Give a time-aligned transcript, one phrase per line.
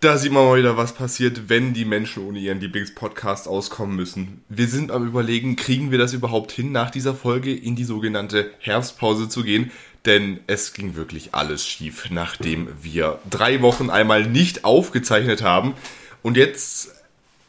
[0.00, 4.44] Da sieht man mal wieder, was passiert, wenn die Menschen ohne ihren Lieblingspodcast auskommen müssen.
[4.48, 8.52] Wir sind am überlegen, kriegen wir das überhaupt hin, nach dieser Folge in die sogenannte
[8.60, 9.72] Herbstpause zu gehen?
[10.06, 15.74] Denn es ging wirklich alles schief, nachdem wir drei Wochen einmal nicht aufgezeichnet haben.
[16.22, 16.92] Und jetzt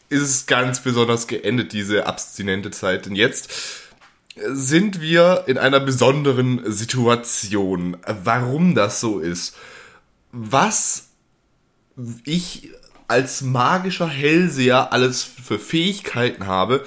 [0.09, 3.05] ist es ganz besonders geendet, diese abstinente Zeit.
[3.05, 3.51] Denn jetzt
[4.35, 7.95] sind wir in einer besonderen Situation.
[8.07, 9.55] Warum das so ist?
[10.31, 11.08] Was
[12.25, 12.69] ich
[13.07, 16.85] als magischer Hellseher alles für Fähigkeiten habe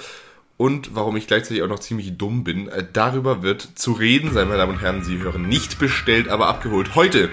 [0.57, 4.47] und warum ich gleichzeitig auch noch ziemlich dumm bin, äh, darüber wird zu reden sein,
[4.47, 5.03] meine Damen und Herren.
[5.03, 6.95] Sie hören nicht bestellt, aber abgeholt.
[6.95, 7.29] Heute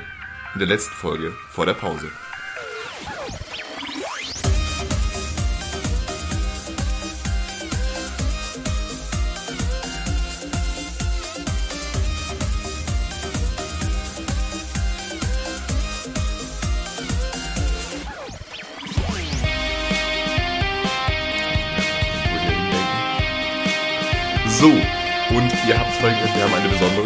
[0.54, 2.10] in der letzten Folge vor der Pause.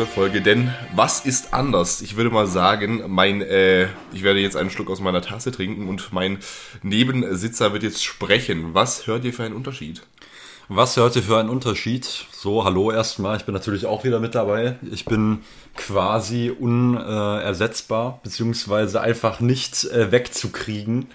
[0.04, 2.00] Besondere Folge, denn was ist anders?
[2.00, 5.88] Ich würde mal sagen, mein, äh, ich werde jetzt einen Schluck aus meiner Tasse trinken
[5.88, 6.38] und mein
[6.82, 8.74] Nebensitzer wird jetzt sprechen.
[8.74, 10.02] Was hört ihr für einen Unterschied?
[10.68, 12.04] Was hört ihr für einen Unterschied?
[12.32, 14.76] So, hallo erstmal, ich bin natürlich auch wieder mit dabei.
[14.90, 15.40] Ich bin
[15.76, 21.06] quasi unersetzbar, beziehungsweise einfach nicht äh, wegzukriegen.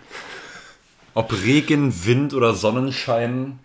[1.13, 3.59] Ob Regen, Wind oder Sonnenschein,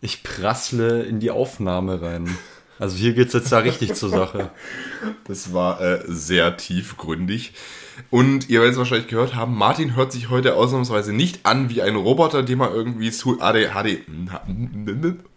[0.00, 2.36] ich prassle in die Aufnahme rein.
[2.78, 4.50] Also hier geht's jetzt da richtig zur Sache.
[5.24, 7.52] Das war äh, sehr tiefgründig.
[8.10, 11.82] Und ihr werdet es wahrscheinlich gehört haben, Martin hört sich heute ausnahmsweise nicht an wie
[11.82, 14.08] ein Roboter, dem man irgendwie zu AD, HD,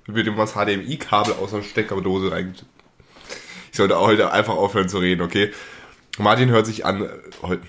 [0.07, 2.55] mit dem was HDMI-Kabel aus einer Steckerdose rein.
[3.71, 5.51] Ich sollte auch heute einfach aufhören zu reden, okay?
[6.17, 7.09] Martin hört sich an, äh,
[7.41, 7.61] heute,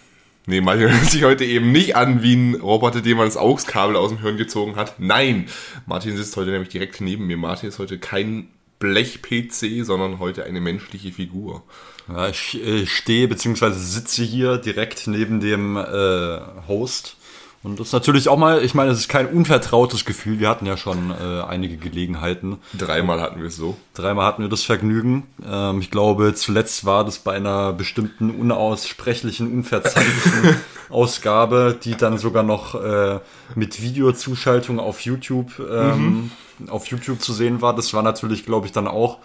[0.47, 3.97] Nee, Mario hört sich heute eben nicht an wie ein Roboter, dem man das AUX-Kabel
[3.97, 4.99] aus dem Hirn gezogen hat.
[4.99, 5.47] Nein,
[5.87, 7.37] Martin sitzt heute nämlich direkt neben mir.
[7.37, 8.49] Martin ist heute kein
[8.81, 11.63] Blech-PC, sondern heute eine menschliche Figur.
[12.09, 13.71] Ja, ich äh, stehe bzw.
[13.73, 17.17] sitze hier direkt neben dem äh, Host
[17.63, 20.41] und das ist natürlich auch mal, ich meine, es ist kein unvertrautes Gefühl.
[20.41, 22.57] Wir hatten ja schon äh, einige Gelegenheiten.
[22.73, 23.77] Dreimal hatten wir es so.
[23.93, 25.27] Dreimal hatten wir das Vergnügen.
[25.47, 30.57] Ähm, ich glaube, zuletzt war das bei einer bestimmten unaussprechlichen, unverzeihlichen
[30.89, 33.21] Ausgabe, die dann sogar noch äh,
[33.55, 36.71] mit Videozuschaltung auf YouTube, ähm, mhm.
[36.71, 37.77] auf YouTube zu sehen war.
[37.77, 39.19] Das war natürlich, glaube ich, dann auch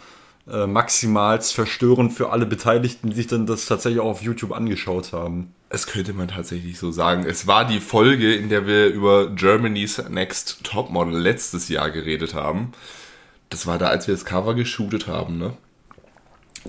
[0.52, 5.12] äh, maximals verstörend für alle Beteiligten, die sich dann das tatsächlich auch auf YouTube angeschaut
[5.12, 5.54] haben.
[5.70, 7.26] Es könnte man tatsächlich so sagen.
[7.26, 12.74] Es war die Folge, in der wir über Germany's Next Topmodel letztes Jahr geredet haben.
[13.50, 15.58] Das war da, als wir das Cover geshootet haben, ne?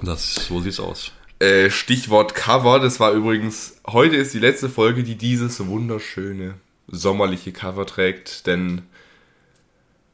[0.02, 1.12] Das, so sieht's aus.
[1.38, 6.54] Äh, Stichwort Cover, das war übrigens, heute ist die letzte Folge, die dieses wunderschöne
[6.88, 8.82] sommerliche Cover trägt, denn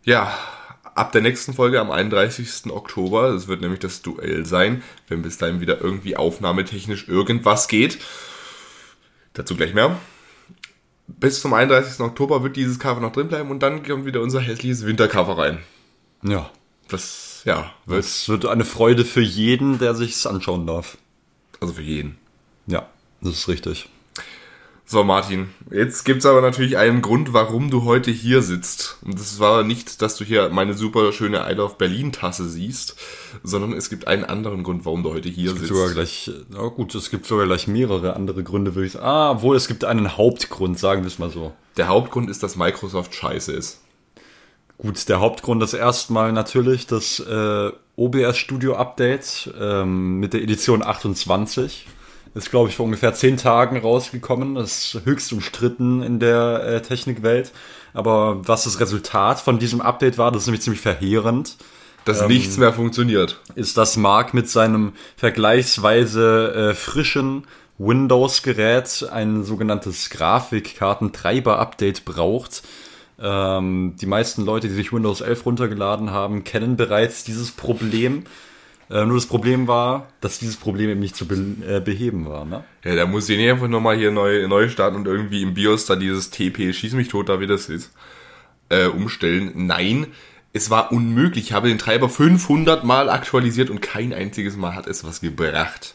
[0.04, 0.36] ja,
[0.94, 2.70] ab der nächsten Folge am 31.
[2.70, 7.98] Oktober, das wird nämlich das Duell sein, wenn bis dahin wieder irgendwie aufnahmetechnisch irgendwas geht,
[9.34, 9.98] Dazu gleich mehr.
[11.06, 12.00] Bis zum 31.
[12.00, 15.58] Oktober wird dieses Cover noch drin bleiben und dann kommt wieder unser hässliches Wintercover rein.
[16.22, 16.50] Ja.
[16.88, 17.72] Das, ja.
[17.86, 20.98] Wird, das wird eine Freude für jeden, der sich's anschauen darf.
[21.60, 22.18] Also für jeden.
[22.66, 22.88] Ja,
[23.20, 23.88] das ist richtig.
[24.92, 28.98] So, Martin, jetzt gibt's aber natürlich einen Grund, warum du heute hier sitzt.
[29.02, 32.96] Und das war nicht, dass du hier meine super schöne I Love Berlin Tasse siehst,
[33.42, 35.78] sondern es gibt einen anderen Grund, warum du heute hier es gibt sitzt.
[35.78, 39.06] Sogar gleich, na gut, es gibt sogar gleich mehrere andere Gründe, würde ich sagen.
[39.06, 41.54] Ah, wohl, es gibt einen Hauptgrund, sagen wir es mal so.
[41.78, 43.80] Der Hauptgrund ist, dass Microsoft scheiße ist.
[44.76, 50.82] Gut, der Hauptgrund ist erstmal natürlich das äh, OBS Studio Update ähm, mit der Edition
[50.82, 51.86] 28
[52.34, 54.54] ist, glaube ich, vor ungefähr zehn Tagen rausgekommen.
[54.54, 57.52] Das ist höchst umstritten in der äh, Technikwelt.
[57.92, 61.56] Aber was das Resultat von diesem Update war, das ist nämlich ziemlich verheerend.
[62.04, 63.40] Dass ähm, nichts mehr funktioniert.
[63.54, 67.46] Ist, dass Mark mit seinem vergleichsweise äh, frischen
[67.78, 72.62] Windows-Gerät ein sogenanntes Grafikkartentreiber-Update braucht.
[73.20, 78.24] Ähm, die meisten Leute, die sich Windows 11 runtergeladen haben, kennen bereits dieses Problem.
[78.92, 81.34] Äh, nur das Problem war, dass dieses Problem eben nicht zu be
[81.66, 82.44] äh, beheben war.
[82.44, 82.62] Ne?
[82.84, 85.86] Ja, da muss ich nicht einfach nochmal hier neu, neu starten und irgendwie im BIOS
[85.86, 87.90] da dieses TP, schieß mich tot, da wie das ist,
[88.68, 89.52] äh, umstellen.
[89.54, 90.08] Nein,
[90.52, 91.44] es war unmöglich.
[91.44, 95.94] Ich habe den Treiber 500 Mal aktualisiert und kein einziges Mal hat es was gebracht.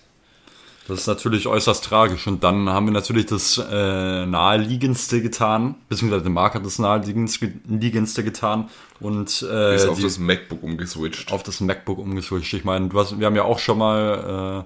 [0.88, 2.28] Das ist natürlich äußerst tragisch.
[2.28, 8.24] Und dann haben wir natürlich das äh, Naheliegendste getan, beziehungsweise der Mark hat das Naheliegendste
[8.24, 8.70] getan.
[9.00, 11.32] Und äh, ist auf die, das MacBook umgeswitcht.
[11.32, 12.54] Auf das MacBook umgeswitcht.
[12.54, 14.66] Ich meine, wir haben ja auch schon mal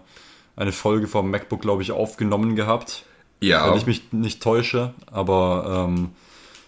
[0.57, 3.03] äh, eine Folge vom MacBook, glaube ich, aufgenommen gehabt.
[3.43, 3.67] Ja.
[3.67, 4.93] wenn ich mich nicht täusche.
[5.07, 6.09] Aber ähm,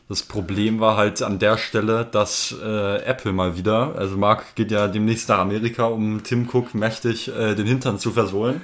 [0.10, 4.70] das Problem war halt an der Stelle, dass äh, Apple mal wieder, also Mark geht
[4.70, 8.62] ja demnächst nach Amerika, um Tim Cook mächtig äh, den Hintern zu versohlen.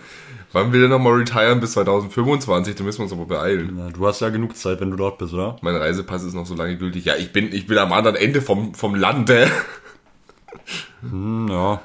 [0.51, 2.75] Wann will er nochmal retiren bis 2025?
[2.75, 3.77] Da müssen wir uns aber beeilen.
[3.77, 5.57] Ja, du hast ja genug Zeit, wenn du dort bist, oder?
[5.61, 7.05] Mein Reisepass ist noch so lange gültig.
[7.05, 9.49] Ja, ich bin, ich bin am anderen Ende vom, vom Lande.
[11.01, 11.81] Hm, ja,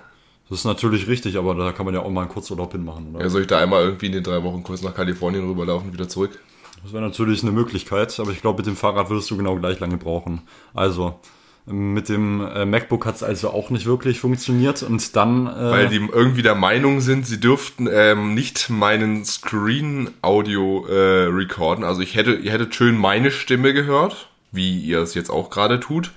[0.48, 3.24] das ist natürlich richtig, aber da kann man ja auch mal einen Kurzurlaub hinmachen, oder?
[3.24, 5.94] Ja, soll ich da einmal irgendwie in den drei Wochen kurz nach Kalifornien rüberlaufen und
[5.94, 6.38] wieder zurück?
[6.82, 9.80] Das wäre natürlich eine Möglichkeit, aber ich glaube, mit dem Fahrrad würdest du genau gleich
[9.80, 10.42] lange brauchen.
[10.74, 11.18] Also,
[11.66, 15.46] mit dem äh, MacBook hat es also auch nicht wirklich funktioniert und dann...
[15.46, 21.82] Äh, Weil die irgendwie der Meinung sind, sie dürften ähm, nicht meinen Screen-Audio äh, recorden.
[21.82, 25.80] Also ich hätte, ihr hättet schön meine Stimme gehört, wie ihr es jetzt auch gerade
[25.80, 26.12] tut.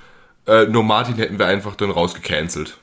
[0.48, 2.78] Äh, nur Martin hätten wir einfach dann rausgecancelt.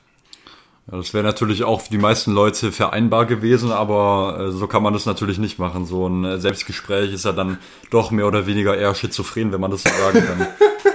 [0.91, 4.81] Ja, das wäre natürlich auch für die meisten Leute vereinbar gewesen, aber äh, so kann
[4.81, 5.85] man das natürlich nicht machen.
[5.85, 7.59] So ein äh, Selbstgespräch ist ja dann
[7.91, 10.47] doch mehr oder weniger eher schizophren, wenn man das so sagen kann.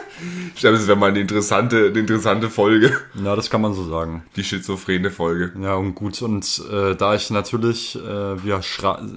[0.55, 2.93] Ich glaube, das wäre mal eine interessante, eine interessante Folge.
[3.22, 4.22] ja, das kann man so sagen.
[4.37, 5.52] Die schizophrene Folge.
[5.61, 6.20] Ja, und gut.
[6.22, 8.61] Und äh, da ich natürlich, äh, wir,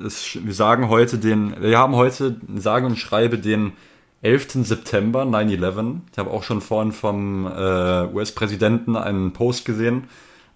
[0.06, 3.74] es, wir sagen heute den, wir haben heute, sage und schreibe den
[4.22, 4.66] 11.
[4.66, 6.00] September 9-11.
[6.12, 10.06] Ich habe auch schon vorhin vom äh, US-Präsidenten einen Post gesehen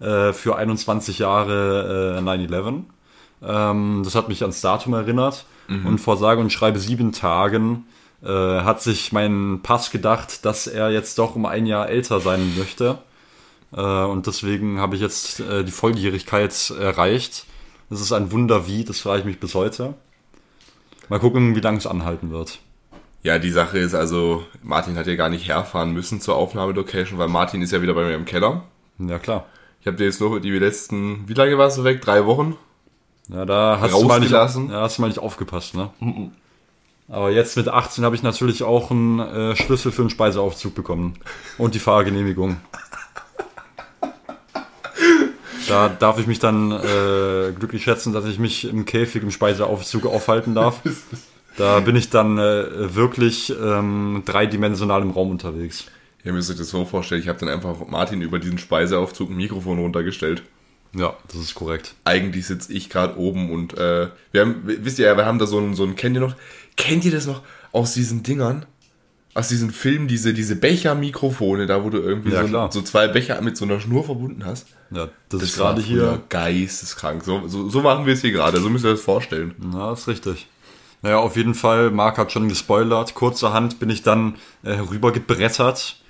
[0.00, 2.82] äh, für 21 Jahre äh, 9-11.
[3.42, 5.44] Ähm, das hat mich ans Datum erinnert.
[5.84, 7.84] Und vor sage und schreibe sieben Tagen
[8.22, 12.54] äh, hat sich mein Pass gedacht, dass er jetzt doch um ein Jahr älter sein
[12.56, 12.98] möchte.
[13.72, 17.46] Äh, und deswegen habe ich jetzt äh, die Volljährigkeit erreicht.
[17.90, 19.94] Das ist ein Wunder wie, das frage ich mich bis heute.
[21.08, 22.58] Mal gucken, wie lange es anhalten wird.
[23.22, 27.28] Ja, die Sache ist also, Martin hat ja gar nicht herfahren müssen zur Aufnahmelocation, weil
[27.28, 28.64] Martin ist ja wieder bei mir im Keller.
[28.98, 29.46] Ja, klar.
[29.80, 32.00] Ich habe dir jetzt nur die letzten, wie lange warst du weg?
[32.00, 32.56] Drei Wochen?
[33.28, 35.90] Ja, da hast du, mal nicht, ja, hast du mal nicht aufgepasst, ne?
[37.08, 41.14] Aber jetzt mit 18 habe ich natürlich auch einen äh, Schlüssel für einen Speiseaufzug bekommen.
[41.56, 42.58] Und die Fahrgenehmigung.
[45.68, 50.06] Da darf ich mich dann äh, glücklich schätzen, dass ich mich im Käfig im Speiseaufzug
[50.06, 50.80] aufhalten darf.
[51.56, 55.86] Da bin ich dann äh, wirklich ähm, dreidimensional im Raum unterwegs.
[56.24, 59.36] Ihr müsst euch das so vorstellen, ich habe dann einfach Martin über diesen Speiseaufzug ein
[59.36, 60.42] Mikrofon runtergestellt.
[60.94, 61.94] Ja, das ist korrekt.
[62.04, 65.46] Eigentlich sitze ich gerade oben und äh, wir haben, wisst ihr ja, wir haben da
[65.46, 66.34] so ein, so ein, kennt ihr noch,
[66.78, 67.42] kennt ihr das noch
[67.72, 68.64] aus diesen Dingern?
[69.34, 73.40] Aus diesen Filmen, diese, diese Becher-Mikrofone, da wo du irgendwie Ja, so, so zwei Becher
[73.42, 74.66] mit so einer Schnur verbunden hast.
[74.90, 76.22] Ja, das, ist war gerade hier.
[76.30, 77.22] geisteskrank.
[77.22, 79.54] So, so, so machen wir es hier gerade, so müsst ihr das vorstellen.
[79.74, 80.48] Ja, ist richtig.
[81.02, 83.14] Naja, auf jeden Fall, Marc hat schon gespoilert.
[83.14, 86.00] Kurzerhand bin ich dann äh, herübergebrettert.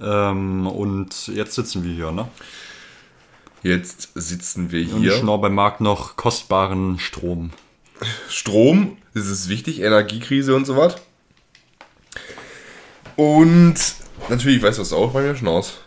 [0.00, 2.28] Ähm, und jetzt sitzen wir hier, ne?
[3.62, 5.12] Jetzt sitzen wir Und ich hier.
[5.18, 7.50] schnorr bei Marc noch kostbaren Strom.
[8.28, 10.96] Strom, ist wichtig, Energiekrise und so was.
[13.16, 13.74] Und
[14.28, 15.80] natürlich, weißt du, was du auch bei mir schnaust?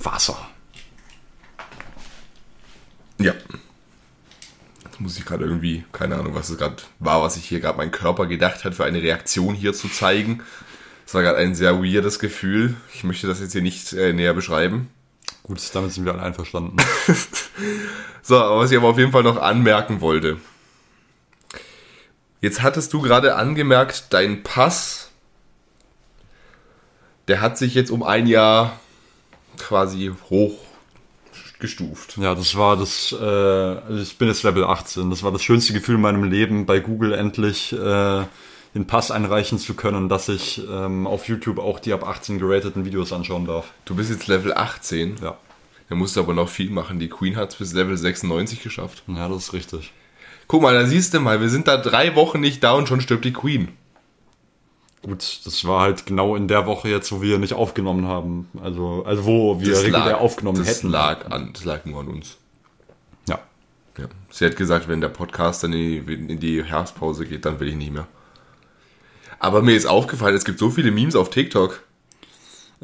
[0.00, 0.36] Wasser.
[3.18, 3.32] Ja.
[4.84, 7.78] Jetzt muss ich gerade irgendwie, keine Ahnung, was es gerade war, was ich hier gerade
[7.78, 10.42] mein Körper gedacht hat, für eine Reaktion hier zu zeigen.
[11.06, 12.76] Das war gerade ein sehr weirdes Gefühl.
[12.94, 14.90] Ich möchte das jetzt hier nicht äh, näher beschreiben.
[15.42, 16.76] Gut, damit sind wir alle einverstanden.
[18.26, 20.38] So, aber was ich aber auf jeden Fall noch anmerken wollte.
[22.44, 25.10] Jetzt hattest du gerade angemerkt, dein Pass,
[27.26, 28.78] der hat sich jetzt um ein Jahr
[29.56, 32.18] quasi hochgestuft.
[32.18, 35.08] ja, das war das, äh, also ich bin jetzt Level 18.
[35.08, 38.24] Das war das schönste Gefühl in meinem Leben, bei Google endlich äh,
[38.74, 42.84] den Pass einreichen zu können, dass ich ähm, auf YouTube auch die ab 18 gerateten
[42.84, 43.72] Videos anschauen darf.
[43.86, 45.16] Du bist jetzt Level 18.
[45.22, 45.38] Ja.
[45.88, 46.98] Da musst du aber noch viel machen.
[46.98, 49.02] Die Queen hat es bis Level 96 geschafft.
[49.06, 49.94] Ja, das ist richtig.
[50.46, 53.00] Guck mal, da siehst du mal, wir sind da drei Wochen nicht da und schon
[53.00, 53.68] stirbt die Queen.
[55.02, 58.48] Gut, das war halt genau in der Woche jetzt, wo wir nicht aufgenommen haben.
[58.62, 60.88] Also, also wo wir regulär aufgenommen das hätten.
[60.88, 62.38] lag an, das lag nur an uns.
[63.28, 63.38] Ja.
[63.98, 64.06] Ja.
[64.30, 67.68] Sie hat gesagt, wenn der Podcast dann in die, in die Herbstpause geht, dann will
[67.68, 68.06] ich nicht mehr.
[69.38, 71.82] Aber mir ist aufgefallen, es gibt so viele Memes auf TikTok.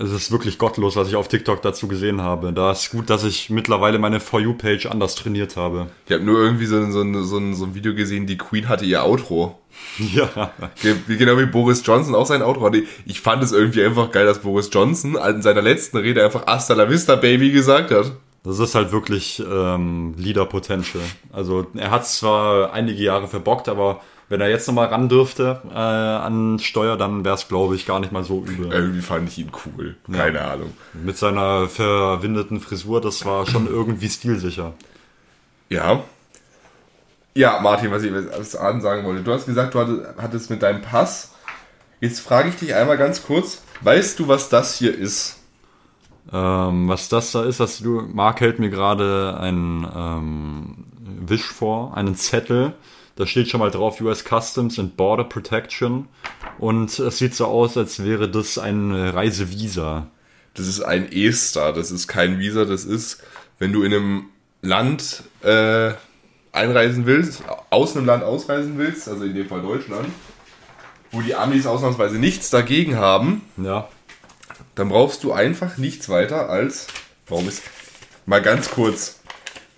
[0.02, 2.52] Es ist wirklich gottlos, was ich auf TikTok dazu gesehen habe.
[2.54, 5.88] Da ist gut, dass ich mittlerweile meine For You-Page anders trainiert habe.
[6.06, 8.38] Ich habe nur irgendwie so, ein- so, ein- so, ein- so ein Video gesehen, die
[8.38, 9.58] Queen hatte ihr Outro.
[9.98, 10.52] Ja.
[10.82, 12.82] Ge- Genau wie Boris Johnson auch sein Outro hatte.
[13.06, 16.74] Ich fand es irgendwie einfach geil, dass Boris Johnson in seiner letzten Rede einfach Hasta
[16.74, 18.12] la vista, Baby gesagt hat.
[18.42, 21.02] Das ist halt wirklich ähm, Leader Potential.
[21.30, 25.76] Also er hat zwar einige Jahre verbockt, aber wenn er jetzt nochmal ran dürfte äh,
[25.76, 28.72] an Steuer, dann wäre es, glaube ich, gar nicht mal so übel.
[28.72, 29.96] Irgendwie fand ich ihn cool.
[30.10, 30.72] Keine Ahnung.
[30.94, 34.72] Mit seiner verwindeten Frisur, das war schon irgendwie stilsicher.
[35.68, 36.04] Ja.
[37.34, 39.24] Ja, Martin, was ich was sagen wollte.
[39.24, 41.34] Du hast gesagt, du hattest mit deinem Pass.
[42.00, 43.62] Jetzt frage ich dich einmal ganz kurz.
[43.80, 45.40] Weißt du, was das hier ist?
[46.32, 50.84] Ähm, was das da ist, dass du, Marc hält mir gerade einen ähm,
[51.26, 52.74] Wisch vor, einen Zettel.
[53.16, 56.08] Da steht schon mal drauf US Customs and Border Protection.
[56.58, 60.06] Und es sieht so aus, als wäre das ein Reisevisa.
[60.54, 63.22] Das ist ein ESTA, das ist kein Visa, das ist,
[63.58, 64.24] wenn du in einem
[64.62, 65.92] Land äh,
[66.52, 70.08] einreisen willst, aus einem Land ausreisen willst, also in dem Fall Deutschland,
[71.12, 73.88] wo die Amis ausnahmsweise nichts dagegen haben, Ja.
[74.74, 76.88] dann brauchst du einfach nichts weiter als.
[77.28, 77.62] Warum ist.
[78.26, 79.20] Mal ganz kurz.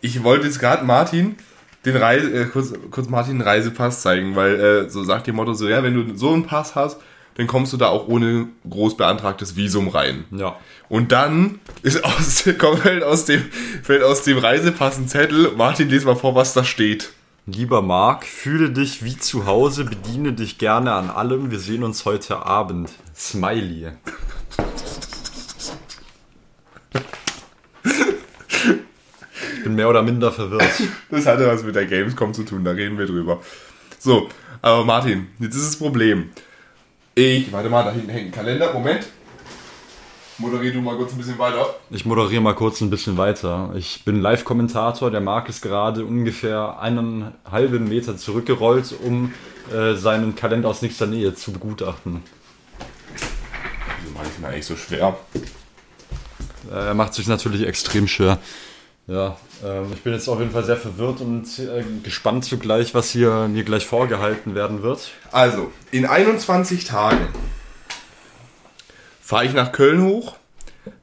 [0.01, 1.37] Ich wollte jetzt gerade Martin
[1.85, 5.55] den Reise, äh, kurz, kurz Martin den Reisepass zeigen, weil äh, so sagt ihr Motto
[5.55, 7.01] so, ja, wenn du so einen Pass hast,
[7.35, 10.25] dann kommst du da auch ohne groß beantragtes Visum rein.
[10.31, 10.57] Ja.
[10.89, 13.43] Und dann ist aus, kommt halt aus dem,
[13.83, 15.53] fällt aus dem Reisepass ein Zettel.
[15.57, 17.12] Martin, lese mal vor, was da steht.
[17.47, 21.51] Lieber Marc, fühle dich wie zu Hause, bediene dich gerne an allem.
[21.51, 22.91] Wir sehen uns heute Abend.
[23.17, 23.93] Smiley.
[29.62, 30.64] Ich bin mehr oder minder verwirrt.
[31.09, 33.40] Das hatte was mit der Gamescom zu tun, da reden wir drüber.
[33.97, 34.28] So,
[34.61, 36.31] aber Martin, jetzt ist das Problem.
[37.14, 38.73] Ich, warte mal, da hinten hängt ein Kalender.
[38.73, 39.07] Moment.
[40.38, 41.76] Moderier du mal kurz ein bisschen weiter.
[41.90, 43.73] Ich moderiere mal kurz ein bisschen weiter.
[43.76, 45.12] Ich bin Live-Kommentator.
[45.12, 49.33] Der Marc ist gerade ungefähr einen halben Meter zurückgerollt, um
[49.73, 52.25] äh, seinen Kalender aus nächster Nähe zu begutachten.
[54.02, 55.16] Wieso mache ich mir eigentlich so schwer?
[56.69, 58.38] Äh, Er macht sich natürlich extrem schwer.
[59.07, 59.37] Ja,
[59.92, 63.62] ich bin jetzt auf jeden Fall sehr verwirrt und äh, gespannt zugleich, was hier mir
[63.64, 65.11] gleich vorgehalten werden wird.
[65.31, 67.28] Also, in 21 Tagen
[69.21, 70.37] fahre ich nach Köln hoch,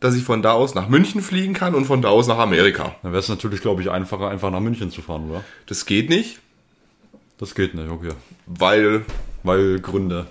[0.01, 2.95] dass ich von da aus nach München fliegen kann und von da aus nach Amerika.
[3.01, 5.43] Dann wäre es natürlich, glaube ich, einfacher, einfach nach München zu fahren, oder?
[5.67, 6.39] Das geht nicht,
[7.37, 8.11] Das geht nicht, okay.
[8.45, 9.05] weil,
[9.43, 10.27] Weil Gründe.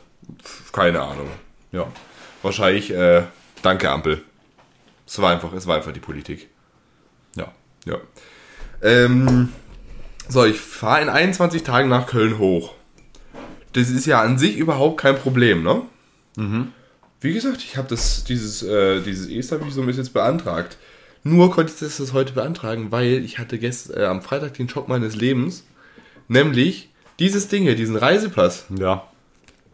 [0.72, 1.28] keine Ahnung.
[1.72, 1.86] Ja.
[2.42, 3.22] Wahrscheinlich, äh,
[3.62, 4.22] danke Ampel.
[5.06, 6.48] Es war einfach, es war einfach die Politik.
[7.88, 7.94] Ja.
[7.94, 8.00] Ja.
[8.82, 9.48] Ähm,
[10.28, 12.74] so, ich fahre in 21 Tagen nach Köln hoch.
[13.72, 15.82] Das ist ja an sich überhaupt kein Problem, ne?
[17.20, 20.76] Wie gesagt, ich habe das dieses äh, dieses ESTA-Visum ist jetzt beantragt.
[21.24, 24.68] Nur konnte ich das, das heute beantragen, weil ich hatte gest, äh, am Freitag den
[24.68, 25.64] Schock meines Lebens,
[26.28, 29.08] nämlich dieses Ding hier, diesen Reisepass, Ja.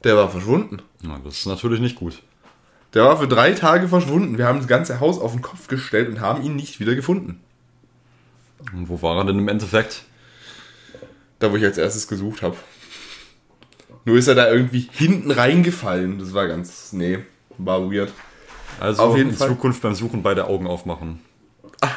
[0.04, 0.78] der war verschwunden.
[1.02, 2.23] Na, das ist natürlich nicht gut.
[2.94, 4.38] Der war für drei Tage verschwunden.
[4.38, 7.40] Wir haben das ganze Haus auf den Kopf gestellt und haben ihn nicht wieder gefunden.
[8.73, 10.02] Und wo war er denn im Endeffekt?
[11.38, 12.56] Da, wo ich als erstes gesucht habe.
[14.04, 16.18] Nur ist er da irgendwie hinten reingefallen.
[16.18, 16.92] Das war ganz.
[16.92, 17.18] Nee,
[17.59, 18.12] war weird.
[18.80, 19.49] Also Auf jeden in Fall.
[19.49, 21.21] Zukunft beim Suchen beide Augen aufmachen.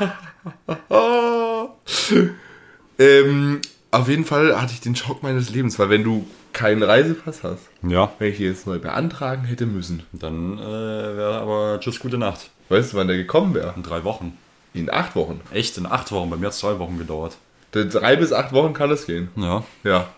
[2.99, 7.43] Ähm, auf jeden Fall hatte ich den Schock meines Lebens, weil wenn du keinen Reisepass
[7.43, 8.11] hast, Ja.
[8.17, 12.49] wenn ich jetzt neu beantragen hätte müssen, Dann äh, wäre aber tschüss, gute Nacht.
[12.69, 13.73] weißt du, wann der gekommen wäre?
[13.75, 14.35] In drei Wochen.
[14.73, 15.41] In acht Wochen.
[15.51, 16.29] Echt, in acht Wochen.
[16.29, 17.37] Bei mir hat es zwei Wochen gedauert.
[17.71, 19.29] Drei bis acht Wochen kann es gehen.
[19.35, 19.63] Ja.
[19.83, 20.09] Ja.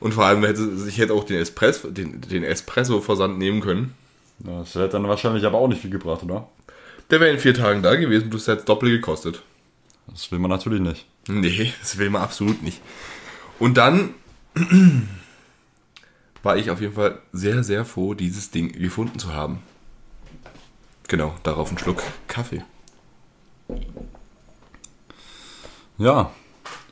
[0.00, 3.94] Und vor allem hätte ich hätte auch den Espresso, den, den Espresso-Versand nehmen können.
[4.38, 6.48] Das hätte dann wahrscheinlich aber auch nicht viel gebracht, oder?
[7.10, 9.42] Der wäre in vier Tagen da gewesen, plus der hat doppelt gekostet.
[10.08, 11.06] Das will man natürlich nicht.
[11.28, 12.80] Nee, das will man absolut nicht.
[13.58, 14.14] Und dann
[16.42, 19.60] war ich auf jeden Fall sehr, sehr froh, dieses Ding gefunden zu haben.
[21.08, 22.64] Genau, darauf ein Schluck Kaffee.
[25.98, 26.32] Ja.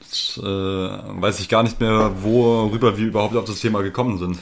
[0.00, 4.38] Jetzt, äh, weiß ich gar nicht mehr, worüber wir überhaupt auf das Thema gekommen sind.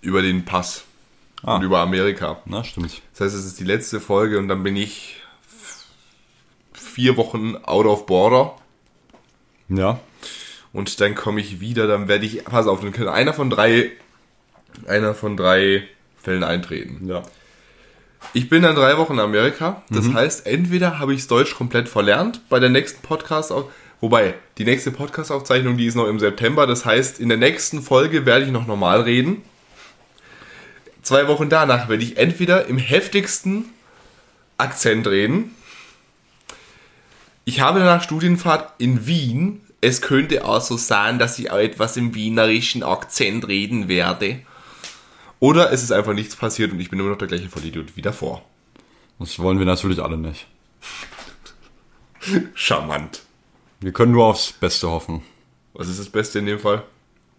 [0.00, 0.84] Über den Pass.
[1.42, 1.56] Ah.
[1.56, 2.38] Und über Amerika.
[2.46, 3.02] Na, stimmt.
[3.12, 5.16] Das heißt, es ist die letzte Folge und dann bin ich
[6.72, 8.56] vier Wochen out of border.
[9.68, 10.00] Ja.
[10.72, 13.92] Und dann komme ich wieder, dann werde ich, pass auf, dann kann einer von drei,
[14.86, 15.86] einer von drei
[16.20, 17.08] Fällen eintreten.
[17.08, 17.22] Ja.
[18.34, 19.82] Ich bin dann drei Wochen in Amerika.
[19.90, 23.52] Das heißt, entweder habe ich Deutsch komplett verlernt bei der nächsten Podcast,
[24.00, 26.66] wobei die nächste Podcast-Aufzeichnung, die ist noch im September.
[26.66, 29.42] Das heißt, in der nächsten Folge werde ich noch normal reden.
[31.02, 33.64] Zwei Wochen danach werde ich entweder im heftigsten
[34.58, 35.54] Akzent reden.
[37.44, 39.62] Ich habe nach Studienfahrt in Wien.
[39.80, 44.40] Es könnte auch so sein, dass ich auch etwas im wienerischen Akzent reden werde.
[45.40, 48.02] Oder es ist einfach nichts passiert und ich bin immer noch der gleiche Vollidiot wie
[48.02, 48.42] davor.
[49.18, 50.46] Das wollen wir natürlich alle nicht.
[52.54, 53.22] Charmant.
[53.80, 55.22] Wir können nur aufs Beste hoffen.
[55.74, 56.82] Was ist das Beste in dem Fall?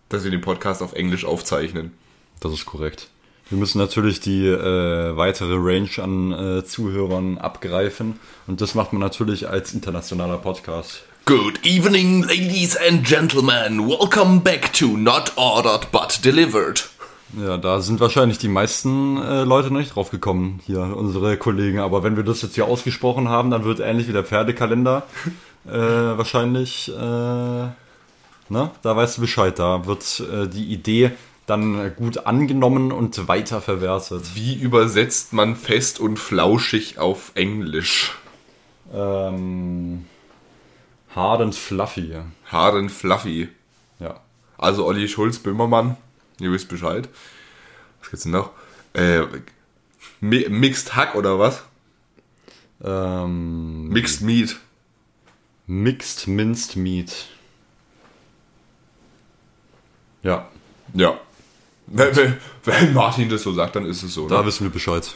[0.08, 1.91] Dass wir den Podcast auf Englisch aufzeichnen.
[2.39, 3.10] Das ist korrekt.
[3.50, 8.20] Wir müssen natürlich die äh, weitere Range an äh, Zuhörern abgreifen.
[8.48, 11.03] Und das macht man natürlich als internationaler Podcast.
[11.25, 13.88] Good evening, ladies and gentlemen.
[13.88, 16.89] Welcome back to Not Ordered But Delivered.
[17.38, 21.79] Ja, da sind wahrscheinlich die meisten äh, Leute noch nicht drauf gekommen, hier unsere Kollegen.
[21.79, 25.03] Aber wenn wir das jetzt hier ausgesprochen haben, dann wird ähnlich wie der Pferdekalender
[25.67, 27.71] äh, wahrscheinlich, äh, ne?
[28.50, 29.59] Da weißt du Bescheid.
[29.59, 31.12] Da wird äh, die Idee
[31.45, 34.36] dann gut angenommen und weiter verwertet.
[34.36, 38.15] Wie übersetzt man fest und flauschig auf Englisch?
[38.93, 40.05] Ähm,
[41.15, 42.15] hard and fluffy.
[42.45, 43.50] Hard and fluffy.
[44.00, 44.19] Ja.
[44.57, 45.98] Also Olli Schulz, Böhmermann,
[46.46, 47.08] ihr wisst Bescheid.
[48.01, 48.51] Was gibt's denn noch?
[48.93, 49.22] Äh,
[50.22, 51.63] Mi- Mixed Hack oder was?
[52.84, 54.58] Ähm, Mixed Meat.
[55.67, 57.27] Mixed Minced Meat.
[60.24, 60.48] Ja,
[60.93, 61.19] Ja.
[61.91, 64.27] Wenn, wenn, wenn Martin das so sagt, dann ist es so.
[64.27, 64.46] da Ne?
[64.48, 65.12] wissen wir Bescheid.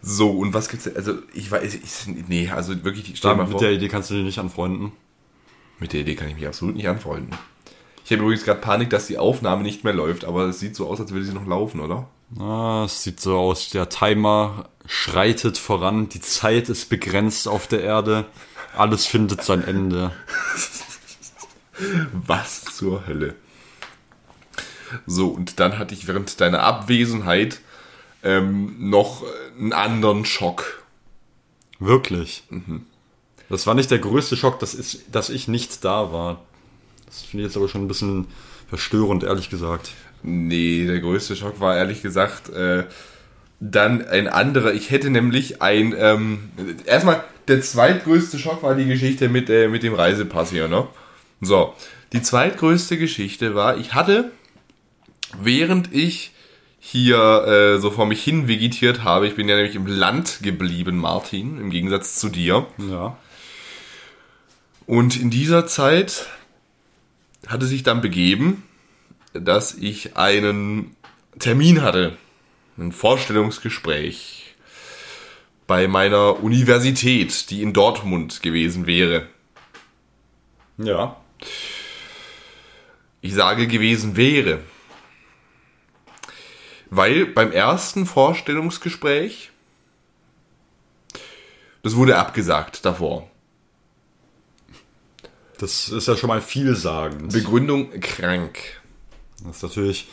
[0.00, 0.96] So, und was gibt's denn?
[0.96, 3.60] Also, ich weiß, ich, nee, also wirklich, stell Da, mal mit vor.
[3.60, 4.92] der Idee kannst du dich nicht anfreunden.
[5.78, 7.36] Mit der Idee kann ich mich absolut nicht anfreunden.
[8.06, 10.86] Ich habe übrigens gerade Panik, dass die Aufnahme nicht mehr läuft, aber es sieht so
[10.86, 12.08] aus, als würde sie noch laufen, oder?
[12.38, 17.82] Ah, es sieht so aus, der Timer schreitet voran, die Zeit ist begrenzt auf der
[17.82, 18.26] Erde,
[18.76, 20.12] alles findet sein Ende.
[22.12, 23.34] Was zur Hölle?
[25.04, 27.60] So, und dann hatte ich während deiner Abwesenheit
[28.22, 29.24] ähm, noch
[29.58, 30.84] einen anderen Schock.
[31.80, 32.44] Wirklich.
[33.48, 36.46] Das war nicht der größte Schock, dass, ist, dass ich nicht da war.
[37.06, 38.26] Das finde ich jetzt aber schon ein bisschen
[38.68, 39.90] verstörend, ehrlich gesagt.
[40.22, 42.84] Nee, der größte Schock war ehrlich gesagt äh,
[43.60, 44.74] dann ein anderer.
[44.74, 45.94] Ich hätte nämlich ein.
[45.96, 46.50] Ähm,
[46.84, 50.86] erstmal, der zweitgrößte Schock war die Geschichte mit, äh, mit dem Reisepass hier, ne?
[51.40, 51.74] So,
[52.12, 54.30] die zweitgrößte Geschichte war, ich hatte,
[55.40, 56.32] während ich
[56.78, 60.98] hier äh, so vor mich hin vegetiert habe, ich bin ja nämlich im Land geblieben,
[60.98, 62.66] Martin, im Gegensatz zu dir.
[62.78, 63.16] Ja.
[64.86, 66.26] Und in dieser Zeit
[67.46, 68.62] hatte sich dann begeben,
[69.32, 70.96] dass ich einen
[71.38, 72.16] Termin hatte,
[72.78, 74.54] ein Vorstellungsgespräch
[75.66, 79.26] bei meiner Universität, die in Dortmund gewesen wäre.
[80.78, 81.16] Ja.
[83.20, 84.60] Ich sage gewesen wäre,
[86.90, 89.50] weil beim ersten Vorstellungsgespräch,
[91.82, 93.28] das wurde abgesagt davor.
[95.58, 97.32] Das ist ja schon mal vielsagend.
[97.32, 98.58] Begründung krank.
[99.44, 100.08] Das ist natürlich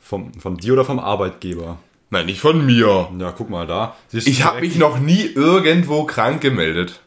[0.00, 1.78] vom, von dir oder vom Arbeitgeber.
[2.10, 3.10] Nein, nicht von mir.
[3.18, 3.96] Ja, guck mal da.
[4.12, 7.00] Ich habe mich noch nie irgendwo krank gemeldet.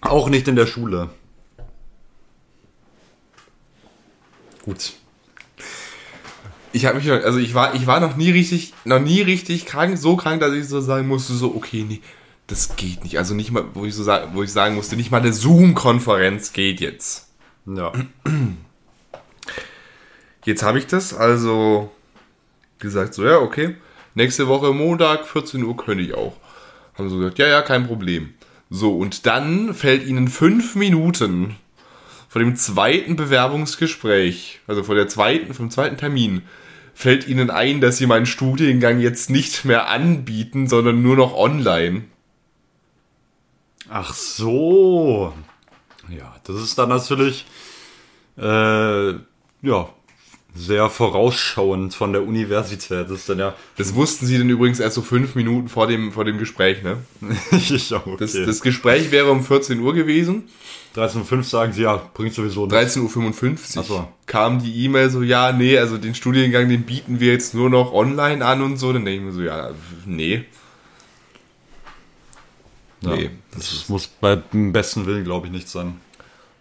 [0.00, 1.10] Auch nicht in der Schule.
[4.64, 4.92] Gut.
[6.72, 9.96] Ich habe mich also ich war, ich war noch nie richtig, noch nie richtig krank,
[9.96, 12.00] so krank, dass ich so sagen musste, so okay, nee,
[12.46, 13.18] das geht nicht.
[13.18, 16.52] Also nicht mal, wo ich so sagen, wo ich sagen musste, nicht mal eine Zoom-Konferenz
[16.52, 17.28] geht jetzt.
[17.66, 17.92] Ja.
[20.44, 21.90] Jetzt habe ich das also
[22.78, 23.76] gesagt, so ja, okay,
[24.14, 26.36] nächste Woche Montag, 14 Uhr könnte ich auch.
[26.98, 28.34] Haben so gesagt, ja, ja, kein Problem.
[28.68, 31.56] So, und dann fällt ihnen fünf Minuten
[32.28, 36.42] vor dem zweiten Bewerbungsgespräch, also vor der zweiten, vom zweiten Termin,
[36.92, 42.04] fällt ihnen ein, dass sie meinen Studiengang jetzt nicht mehr anbieten, sondern nur noch online.
[43.96, 45.32] Ach so.
[46.08, 47.46] Ja, das ist dann natürlich
[48.36, 49.88] äh, ja
[50.52, 53.08] sehr vorausschauend von der Universität.
[53.08, 56.10] Das ist dann ja Das wussten sie dann übrigens erst so fünf Minuten vor dem,
[56.10, 56.96] vor dem Gespräch, ne?
[57.52, 58.04] ich auch.
[58.04, 58.16] Okay.
[58.18, 60.48] Das, das Gespräch wäre um 14 Uhr gewesen.
[60.96, 62.96] 13.05 sagen sie, ja, bringt sowieso nichts.
[62.96, 64.08] 13.55 Uhr so.
[64.26, 67.92] kam die E-Mail so, ja, nee, also den Studiengang, den bieten wir jetzt nur noch
[67.92, 68.92] online an und so.
[68.92, 69.70] Dann denke ich mir so, ja,
[70.04, 70.46] nee.
[73.04, 76.00] Ja, Nee, das muss bei dem besten Willen, glaube ich, nicht sein.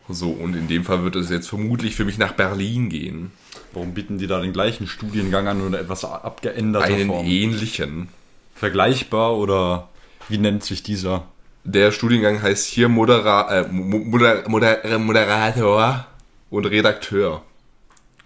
[0.09, 3.31] So, und in dem Fall wird es jetzt vermutlich für mich nach Berlin gehen.
[3.71, 7.25] Warum bieten die da den gleichen Studiengang an oder etwas abgeänderter Einen Form?
[7.25, 8.09] ähnlichen.
[8.55, 9.89] Vergleichbar oder
[10.29, 11.25] wie nennt sich dieser?
[11.63, 16.05] Der Studiengang heißt hier Modera äh, Mo- Moder Moder Moderator
[16.49, 17.41] und Redakteur.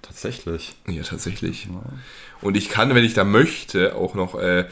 [0.01, 0.75] Tatsächlich.
[0.88, 1.67] Ja, tatsächlich.
[2.41, 4.65] Und ich kann, wenn ich da möchte, auch noch äh,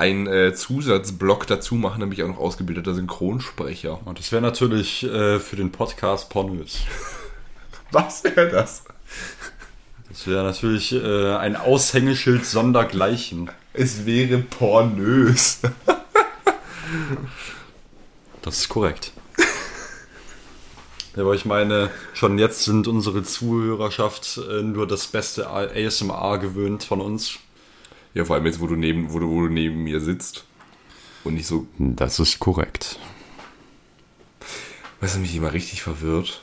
[0.00, 4.00] einen äh, Zusatzblock dazu machen, nämlich auch noch ausgebildeter Synchronsprecher.
[4.06, 6.78] Und das wäre natürlich äh, für den Podcast pornös.
[7.92, 8.84] Was wäre das?
[10.08, 13.50] Das wäre natürlich äh, ein Aushängeschild sondergleichen.
[13.74, 15.60] Es wäre pornös.
[18.42, 19.12] Das ist korrekt.
[21.14, 26.82] Ja, aber ich meine, schon jetzt sind unsere Zuhörerschaft äh, nur das beste ASMR gewöhnt
[26.82, 27.38] von uns.
[28.14, 30.44] Ja, vor allem jetzt, wo du neben, wo du, wo du neben mir sitzt.
[31.22, 31.66] Und nicht so.
[31.78, 32.98] Das ist korrekt.
[35.00, 36.42] Du, mich immer richtig verwirrt?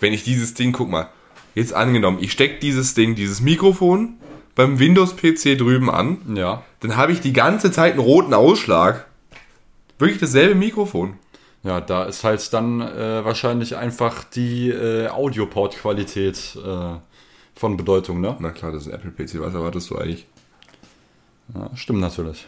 [0.00, 1.08] wenn ich dieses Ding, guck mal,
[1.56, 4.14] jetzt angenommen, ich stecke dieses Ding, dieses Mikrofon
[4.54, 6.62] beim Windows-PC drüben an, Ja.
[6.80, 9.06] dann habe ich die ganze Zeit einen roten Ausschlag.
[9.98, 11.14] Wirklich dasselbe Mikrofon.
[11.64, 16.96] Ja, da ist halt dann äh, wahrscheinlich einfach die äh, Audioport-Qualität äh,
[17.56, 18.36] von Bedeutung, ne?
[18.38, 20.26] Na klar, das ist ein Apple-PC, was erwartest du eigentlich?
[21.54, 22.46] Ja, stimmt natürlich.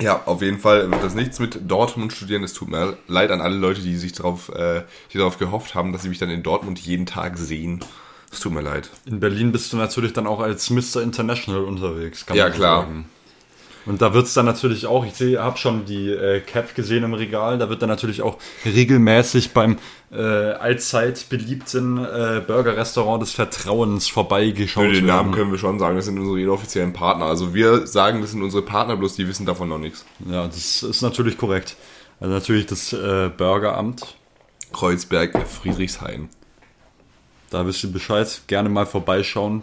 [0.00, 2.42] Ja, auf jeden Fall wird das nichts mit Dortmund studieren.
[2.42, 5.92] Es tut mir leid an alle Leute, die sich darauf, äh, die darauf gehofft haben,
[5.92, 7.80] dass sie mich dann in Dortmund jeden Tag sehen.
[8.32, 8.90] Es tut mir leid.
[9.06, 11.00] In Berlin bist du natürlich dann auch als Mr.
[11.02, 12.82] International unterwegs, Ja, klar.
[12.82, 13.08] sagen.
[13.86, 17.12] Und da wird es dann natürlich auch, ich habe schon die äh, Cap gesehen im
[17.12, 19.78] Regal, da wird dann natürlich auch regelmäßig beim
[20.10, 24.86] äh, allzeit beliebten äh, Burger-Restaurant des Vertrauens vorbeigeschaut.
[24.86, 27.26] Für den Namen können wir schon sagen, das sind unsere inoffiziellen Partner.
[27.26, 30.06] Also wir sagen, das sind unsere Partner, bloß die wissen davon noch nichts.
[30.30, 31.76] Ja, das ist natürlich korrekt.
[32.20, 34.16] Also natürlich das äh, Burgeramt,
[34.72, 36.28] Kreuzberg, Friedrichshain.
[37.50, 39.62] da wisst ihr Bescheid, gerne mal vorbeischauen.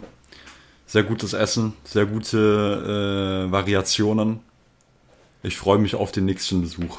[0.92, 4.40] Sehr gutes Essen, sehr gute äh, Variationen.
[5.42, 6.98] Ich freue mich auf den nächsten Besuch.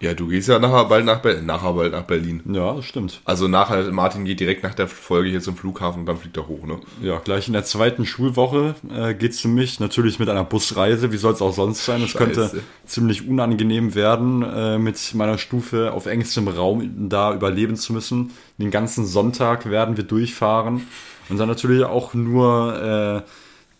[0.00, 2.42] Ja, du gehst ja nachher bald nach, Ber nachher bald nach Berlin.
[2.52, 3.22] Ja, das stimmt.
[3.24, 6.46] Also nachher, Martin geht direkt nach der Folge hier zum Flughafen und dann fliegt er
[6.46, 6.80] hoch, ne?
[7.00, 11.10] Ja, gleich in der zweiten Schulwoche äh, geht's für mich natürlich mit einer Busreise.
[11.10, 12.02] Wie soll es auch sonst sein?
[12.02, 17.94] Es könnte ziemlich unangenehm werden, äh, mit meiner Stufe auf engstem Raum da überleben zu
[17.94, 18.32] müssen.
[18.58, 20.82] Den ganzen Sonntag werden wir durchfahren
[21.28, 23.28] und dann natürlich auch nur äh,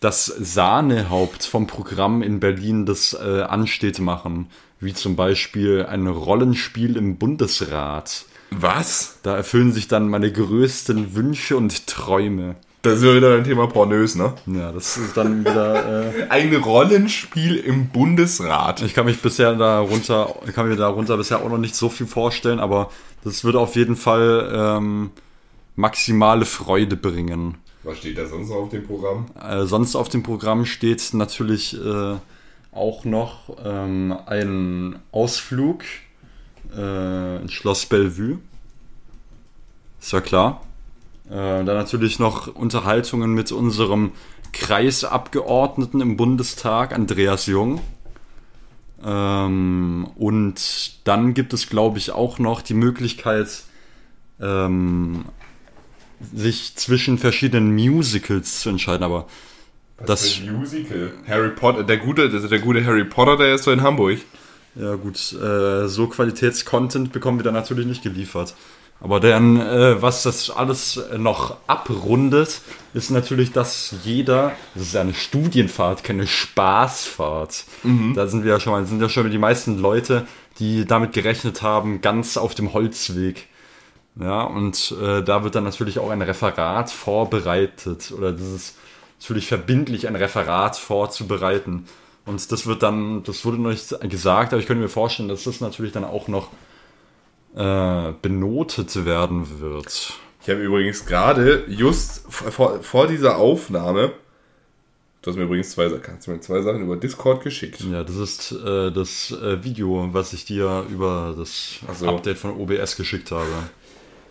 [0.00, 4.48] das Sahnehaupt vom Programm in Berlin, das äh, ansteht, machen.
[4.80, 8.24] Wie zum Beispiel ein Rollenspiel im Bundesrat.
[8.50, 9.18] Was?
[9.22, 12.56] Da erfüllen sich dann meine größten Wünsche und Träume.
[12.82, 14.34] Das ist ja wieder ein Thema pornös, ne?
[14.46, 16.08] Ja, das ist dann wieder.
[16.12, 18.82] Äh, Ein Rollenspiel im Bundesrat.
[18.82, 22.58] ich kann mich bisher darunter, kann mir darunter bisher auch noch nicht so viel vorstellen,
[22.58, 22.90] aber
[23.22, 25.10] das wird auf jeden Fall ähm,
[25.74, 27.58] maximale Freude bringen.
[27.84, 29.26] Was steht da sonst noch auf dem Programm?
[29.40, 32.16] Äh, sonst auf dem Programm steht natürlich äh,
[32.70, 35.82] auch noch ähm, ein Ausflug
[36.76, 38.38] äh, ins Schloss Bellevue.
[40.00, 40.62] Ist ja klar.
[41.28, 44.12] Äh, dann natürlich noch Unterhaltungen mit unserem
[44.52, 47.80] Kreisabgeordneten im Bundestag, Andreas Jung.
[49.04, 53.64] Ähm, und dann gibt es, glaube ich, auch noch die Möglichkeit,
[54.40, 55.24] ähm,
[56.34, 59.02] sich zwischen verschiedenen Musicals zu entscheiden.
[59.04, 59.26] Aber
[60.04, 61.12] Das- für ein Musical.
[61.28, 64.18] Harry Potter, der gute, der, der gute Harry Potter, der ist so in Hamburg.
[64.74, 68.54] Ja gut, äh, so Qualitätscontent bekommen wir dann natürlich nicht geliefert.
[69.00, 72.60] Aber dann, äh, was das alles noch abrundet,
[72.94, 77.64] ist natürlich, dass jeder, das ist ja eine Studienfahrt, keine Spaßfahrt.
[78.14, 80.26] Da sind wir ja schon mal, sind ja schon die meisten Leute,
[80.58, 83.48] die damit gerechnet haben, ganz auf dem Holzweg.
[84.20, 88.76] Ja, und äh, da wird dann natürlich auch ein Referat vorbereitet oder das ist
[89.20, 91.86] natürlich verbindlich, ein Referat vorzubereiten.
[92.24, 95.44] Und das wird dann, das wurde noch nicht gesagt, aber ich könnte mir vorstellen, dass
[95.44, 96.50] das natürlich dann auch noch
[97.56, 100.14] äh, benotet werden wird.
[100.42, 104.12] Ich habe übrigens gerade, just vor, vor dieser Aufnahme,
[105.22, 107.80] du hast mir übrigens zwei, kannst du mir zwei Sachen über Discord geschickt.
[107.80, 112.08] Ja, das ist äh, das äh, Video, was ich dir über das so.
[112.08, 113.48] Update von OBS geschickt habe.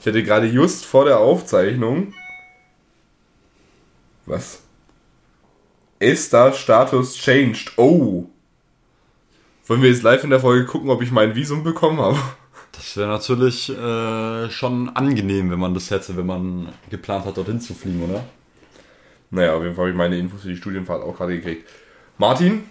[0.02, 2.14] Ich hatte gerade just vor der Aufzeichnung.
[4.26, 4.64] Was?
[6.00, 7.74] Esther Status changed.
[7.78, 8.26] Oh.
[9.68, 12.18] Wollen wir jetzt live in der Folge gucken, ob ich mein Visum bekommen habe?
[12.72, 17.62] Das wäre natürlich äh, schon angenehm, wenn man das hätte, wenn man geplant hat, dorthin
[17.62, 18.24] zu fliegen, oder?
[19.30, 21.70] Naja, auf jeden Fall habe ich meine Infos für die Studienfahrt auch gerade gekriegt.
[22.18, 22.64] Martin,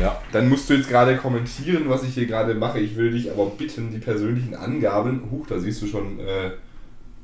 [0.00, 0.20] Ja.
[0.32, 2.78] dann musst du jetzt gerade kommentieren, was ich hier gerade mache.
[2.78, 5.30] Ich will dich aber bitten, die persönlichen Angaben.
[5.30, 6.50] Huch, da siehst du schon äh,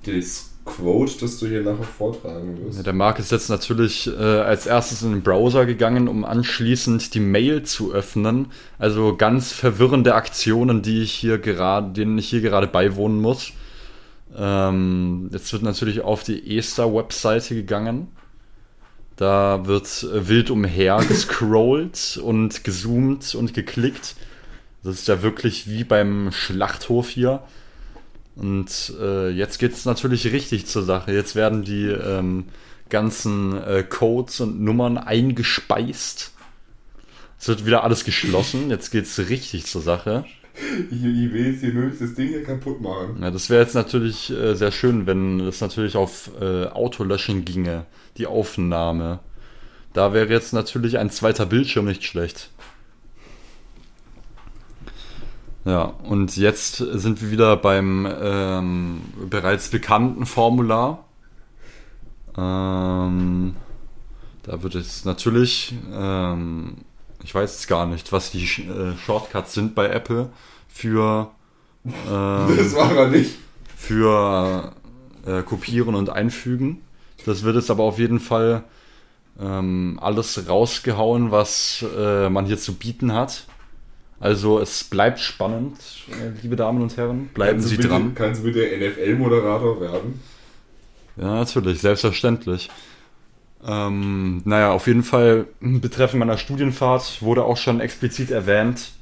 [0.04, 2.86] das Quote, das du hier nachher vortragen Ja, wirst.
[2.86, 7.20] der Marc ist jetzt natürlich äh, als erstes in den Browser gegangen, um anschließend die
[7.20, 8.48] Mail zu öffnen.
[8.78, 13.52] Also ganz verwirrende Aktionen, die ich hier gerade, denen ich hier gerade beiwohnen muss.
[14.36, 18.08] Ähm, jetzt wird natürlich auf die Esther-Webseite gegangen.
[19.16, 24.14] Da wird äh, wild umher gescrollt und gezoomt und geklickt.
[24.84, 27.42] Das ist ja wirklich wie beim Schlachthof hier.
[28.40, 31.12] Und äh, jetzt geht's natürlich richtig zur Sache.
[31.12, 32.46] Jetzt werden die ähm,
[32.88, 36.32] ganzen äh, Codes und Nummern eingespeist.
[37.38, 38.70] Es wird wieder alles geschlossen.
[38.70, 40.24] Jetzt geht's richtig zur Sache.
[40.90, 43.18] Ich, ich will jetzt hier das Ding hier kaputt machen.
[43.20, 47.84] Ja, das wäre jetzt natürlich äh, sehr schön, wenn das natürlich auf äh, Autolöschen ginge,
[48.16, 49.20] die Aufnahme.
[49.92, 52.50] Da wäre jetzt natürlich ein zweiter Bildschirm nicht schlecht.
[55.64, 61.04] Ja, und jetzt sind wir wieder beim ähm, bereits bekannten Formular.
[62.36, 63.56] Ähm,
[64.42, 66.78] da wird es natürlich, ähm,
[67.22, 70.30] ich weiß jetzt gar nicht, was die äh, Shortcuts sind bei Apple
[70.68, 71.30] für,
[71.84, 71.92] ähm,
[72.56, 73.36] Das war er nicht.
[73.76, 74.72] für
[75.26, 76.80] äh, Kopieren und Einfügen.
[77.26, 78.64] Das wird jetzt aber auf jeden Fall
[79.38, 83.46] ähm, alles rausgehauen, was äh, man hier zu bieten hat.
[84.20, 85.78] Also es bleibt spannend,
[86.10, 87.28] äh, liebe Damen und Herren.
[87.28, 88.14] Bleiben Kannst Sie bitte, dran.
[88.14, 90.20] Kannst du bitte NFL-Moderator werden?
[91.16, 92.68] Ja, natürlich, selbstverständlich.
[93.66, 98.92] Ähm, naja, auf jeden Fall betreffend meiner Studienfahrt wurde auch schon explizit erwähnt,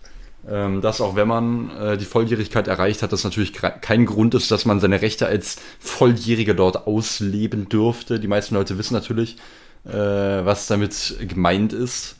[0.48, 4.52] ähm, dass auch wenn man äh, die Volljährigkeit erreicht hat, das natürlich kein Grund ist,
[4.52, 8.20] dass man seine Rechte als Volljähriger dort ausleben dürfte.
[8.20, 9.36] Die meisten Leute wissen natürlich,
[9.84, 12.17] äh, was damit gemeint ist.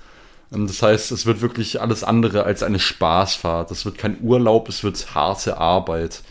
[0.52, 3.70] Ähm, Das heißt, es wird wirklich alles andere als eine Spaßfahrt.
[3.70, 6.22] Es wird kein Urlaub, es wird harte Arbeit.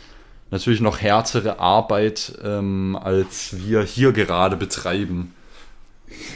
[0.50, 5.34] Natürlich noch härtere Arbeit, ähm, als wir hier gerade betreiben.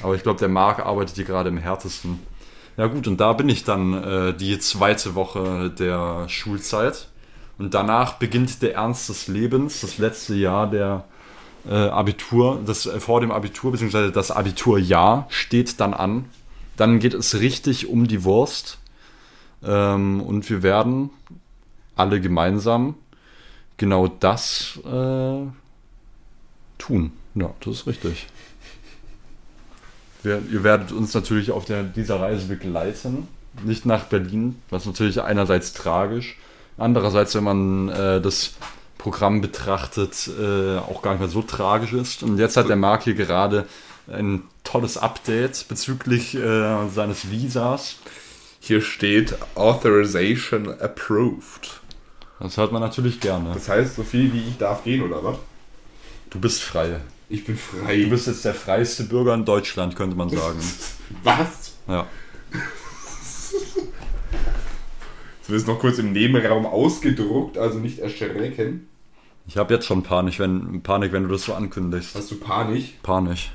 [0.03, 2.21] Aber ich glaube, der Marc arbeitet hier gerade im härtesten.
[2.77, 7.09] Ja gut, und da bin ich dann äh, die zweite Woche der Schulzeit.
[7.59, 11.05] Und danach beginnt der Ernst des Lebens, das letzte Jahr der
[11.69, 16.27] äh, Abitur, das äh, vor dem Abitur, beziehungsweise das Abiturjahr steht dann an.
[16.77, 18.79] Dann geht es richtig um die Wurst.
[19.65, 21.11] Ähm, und wir werden
[21.97, 22.95] alle gemeinsam
[23.77, 25.47] genau das äh,
[26.79, 27.13] tun.
[27.35, 28.27] Ja, das ist richtig.
[30.23, 33.29] Wir, ihr werdet uns natürlich auf der, dieser Reise begleiten.
[33.65, 36.39] Nicht nach Berlin, was natürlich einerseits tragisch,
[36.79, 38.55] andererseits, wenn man äh, das
[38.99, 42.23] Programm betrachtet, äh, auch gar nicht mehr so tragisch ist.
[42.23, 43.67] Und jetzt hat der Marc hier gerade
[44.07, 47.97] ein tolles Update bezüglich äh, seines Visas.
[48.61, 51.81] Hier steht Authorization approved.
[52.39, 53.53] Das hört man natürlich gerne.
[53.55, 55.37] Das heißt, so viel wie ich darf gehen, oder was?
[56.31, 57.01] Du bist frei.
[57.29, 58.03] Ich bin frei.
[58.03, 60.59] Du bist jetzt der freiste Bürger in Deutschland, könnte man sagen.
[61.23, 61.75] was?
[61.89, 62.07] Ja.
[65.47, 68.89] Du wirst noch kurz im Nebenraum ausgedruckt, also nicht erschrecken.
[69.47, 72.15] Ich habe jetzt schon Panik wenn, Panik, wenn du das so ankündigst.
[72.15, 73.03] Hast du Panik?
[73.03, 73.51] Panik.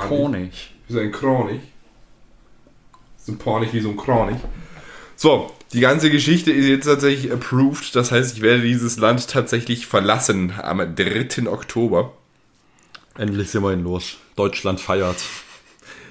[0.00, 0.30] Panik?
[0.30, 0.52] Panik.
[0.88, 1.60] Wie so ein Kronich.
[3.18, 4.38] So ein Panik wie so ein Kronich.
[5.16, 7.96] So, die ganze Geschichte ist jetzt tatsächlich approved.
[7.96, 11.48] Das heißt, ich werde dieses Land tatsächlich verlassen am 3.
[11.48, 12.12] Oktober.
[13.16, 14.18] Endlich sind wir ihn los.
[14.36, 15.16] Deutschland feiert.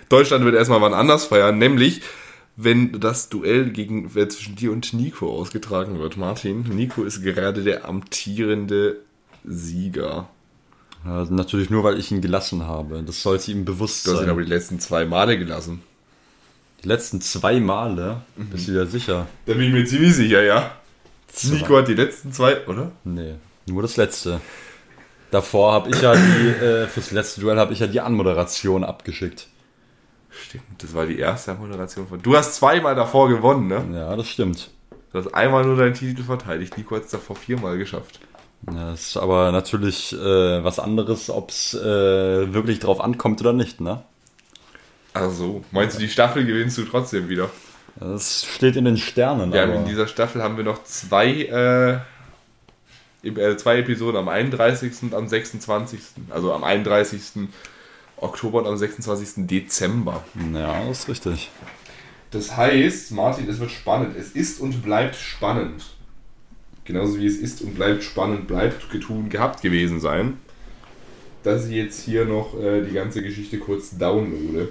[0.09, 2.01] Deutschland wird erstmal wann anders feiern, nämlich
[2.57, 6.17] wenn das Duell gegen, äh, zwischen dir und Nico ausgetragen wird.
[6.17, 9.01] Martin, Nico ist gerade der amtierende
[9.43, 10.29] Sieger.
[11.05, 13.03] Ja, natürlich nur, weil ich ihn gelassen habe.
[13.03, 14.29] Das sollte ihm bewusst Du hast ihn sein.
[14.31, 15.81] aber die letzten zwei Male gelassen.
[16.83, 18.47] Die letzten zwei Male, Mhm.
[18.49, 19.27] bist du dir sicher?
[19.45, 20.71] Da bin ich mir ziemlich sicher, ja.
[21.43, 22.91] Nico hat die letzten zwei, oder?
[23.03, 23.35] Nee,
[23.67, 24.39] nur das letzte.
[25.31, 29.47] Davor habe ich ja die, äh, fürs letzte Duell habe ich ja die Anmoderation abgeschickt.
[30.29, 32.21] Stimmt, das war die erste Moderation von.
[32.21, 33.83] Du hast zweimal davor gewonnen, ne?
[33.93, 34.69] Ja, das stimmt.
[35.11, 36.77] Du hast einmal nur deinen Titel verteidigt.
[36.77, 38.19] Nico hat es davor viermal geschafft.
[38.73, 43.53] Ja, das ist aber natürlich äh, was anderes, ob es äh, wirklich drauf ankommt oder
[43.53, 44.01] nicht, ne?
[45.13, 47.49] Also, meinst du, die Staffel gewinnst du trotzdem wieder?
[47.97, 49.53] Das steht in den Sternen.
[49.53, 52.01] Haben aber in dieser Staffel haben wir noch zwei,
[53.23, 54.91] äh, äh, zwei Episoden am 31.
[55.03, 55.99] und am 26.
[56.29, 57.47] Also am 31.
[58.17, 59.47] Oktober und am 26.
[59.47, 60.23] Dezember.
[60.53, 61.49] ja, das ist richtig.
[62.31, 64.17] Das heißt, Martin, es wird spannend.
[64.17, 65.94] Es ist und bleibt spannend.
[66.85, 70.37] Genauso wie es ist und bleibt spannend, bleibt getun, gehabt gewesen sein.
[71.43, 74.69] Dass ich jetzt hier noch äh, die ganze Geschichte kurz downloade.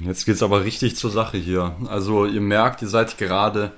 [0.00, 1.76] Jetzt geht's aber richtig zur Sache hier.
[1.86, 3.72] Also ihr merkt, ihr seid gerade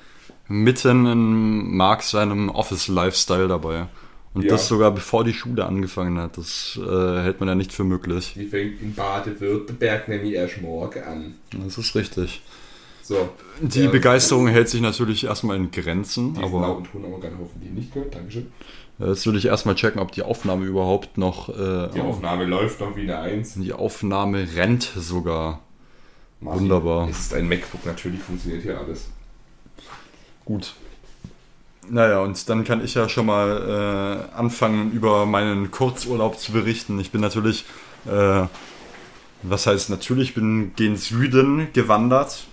[0.48, 3.86] mitten in Mark seinem Office-Lifestyle dabei.
[4.32, 4.50] Und Ja.
[4.50, 6.36] das sogar bevor die Schule angefangen hat.
[6.38, 8.34] Das äh, hält man ja nicht für möglich.
[8.36, 11.34] Die fängt in Baden-Württemberg nämlich erst morgen an.
[11.52, 12.42] Das ist richtig.
[13.06, 13.28] So.
[13.60, 17.38] Die Ja, Begeisterung hält sich natürlich erstmal in Grenzen, Diesen aber lauten Ton aber gerne
[17.38, 18.12] hoffen, die nicht gehört.
[18.14, 18.50] Dankeschön.
[18.98, 21.48] jetzt würde ich erstmal checken, ob die Aufnahme überhaupt noch.
[21.48, 23.54] Äh, Die Aufnahme läuft noch wie eine Eins.
[23.54, 25.60] die Aufnahme rennt sogar.
[26.40, 27.08] Martin, Wunderbar.
[27.08, 29.08] Es ist ein MacBook, natürlich funktioniert hier alles.
[30.44, 30.74] Gut.
[31.88, 36.98] Naja, und dann kann ich ja schon mal äh, anfangen, über meinen Kurzurlaub zu berichten.
[36.98, 37.64] Ich bin natürlich,
[38.06, 38.46] äh,
[39.42, 42.46] was heißt natürlich, bin gen Süden gewandert.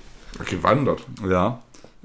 [0.45, 1.03] Gewandert.
[1.27, 1.59] Ja.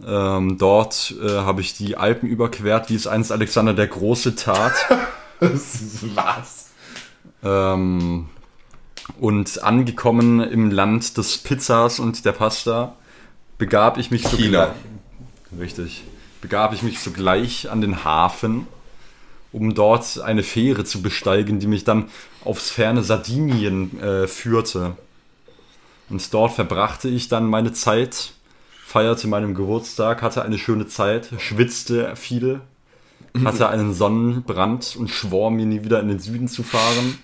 [0.06, 4.72] Ähm, dort äh, habe ich die Alpen überquert, wie es einst Alexander der Große tat.
[5.40, 6.68] Was?
[7.42, 8.28] ähm,
[9.18, 12.94] und angekommen im Land des Pizzas und der Pasta,
[13.56, 14.74] begab ich mich China.
[15.58, 16.04] Richtig.
[16.42, 18.66] begab ich mich sogleich an den Hafen,
[19.50, 22.10] um dort eine Fähre zu besteigen, die mich dann
[22.44, 24.96] aufs ferne Sardinien äh, führte.
[26.10, 28.32] Und dort verbrachte ich dann meine Zeit,
[28.84, 32.60] feierte meinen Geburtstag, hatte eine schöne Zeit, schwitzte viel,
[33.44, 37.18] hatte einen Sonnenbrand und schwor mir nie wieder in den Süden zu fahren,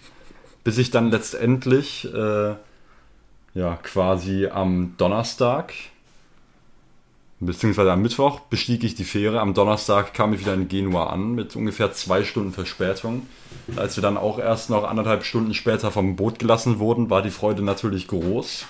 [0.63, 2.55] bis ich dann letztendlich, äh,
[3.55, 5.73] ja, quasi am Donnerstag,
[7.41, 9.41] beziehungsweise am Mittwoch bestieg ich die Fähre.
[9.41, 13.27] Am Donnerstag kam ich wieder in Genua an mit ungefähr zwei Stunden Verspätung.
[13.77, 17.31] Als wir dann auch erst noch anderthalb Stunden später vom Boot gelassen wurden, war die
[17.31, 18.67] Freude natürlich groß.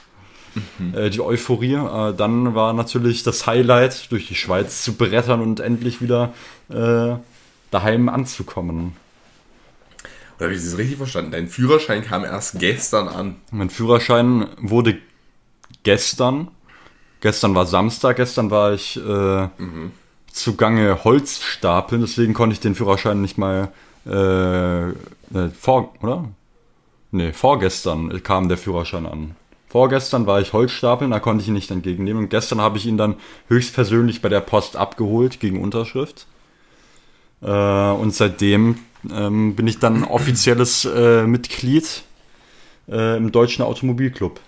[0.95, 1.75] Äh, die Euphorie.
[1.75, 6.33] Äh, dann war natürlich das Highlight, durch die Schweiz zu brettern und endlich wieder
[6.69, 7.17] äh,
[7.71, 8.97] daheim anzukommen.
[10.37, 11.31] Oder habe ich das richtig verstanden?
[11.31, 13.37] Dein Führerschein kam erst gestern an.
[13.51, 14.99] Mein Führerschein wurde
[15.85, 16.49] gestern,
[17.21, 19.49] gestern war Samstag, gestern war ich äh,
[20.33, 23.73] zugange Holz stapeln, deswegen konnte ich den Führerschein nicht mal
[24.07, 24.93] äh, äh,
[25.59, 26.29] vor, oder?
[27.12, 29.37] Nee, vorgestern kam der Führerschein an.
[29.75, 32.23] Vorgestern war ich Holz stapeln, da konnte ich ihn nicht entgegennehmen.
[32.23, 33.17] Und gestern habe ich ihn dann
[33.49, 36.29] höchstpersönlich bei der Post abgeholt gegen Unterschrift.
[37.43, 38.79] Äh, und seitdem
[39.13, 42.05] ähm, bin ich dann offizielles äh, Mitglied
[42.89, 44.39] äh, im Deutschen Automobilclub.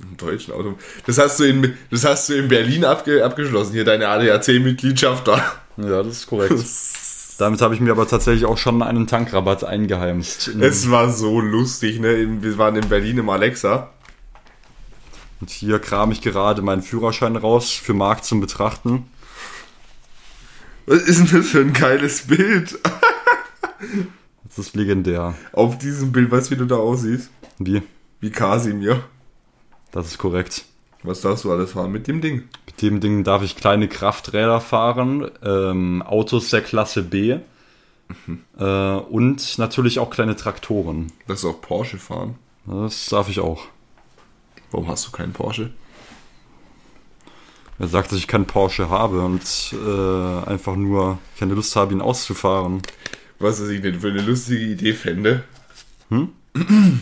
[0.00, 0.78] Im deutschen Auto.
[1.06, 5.52] Das hast du in, das hast du in Berlin abge, abgeschlossen, hier deine ADAC-Mitgliedschaft da.
[5.76, 6.54] Ja, das ist korrekt.
[7.36, 10.48] Damit habe ich mir aber tatsächlich auch schon einen Tankrabatt eingeheimst.
[10.60, 12.42] Es war so lustig, ne?
[12.42, 13.90] Wir waren in Berlin im Alexa.
[15.40, 19.08] Und hier kram ich gerade meinen Führerschein raus für Marc zum Betrachten.
[20.86, 22.78] Was ist denn das für ein geiles Bild?
[24.44, 25.34] Das ist legendär.
[25.52, 27.28] Auf diesem Bild, weißt du, wie du da aussiehst?
[27.58, 27.82] Wie?
[28.20, 29.02] Wie Kasimir.
[29.90, 30.64] Das ist korrekt.
[31.02, 32.44] Was darfst du alles fahren mit dem Ding?
[32.66, 37.38] Mit dem Ding darf ich kleine Krafträder fahren, ähm, Autos der Klasse B
[38.58, 41.12] äh, und natürlich auch kleine Traktoren.
[41.26, 42.36] Darfst du auch Porsche fahren?
[42.66, 43.66] Das darf ich auch.
[44.74, 45.70] Warum hast du keinen Porsche?
[47.78, 52.00] Er sagt, dass ich keinen Porsche habe und äh, einfach nur keine Lust habe, ihn
[52.00, 52.82] auszufahren.
[53.38, 55.44] Was ich denn für eine lustige Idee fände?
[56.08, 56.30] Hm?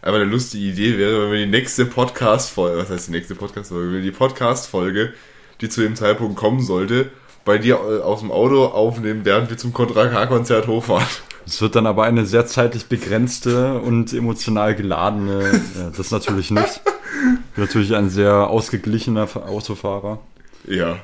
[0.00, 3.88] Aber eine lustige Idee wäre, wenn wir die nächste Podcast-Folge, was heißt die nächste Podcast-Folge?
[3.88, 5.12] Wenn wir die Podcast-Folge,
[5.60, 7.10] die zu dem Zeitpunkt kommen sollte,
[7.44, 11.06] bei dir äh, aus dem Auto aufnehmen, während wir zum Contra K-Konzert hochfahren.
[11.46, 15.60] Es wird dann aber eine sehr zeitlich begrenzte und emotional geladene.
[15.76, 16.80] Ja, das natürlich nicht.
[17.56, 20.20] Natürlich ein sehr ausgeglichener Autofahrer.
[20.66, 20.98] Ja.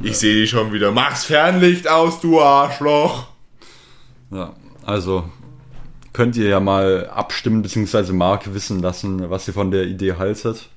[0.00, 0.92] Ich sehe dich schon wieder.
[0.92, 3.28] Mach's Fernlicht aus, du Arschloch!
[4.30, 5.24] Ja, also
[6.12, 10.68] könnt ihr ja mal abstimmen, beziehungsweise Marc wissen lassen, was ihr von der Idee haltet.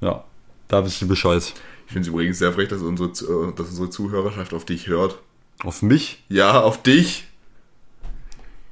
[0.00, 0.24] Ja,
[0.68, 1.42] da wisst ihr Bescheid.
[1.86, 5.18] Ich finde es übrigens sehr frech, dass unsere, äh, dass unsere Zuhörerschaft auf dich hört.
[5.62, 6.22] Auf mich?
[6.28, 7.28] Ja, auf dich.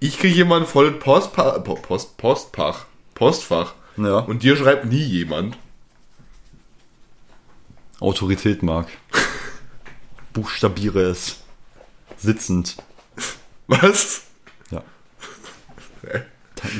[0.02, 2.86] Ich kriege jemand voll Postpa Post, Postfach.
[3.14, 3.74] Postfach.
[3.98, 4.20] Ja.
[4.20, 5.58] Und dir schreibt nie jemand.
[8.00, 8.88] Autorität, Marc.
[10.32, 11.42] Buchstabiere es.
[12.16, 12.76] Sitzend.
[13.66, 14.22] Was?
[14.70, 14.82] Ja.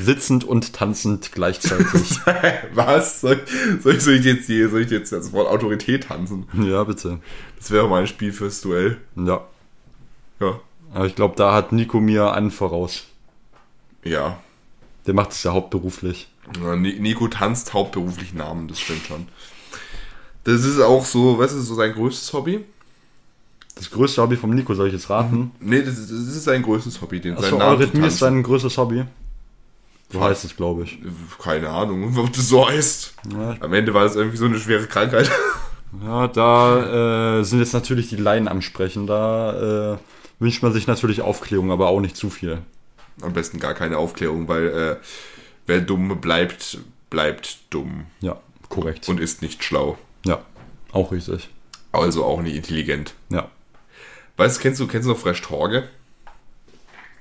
[0.03, 2.21] Sitzend und tanzend gleichzeitig.
[2.75, 3.21] Was?
[3.21, 3.43] Soll,
[3.83, 6.49] soll, ich, soll ich jetzt hier, soll ich jetzt das Wort Autorität tanzen?
[6.55, 7.21] ja, bitte.
[7.59, 8.97] Das wäre mal ein Spiel fürs Duell.
[9.15, 9.47] Ja.
[10.41, 10.59] Ja.
[10.95, 13.10] Aber ich glaube, da hat Nico mir einen voraus.
[14.05, 14.39] Ja.
[15.07, 16.29] Der macht es ja hauptberuflich.
[16.63, 19.29] Ja, Ni- Nico tanzt hauptberuflich Namen, das stimmt schon.
[20.45, 22.65] Das ist auch so, was ist so sein größtes Hobby?
[23.75, 25.53] Das größte Hobby vom Nico, soll ich jetzt raten?
[25.61, 29.05] Nee, das ist, das ist sein größtes Hobby, den Achso, Eurythmie ist sein größtes Hobby.
[30.13, 30.31] So Was?
[30.31, 30.99] heißt es, glaube ich.
[31.43, 33.15] Keine Ahnung, ob das so heißt.
[33.33, 35.31] Ja, Am Ende war das irgendwie so eine schwere Krankheit.
[36.05, 39.07] ja da äh, sind jetzt natürlich die Laien am Sprechen.
[39.07, 39.99] Da äh,
[40.41, 42.59] wünscht man sich natürlich Aufklärung, aber auch nicht zu viel.
[43.23, 44.97] Am besten gar keine Aufklärung, weil äh,
[45.67, 46.79] wer dumm bleibt,
[47.11, 49.09] bleibt dumm Ja, korrekt.
[49.09, 49.99] und ist nicht schlau.
[50.25, 50.43] ja,
[50.93, 51.49] auch richtig.
[51.93, 53.15] Also auch nicht intelligent.
[53.31, 53.51] Ja.
[54.37, 55.89] Weißt du, kennst du, kennst du noch Fresh Torge?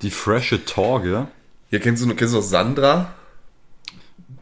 [0.02, 1.28] Die frische Torge,
[1.72, 3.14] Ja, kennst du, kennst du noch Sandra?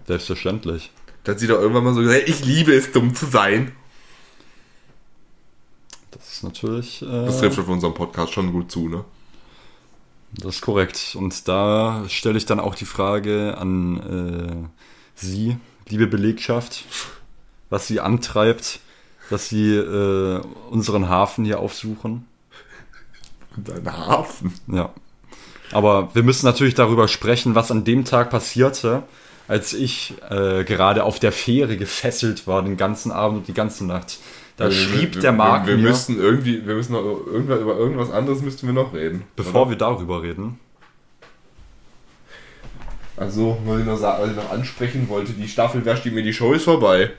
[0.05, 0.91] selbstverständlich.
[1.23, 3.73] Da hat sie doch irgendwann mal so gesagt, ich liebe es, dumm zu sein.
[6.11, 7.01] Das ist natürlich.
[7.01, 9.03] Äh, Das trifft auf unserem Podcast schon gut zu, ne?
[10.33, 11.15] Das ist korrekt.
[11.17, 14.67] Und da stelle ich dann auch die Frage an äh,
[15.15, 15.57] Sie,
[15.87, 16.85] liebe Belegschaft,
[17.69, 18.79] was Sie antreibt,
[19.29, 22.27] dass Sie äh, unseren Hafen hier aufsuchen.
[23.55, 24.53] Und ein Hafen.
[24.67, 24.93] Ja.
[25.71, 29.03] Aber wir müssen natürlich darüber sprechen, was an dem Tag passierte,
[29.47, 33.85] als ich äh, gerade auf der Fähre gefesselt war, den ganzen Abend und die ganze
[33.85, 34.19] Nacht.
[34.57, 37.61] Da Wir- schrieb wir, der Marc wir, wir mir, müssten irgendwie, wir müssen noch irgendwas,
[37.61, 39.23] über irgendwas anderes müssten wir noch reden.
[39.35, 39.69] bevor oder?
[39.71, 40.59] wir darüber reden,
[43.15, 46.33] Also, was ich, noch, was ich noch ansprechen wollte, die Staffel Wer steht mir die
[46.33, 47.11] Show ist vorbei.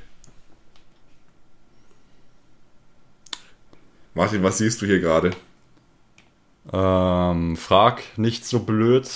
[4.14, 5.30] Martin, was siehst du hier gerade?
[6.72, 9.08] ähm, frag nicht so blöd.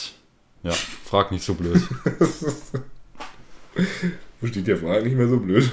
[0.62, 0.72] Ja,
[1.04, 1.82] frag nicht so blöd.
[4.40, 5.70] Wo steht der Frage nicht mehr so blöd?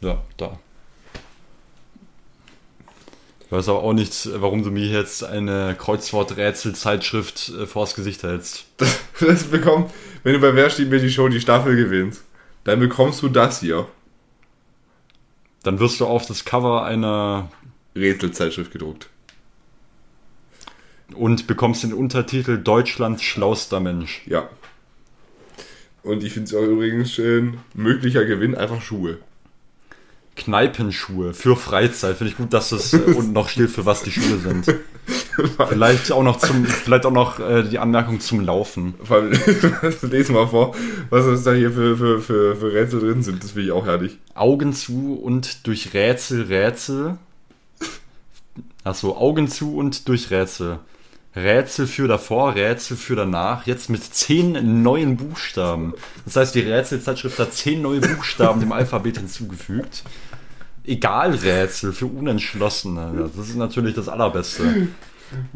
[0.00, 0.58] Ja, da.
[3.48, 8.66] Ich weiß aber auch nicht, warum du mir jetzt eine Kreuzworträtsel-Zeitschrift äh, vors Gesicht hältst.
[8.76, 9.90] Das, das bekommt,
[10.22, 12.22] wenn du bei Wer steht mir die Show die Staffel gewinnst,
[12.64, 13.88] dann bekommst du das hier.
[15.62, 17.50] Dann wirst du auf das Cover einer
[17.96, 19.08] Rätselzeitschrift gedruckt.
[21.14, 24.20] und bekommst den Untertitel Deutschlands schlauster Mensch.
[24.26, 24.50] Ja.
[26.02, 29.20] Und ich finde es auch übrigens schön, möglicher Gewinn, einfach Schuhe.
[30.38, 32.16] Kneipenschuhe für Freizeit.
[32.16, 34.66] Finde ich gut, dass das äh, unten noch steht, für was die Schuhe sind.
[35.68, 38.94] Vielleicht auch noch zum, vielleicht auch noch äh, die Anmerkung zum Laufen.
[39.02, 39.32] Vor allem,
[40.02, 40.74] lese mal vor,
[41.10, 43.42] was es da hier für, für, für, für Rätsel drin sind.
[43.44, 44.18] Das finde ich auch herrlich.
[44.34, 47.18] Augen zu und durch Rätsel, Rätsel.
[48.84, 50.80] Achso, Augen zu und durch Rätsel.
[51.36, 53.66] Rätsel für davor, Rätsel für danach.
[53.66, 55.94] Jetzt mit zehn neuen Buchstaben.
[56.24, 60.02] Das heißt, die Rätselzeitschrift hat zehn neue Buchstaben dem Alphabet hinzugefügt.
[60.88, 63.30] Egal Rätsel für Unentschlossene.
[63.36, 64.88] Das ist natürlich das Allerbeste.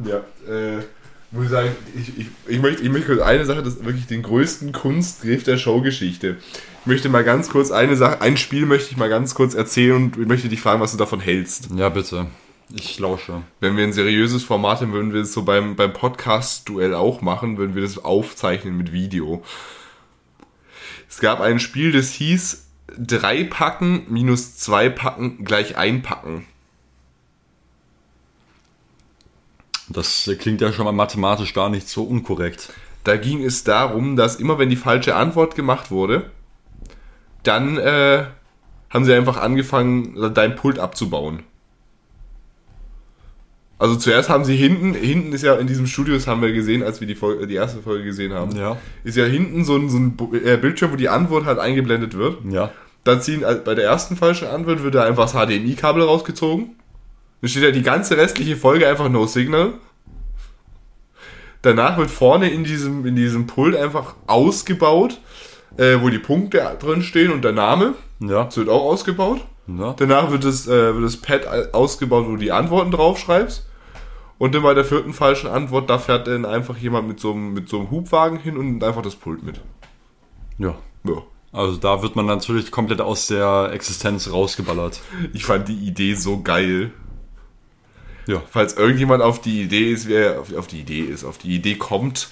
[0.04, 0.18] Ja,
[0.52, 0.82] äh,
[1.30, 4.06] muss ich sagen, ich, ich, ich, möchte, ich möchte kurz eine Sache, das ist wirklich
[4.06, 6.36] den größten Kunstgriff der Showgeschichte.
[6.82, 9.94] Ich möchte mal ganz kurz eine Sache, ein Spiel möchte ich mal ganz kurz erzählen
[9.94, 11.70] und ich möchte dich fragen, was du davon hältst.
[11.74, 12.26] Ja, bitte.
[12.74, 13.42] Ich lausche.
[13.60, 17.56] Wenn wir ein seriöses Format haben, würden wir es so beim, beim Podcast-Duell auch machen,
[17.56, 19.42] würden wir das aufzeichnen mit Video.
[21.08, 22.66] Es gab ein Spiel, das hieß
[22.98, 26.46] drei Packen minus zwei Packen gleich einpacken.
[29.88, 32.72] Das äh, klingt ja schon mal mathematisch gar nicht so unkorrekt.
[33.04, 36.30] Da ging es darum, dass immer wenn die falsche Antwort gemacht wurde,
[37.42, 38.24] dann äh,
[38.90, 41.42] haben sie einfach angefangen, dein Pult abzubauen.
[43.78, 46.84] Also zuerst haben sie hinten, hinten ist ja in diesem Studio, das haben wir gesehen,
[46.84, 48.76] als wir die, Folge, die erste Folge gesehen haben, Ja.
[49.02, 52.38] ist ja hinten so ein, so ein äh, Bildschirm, wo die Antwort halt eingeblendet wird.
[52.48, 52.70] Ja.
[53.04, 56.76] Dann ziehen äh, bei der ersten falschen Antwort wird da einfach das HDMI-Kabel rausgezogen.
[57.40, 59.74] Dann steht ja die ganze restliche Folge einfach No Signal.
[61.62, 65.20] Danach wird vorne in diesem, in diesem Pult einfach ausgebaut,
[65.76, 67.94] äh, wo die Punkte drin stehen und der Name.
[68.20, 68.44] Ja.
[68.44, 69.40] Das wird auch ausgebaut.
[69.66, 69.94] ja.
[69.96, 73.66] Danach wird das, äh, wird das Pad ausgebaut, wo du die Antworten draufschreibst.
[74.38, 77.52] Und dann bei der vierten falschen Antwort, da fährt dann einfach jemand mit so einem,
[77.52, 79.60] mit so einem Hubwagen hin und nimmt einfach das Pult mit.
[80.58, 80.74] Ja.
[81.04, 81.22] Ja.
[81.52, 85.00] Also da wird man natürlich komplett aus der Existenz rausgeballert.
[85.34, 86.92] Ich fand die Idee so geil.
[88.26, 88.42] Ja.
[88.50, 92.30] Falls irgendjemand auf die Idee ist, wer auf, die Idee ist, auf die Idee kommt,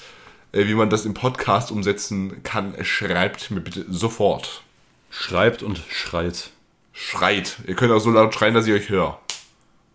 [0.52, 4.62] äh, wie man das im Podcast umsetzen kann, schreibt mir bitte sofort.
[5.10, 6.50] Schreibt und schreit.
[6.92, 7.58] Schreit.
[7.66, 9.18] Ihr könnt auch so laut schreien, dass ich euch höre.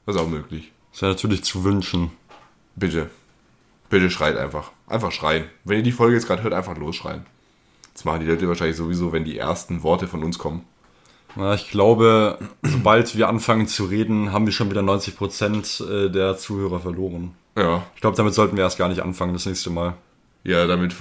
[0.06, 0.72] Das ist auch möglich.
[0.94, 2.12] Ist ja natürlich zu wünschen.
[2.76, 3.10] Bitte.
[3.90, 4.72] Bitte schreit einfach.
[4.88, 5.46] Einfach schreien.
[5.64, 7.26] Wenn ihr die Folge jetzt gerade hört, einfach losschreien.
[7.96, 10.62] Das machen die Leute wahrscheinlich sowieso, wenn die ersten Worte von uns kommen.
[11.38, 16.38] Na, ich glaube, sobald wir anfangen zu reden, haben wir schon wieder 90% äh, der
[16.38, 17.32] Zuhörer verloren.
[17.58, 17.84] Ja.
[17.96, 19.96] Ich glaube, damit sollten wir erst gar nicht anfangen das nächste Mal.
[20.44, 20.94] Ja, damit,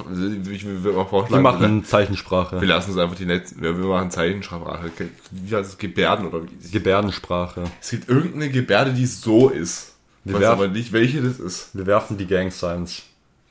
[0.51, 4.11] ich würde auch Wir machen Zeichensprache, wir lassen es einfach die letzten, wir wir machen
[4.11, 4.91] Zeichensprache.
[5.31, 5.77] Wie heißt es?
[5.79, 6.71] Gebärden oder wie?
[6.71, 7.65] Gebärdensprache.
[7.79, 9.93] Es gibt irgendeine Gebärde, die so ist.
[10.25, 11.69] Ich Wir weiß werfen- aber nicht, welche das ist.
[11.75, 13.03] Wir werfen die Gang Signs.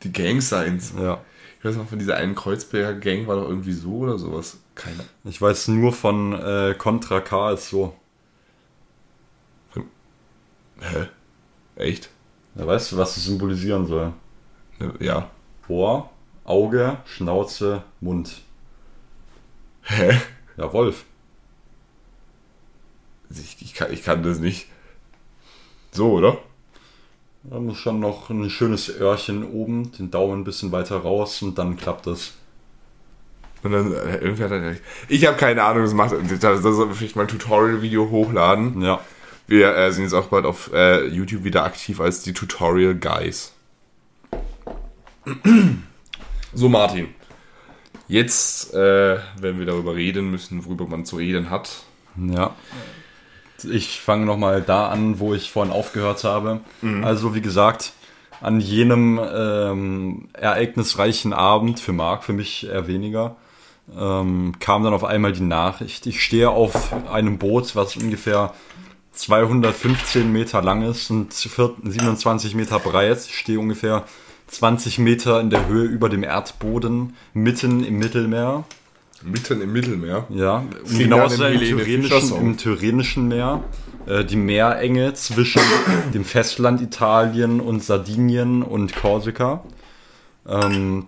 [0.02, 0.94] Die Gang Signs.
[1.00, 1.20] Ja.
[1.64, 4.58] Ich weiß noch, von dieser einen Kreuzberger Gang war doch irgendwie so oder sowas.
[4.76, 5.06] Keine.
[5.24, 7.96] Ich weiß nur von äh, Contra K ist so.
[10.82, 11.08] Hä?
[11.78, 12.10] Echt?
[12.56, 14.12] Ja, weißt du, was es symbolisieren soll?
[15.00, 15.30] Ja.
[15.70, 16.10] Ohr,
[16.44, 18.42] Auge, Schnauze, Mund.
[19.84, 20.20] Hä?
[20.58, 21.06] Ja, Wolf.
[23.30, 24.68] Ich, ich, kann, ich kann das nicht.
[25.94, 26.40] So, oder?
[27.44, 31.58] Da muss schon noch ein schönes Öhrchen oben, den Daumen ein bisschen weiter raus und
[31.58, 32.34] dann klappt es.
[33.64, 34.76] Und dann, äh, irgendwie hat er,
[35.10, 36.14] ich habe keine Ahnung, was macht.
[36.14, 38.82] Das, das soll vielleicht mal ein Tutorial-Video hochladen.
[38.82, 39.02] Ja.
[39.48, 43.54] Wir äh, sind jetzt auch bald auf äh, YouTube wieder aktiv als die Tutorial Guys.
[46.56, 47.08] So, Martin.
[48.08, 51.84] Jetzt, äh, wenn wir darüber reden müssen, worüber man zu reden hat.
[52.16, 52.56] Ja.
[53.66, 56.62] Ich fange nochmal da an, wo ich vorhin aufgehört habe.
[57.04, 57.94] Also, wie gesagt,
[58.42, 63.38] an jenem ähm, ereignisreichen Abend, für Marc, für mich eher weniger,
[63.98, 66.06] ähm, kam dann auf einmal die Nachricht.
[66.08, 68.54] Ich stehe auf einem Boot, was ungefähr
[69.14, 73.26] 215 Meter lang ist und 27 Meter breit.
[73.26, 74.04] Ich stehe ungefähr
[74.48, 78.66] 20 Meter in der Höhe über dem Erdboden, mitten im Mittelmeer.
[79.24, 80.26] Mitten im Mittelmeer.
[80.30, 82.42] Ja, um genau zu im sein, im Tyrrhenischen, Fischersong.
[82.42, 83.64] im Tyrrhenischen Meer.
[84.06, 85.62] Äh, die Meerenge zwischen
[86.14, 89.64] dem Festland Italien und Sardinien und Korsika.
[90.48, 91.08] Ähm,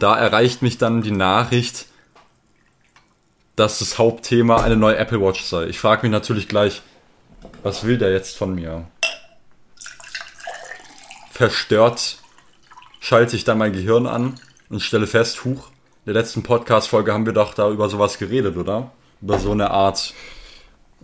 [0.00, 1.86] da erreicht mich dann die Nachricht,
[3.56, 5.66] dass das Hauptthema eine neue Apple Watch sei.
[5.66, 6.82] Ich frage mich natürlich gleich,
[7.62, 8.86] was will der jetzt von mir?
[11.30, 12.18] Verstört
[13.00, 14.38] schalte ich dann mein Gehirn an
[14.70, 15.71] und stelle fest, huch,
[16.06, 18.90] der letzten Podcast-Folge haben wir doch da über sowas geredet, oder?
[19.20, 20.14] Über so eine Art,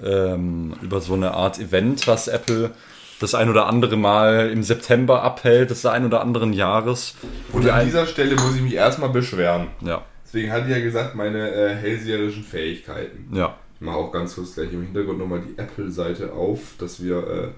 [0.02, 2.72] ähm, über so eine Art Event, was Apple
[3.20, 7.14] das ein oder andere Mal im September abhält, des ein oder anderen Jahres.
[7.52, 9.68] Und an dieser Stelle muss ich mich erstmal beschweren.
[9.80, 13.34] ja, Deswegen hatte ich ja gesagt, meine äh, hellseherischen Fähigkeiten.
[13.34, 13.56] ja.
[13.80, 17.48] Ich mache auch ganz kurz gleich im Hintergrund nochmal die Apple-Seite auf, dass wir äh,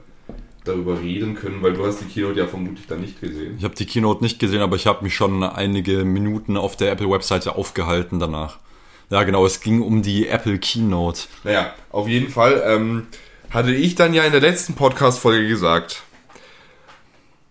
[0.64, 3.54] darüber reden können, weil du hast die Keynote ja vermutlich dann nicht gesehen.
[3.58, 6.92] Ich habe die Keynote nicht gesehen, aber ich habe mich schon einige Minuten auf der
[6.92, 8.58] Apple-Webseite aufgehalten danach.
[9.10, 11.22] Ja, genau, es ging um die Apple Keynote.
[11.44, 13.06] Naja, auf jeden Fall ähm,
[13.50, 16.02] hatte ich dann ja in der letzten Podcast-Folge gesagt,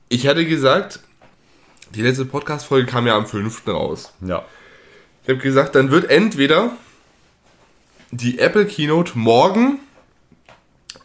[0.07, 1.01] ich hatte gesagt,
[1.93, 3.67] die letzte Podcast-Folge kam ja am 5.
[3.67, 4.13] raus.
[4.21, 4.45] Ja.
[5.23, 6.71] Ich habe gesagt, dann wird entweder
[8.11, 9.79] die Apple Keynote morgen,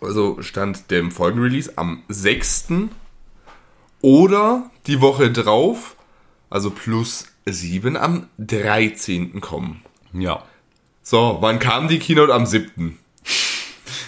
[0.04, 2.66] also stand dem Folgenrelease am 6.
[4.00, 5.96] oder die Woche drauf,
[6.50, 9.40] also plus 7 am 13.
[9.40, 9.82] kommen.
[10.12, 10.44] Ja.
[11.02, 12.98] So, wann kam die Keynote am 7.?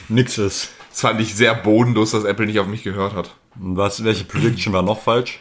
[0.08, 0.70] Nix ist.
[0.90, 3.34] Das fand ich sehr bodenlos, dass Apple nicht auf mich gehört hat.
[3.54, 5.40] Was, welche Prediction war noch falsch?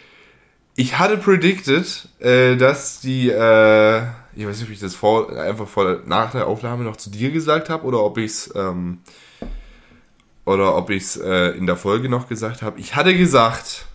[0.75, 4.01] Ich hatte predicted, äh, dass die, äh,
[4.35, 7.31] ich weiß nicht, ob ich das vor, einfach vor, nach der Aufnahme noch zu dir
[7.31, 8.99] gesagt habe oder ob ich es, ähm,
[10.45, 12.79] oder ob ich es äh, in der Folge noch gesagt habe.
[12.79, 13.85] Ich hatte gesagt,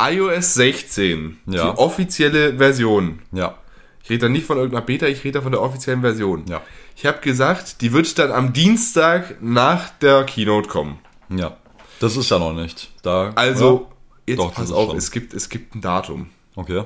[0.00, 1.72] iOS 16, Ja.
[1.72, 3.20] die offizielle Version.
[3.32, 3.56] Ja.
[4.02, 6.44] Ich rede da nicht von irgendeiner Beta, ich rede da von der offiziellen Version.
[6.48, 6.60] Ja.
[6.94, 10.98] Ich habe gesagt, die wird dann am Dienstag nach der Keynote kommen.
[11.28, 11.56] Ja.
[11.98, 12.90] Das ist ja noch nicht.
[13.02, 13.90] Da, Also,
[14.26, 14.98] jetzt Doch, pass auf, schon.
[14.98, 16.28] es gibt, es gibt ein Datum.
[16.54, 16.62] Ja.
[16.62, 16.84] Okay.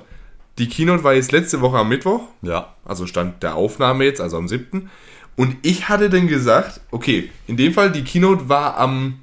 [0.58, 2.74] Die Keynote war jetzt letzte Woche am Mittwoch, Ja.
[2.84, 4.90] also stand der Aufnahme jetzt, also am 7.
[5.36, 9.20] Und ich hatte dann gesagt, okay, in dem Fall, die Keynote war am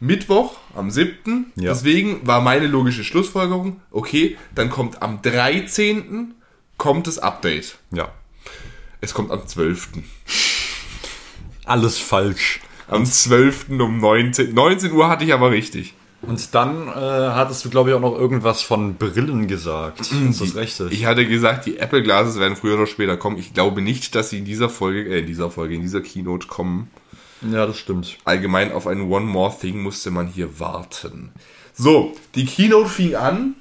[0.00, 1.52] Mittwoch, am 7.
[1.54, 1.70] Ja.
[1.72, 6.34] Deswegen war meine logische Schlussfolgerung, okay, dann kommt am 13.
[6.76, 7.78] kommt das Update.
[7.92, 8.12] Ja.
[9.00, 9.88] Es kommt am 12.
[11.64, 12.60] Alles falsch.
[12.88, 13.66] Am 12.
[13.78, 14.52] um 19.
[14.52, 15.94] 19 Uhr hatte ich aber richtig.
[16.22, 20.00] Und dann äh, hattest du, glaube ich, auch noch irgendwas von Brillen gesagt.
[20.30, 20.92] ist das richtig?
[20.92, 23.38] Ich hatte gesagt, die Apple Glasses werden früher oder später kommen.
[23.38, 26.46] Ich glaube nicht, dass sie in dieser Folge, äh, in dieser Folge, in dieser Keynote
[26.46, 26.90] kommen.
[27.42, 28.18] ja, das stimmt.
[28.24, 31.32] allgemein auf ein One More Thing musste man hier warten.
[31.74, 33.54] So, die Keynote fing an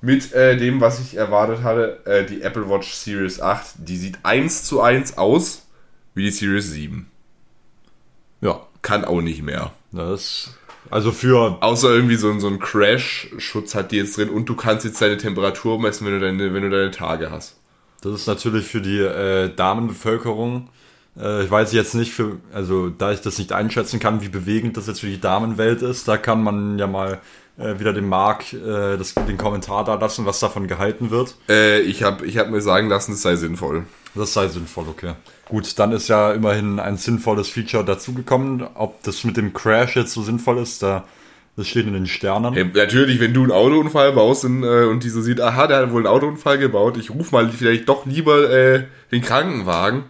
[0.00, 3.74] mit äh, dem, was ich erwartet hatte, äh, die Apple Watch Series 8.
[3.78, 5.66] Die sieht eins zu eins aus
[6.14, 7.06] wie die Series 7.
[8.40, 8.60] Ja.
[8.82, 9.72] Kann auch nicht mehr.
[9.92, 10.54] Das.
[10.90, 11.58] Also für.
[11.62, 15.00] Außer irgendwie so, ein- so ein Crash-Schutz hat die jetzt drin und du kannst jetzt
[15.00, 17.56] deine Temperatur messen, wenn du deine, wenn du deine Tage hast.
[18.02, 20.68] Das ist natürlich für die äh, Damenbevölkerung.
[21.18, 24.76] Äh, ich weiß jetzt nicht für, also da ich das nicht einschätzen kann, wie bewegend
[24.76, 27.20] das jetzt für die Damenwelt ist, da kann man ja mal
[27.58, 31.36] äh, wieder dem Marc äh, das, den Kommentar da lassen, was davon gehalten wird.
[31.48, 33.84] Äh, ich habe ich hab mir sagen lassen, es sei sinnvoll.
[34.14, 35.14] Das sei sinnvoll, okay.
[35.48, 38.66] Gut, dann ist ja immerhin ein sinnvolles Feature dazugekommen.
[38.74, 41.04] Ob das mit dem Crash jetzt so sinnvoll ist, da
[41.56, 42.54] das steht in den Sternen.
[42.54, 45.78] Ja, natürlich, wenn du einen Autounfall baust und, äh, und die so sieht, aha, der
[45.78, 50.04] hat wohl einen Autounfall gebaut, ich ruf mal vielleicht doch lieber äh, den Krankenwagen.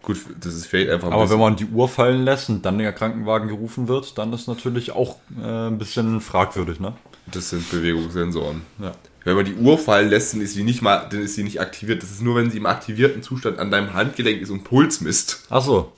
[0.00, 2.78] Gut, das ist vielleicht einfach ein Aber wenn man die Uhr fallen lässt und dann
[2.78, 6.94] der Krankenwagen gerufen wird, dann ist natürlich auch äh, ein bisschen fragwürdig, ne?
[7.26, 8.62] Das sind Bewegungssensoren.
[8.78, 8.92] Ja.
[9.28, 11.60] Wenn man die Uhr fallen lässt, dann ist sie nicht mal, dann ist sie nicht
[11.60, 12.02] aktiviert.
[12.02, 15.44] Das ist nur, wenn sie im aktivierten Zustand an deinem Handgelenk ist und Puls misst.
[15.50, 15.92] Ach so.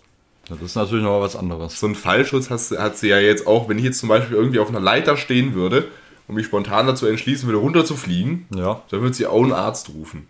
[0.48, 1.78] Das ist natürlich noch was anderes.
[1.78, 4.58] So einen Fallschutz hast, hat sie ja jetzt auch, wenn ich jetzt zum Beispiel irgendwie
[4.58, 5.86] auf einer Leiter stehen würde
[6.26, 8.82] und mich spontan dazu entschließen würde, runterzufliegen, Ja.
[8.90, 10.26] dann würde sie auch einen Arzt rufen.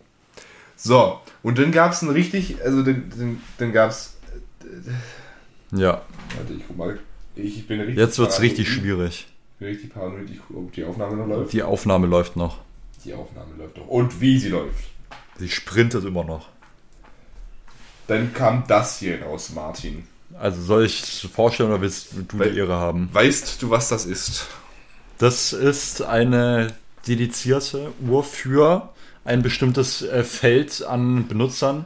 [0.76, 4.14] So, und dann gab es einen richtig, also dann, dann, dann gab es,
[5.72, 6.02] Ja.
[6.36, 6.98] warte, ich guck mal,
[7.36, 8.58] ich, ich bin richtig Jetzt wird's paranoid.
[8.58, 9.26] richtig schwierig.
[9.54, 11.52] Ich bin richtig paranoid, ich guck, ob die Aufnahme noch läuft.
[11.52, 12.58] Die Aufnahme läuft noch.
[13.04, 13.86] Die Aufnahme läuft doch.
[13.86, 14.84] Und wie sie läuft.
[15.38, 16.48] Sie sprintet immer noch.
[18.06, 20.06] Dann kam das hier raus, Martin.
[20.38, 23.08] Also soll ich es vorstellen oder willst du Weil- die Ehre haben?
[23.12, 24.46] Weißt du, was das ist?
[25.18, 26.74] Das ist eine
[27.06, 28.90] dedizierte Uhr für
[29.24, 31.84] ein bestimmtes äh, Feld an Benutzern.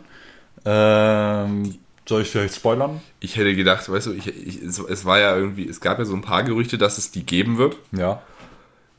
[0.65, 3.01] Ähm, Soll ich vielleicht spoilern?
[3.21, 6.05] Ich hätte gedacht, weißt du, ich, ich, es, es war ja irgendwie, es gab ja
[6.05, 7.77] so ein paar Gerüchte, dass es die geben wird.
[7.93, 8.23] Ja.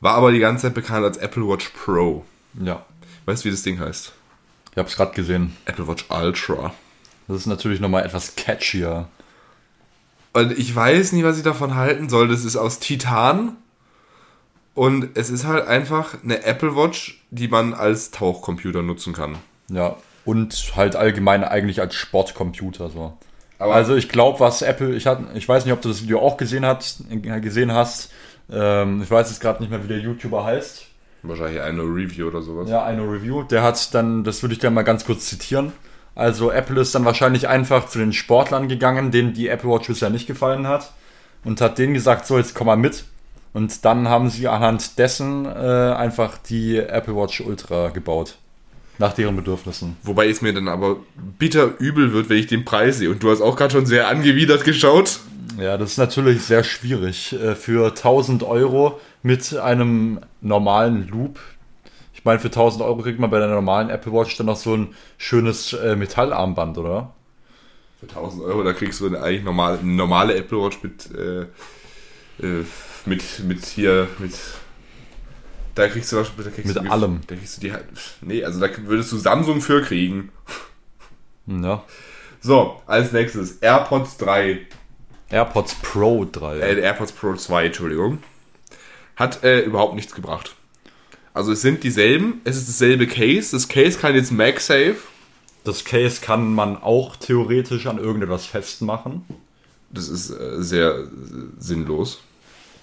[0.01, 2.25] War aber die ganze Zeit bekannt als Apple Watch Pro.
[2.61, 2.85] Ja.
[3.25, 4.13] Weißt du, wie das Ding heißt?
[4.71, 5.55] Ich habe es gerade gesehen.
[5.65, 6.73] Apple Watch Ultra.
[7.27, 9.07] Das ist natürlich nochmal etwas catchier.
[10.33, 12.27] Und ich weiß nicht, was ich davon halten soll.
[12.27, 13.55] Das ist aus Titan.
[14.73, 19.37] Und es ist halt einfach eine Apple Watch, die man als Tauchcomputer nutzen kann.
[19.69, 19.95] Ja.
[20.25, 23.17] Und halt allgemein eigentlich als Sportcomputer so.
[23.57, 26.19] Aber- also ich glaube, was Apple, ich, hat, ich weiß nicht, ob du das Video
[26.19, 26.97] auch gesehen, hat,
[27.41, 28.11] gesehen hast.
[28.51, 30.85] Ähm, ich weiß jetzt gerade nicht mehr, wie der YouTuber heißt.
[31.23, 32.69] Wahrscheinlich eine Review oder sowas.
[32.69, 33.43] Ja, eine Review.
[33.43, 35.73] Der hat dann, das würde ich gerne mal ganz kurz zitieren.
[36.13, 40.09] Also Apple ist dann wahrscheinlich einfach zu den Sportlern gegangen, denen die Apple Watch bisher
[40.09, 40.93] nicht gefallen hat.
[41.43, 43.05] Und hat denen gesagt, so jetzt komm mal mit.
[43.53, 48.37] Und dann haben sie anhand dessen äh, einfach die Apple Watch Ultra gebaut.
[48.97, 49.97] Nach deren Bedürfnissen.
[50.03, 50.97] Wobei es mir dann aber
[51.37, 53.09] bitter übel wird, wenn ich den Preis sehe.
[53.09, 55.19] Und du hast auch gerade schon sehr angewidert geschaut.
[55.57, 57.33] Ja, das ist natürlich sehr schwierig.
[57.33, 61.39] Äh, Für 1000 Euro mit einem normalen Loop.
[62.13, 64.75] Ich meine, für 1000 Euro kriegt man bei der normalen Apple Watch dann noch so
[64.75, 67.13] ein schönes äh, Metallarmband, oder?
[67.99, 71.41] Für 1000 Euro, da kriegst du eine eigentlich normale, eine normale Apple Watch mit, äh,
[72.43, 72.65] äh,
[73.05, 74.33] mit, mit hier, mit.
[75.75, 77.19] Da kriegst du, da kriegst Mit du, allem.
[77.27, 77.85] Da kriegst du die halt.
[78.21, 80.31] Nee, also da würdest du Samsung für kriegen.
[81.47, 81.83] Ja.
[82.41, 84.65] So, als nächstes AirPods 3.
[85.29, 86.59] AirPods Pro 3.
[86.59, 88.19] Äh, AirPods Pro 2, Entschuldigung.
[89.15, 90.55] Hat äh, überhaupt nichts gebracht.
[91.33, 93.51] Also es sind dieselben, es ist dasselbe Case.
[93.51, 94.97] Das Case kann jetzt MagSafe.
[95.63, 99.25] Das Case kann man auch theoretisch an irgendetwas festmachen.
[99.89, 101.07] Das ist äh, sehr äh,
[101.57, 102.21] sinnlos.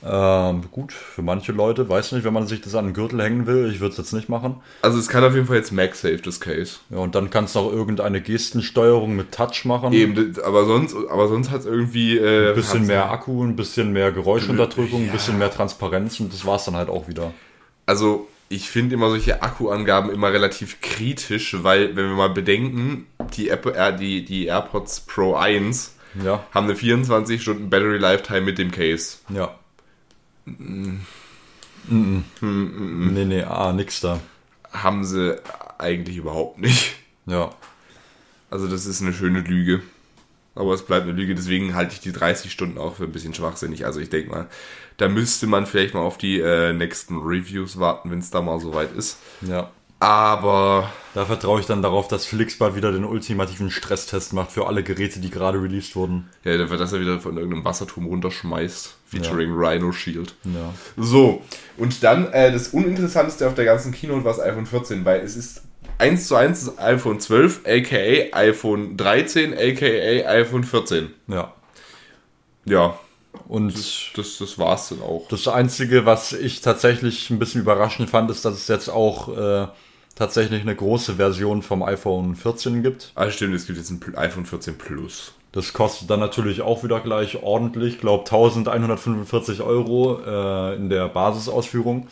[0.04, 3.46] Ähm, gut, für manche Leute, weiß nicht, wenn man sich das an den Gürtel hängen
[3.46, 4.56] will, ich würde es jetzt nicht machen.
[4.82, 6.78] Also es kann auf jeden Fall jetzt MagSafe, das Case.
[6.90, 9.92] Ja, und dann kannst du auch irgendeine Gestensteuerung mit Touch machen.
[9.92, 12.18] Eben, aber sonst, aber sonst hat es irgendwie.
[12.18, 16.44] Äh, Ein bisschen mehr Akku, ein bisschen mehr Geräuschunterdrückung, ein bisschen mehr Transparenz und das
[16.44, 17.32] war's dann halt auch wieder.
[17.86, 23.48] Also ich finde immer solche Akkuangaben immer relativ kritisch, weil wenn wir mal bedenken, die,
[23.48, 28.58] Apple, äh, die, die AirPods Pro 1 Ja, haben eine 24 Stunden Battery Lifetime mit
[28.58, 29.18] dem Case.
[29.28, 29.54] ja.
[30.44, 30.98] Mm
[31.88, 34.20] Nee, nee, ah, nix da.
[34.72, 35.40] Haben sie
[35.78, 36.94] eigentlich überhaupt nicht.
[37.26, 37.50] Ja.
[38.50, 39.82] Also das ist eine schöne Lüge.
[40.54, 43.32] Aber es bleibt eine Lüge, deswegen halte ich die 30 Stunden auch für ein bisschen
[43.32, 43.86] schwachsinnig.
[43.86, 44.48] Also ich denke mal,
[44.98, 48.60] da müsste man vielleicht mal auf die äh, nächsten Reviews warten, wenn es da mal
[48.60, 49.18] soweit ist.
[49.40, 49.70] Ja.
[50.02, 54.66] Aber Da vertraue ich dann darauf, dass Felix bald wieder den ultimativen Stresstest macht für
[54.66, 56.28] alle Geräte, die gerade released wurden.
[56.42, 60.34] ja, dafür, dass er wieder von irgendeinem Wasserturm runterschmeißt, featuring Rhino Shield.
[60.44, 60.74] Ja.
[60.96, 61.42] So,
[61.76, 65.36] und dann äh, das Uninteressanteste auf der ganzen Keynote war das iPhone 14, weil es
[65.36, 65.62] ist
[65.98, 71.10] 1 zu 1 das iPhone 12, aka iPhone 13, aka iPhone 14.
[71.28, 71.52] Ja.
[72.64, 72.98] Ja,
[73.46, 73.76] Und
[74.16, 75.28] das, das war's dann auch.
[75.28, 79.66] Das Einzige, was ich tatsächlich ein bisschen überraschend fand, ist, dass es jetzt auch äh,
[80.22, 83.10] tatsächlich eine große Version vom iPhone 14 gibt.
[83.16, 85.32] Ah, stimmt, es gibt jetzt ein iPhone 14 Plus.
[85.50, 92.06] Das kostet dann natürlich auch wieder gleich ordentlich, glaube 1145 Euro äh, in der Basisausführung.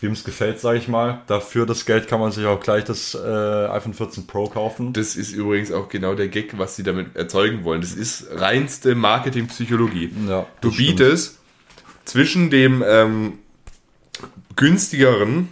[0.00, 1.20] Wem es gefällt, sage ich mal.
[1.26, 4.92] Dafür das Geld kann man sich auch gleich das äh, iPhone 14 Pro kaufen.
[4.94, 7.82] Das ist übrigens auch genau der Gag, was sie damit erzeugen wollen.
[7.82, 10.10] Das ist reinste Marketingpsychologie.
[10.26, 10.96] Ja, Du das stimmt.
[10.98, 11.38] bietest
[12.06, 13.38] zwischen dem ähm,
[14.56, 15.48] günstigeren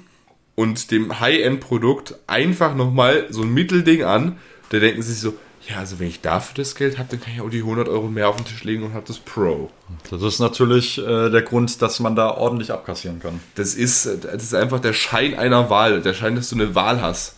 [0.55, 4.38] und dem High-End-Produkt einfach nochmal so ein Mittelding an.
[4.70, 5.34] Da denken sie sich so,
[5.68, 8.09] ja, also wenn ich dafür das Geld habe, dann kann ich auch die 100 Euro
[8.09, 9.70] mehr auf den Tisch legen und habe das Pro.
[10.11, 13.40] Das ist natürlich äh, der Grund, dass man da ordentlich abkassieren kann.
[13.55, 17.00] Das ist, das ist einfach der Schein einer Wahl, der Schein, dass du eine Wahl
[17.00, 17.36] hast.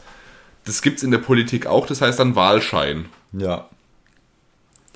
[0.64, 3.07] Das gibt's in der Politik auch, das heißt dann Wahlschein.
[3.33, 3.69] Ja.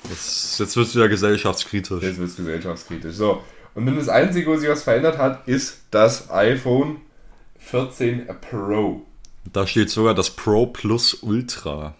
[0.09, 2.03] Das, jetzt wird es wieder gesellschaftskritisch.
[2.03, 3.15] Jetzt wird es gesellschaftskritisch.
[3.15, 3.43] So.
[3.75, 6.97] Und dann das Einzige, wo sich was verändert hat, ist das iPhone
[7.65, 9.05] 14 Pro.
[9.51, 11.95] Da steht sogar das Pro Plus Ultra.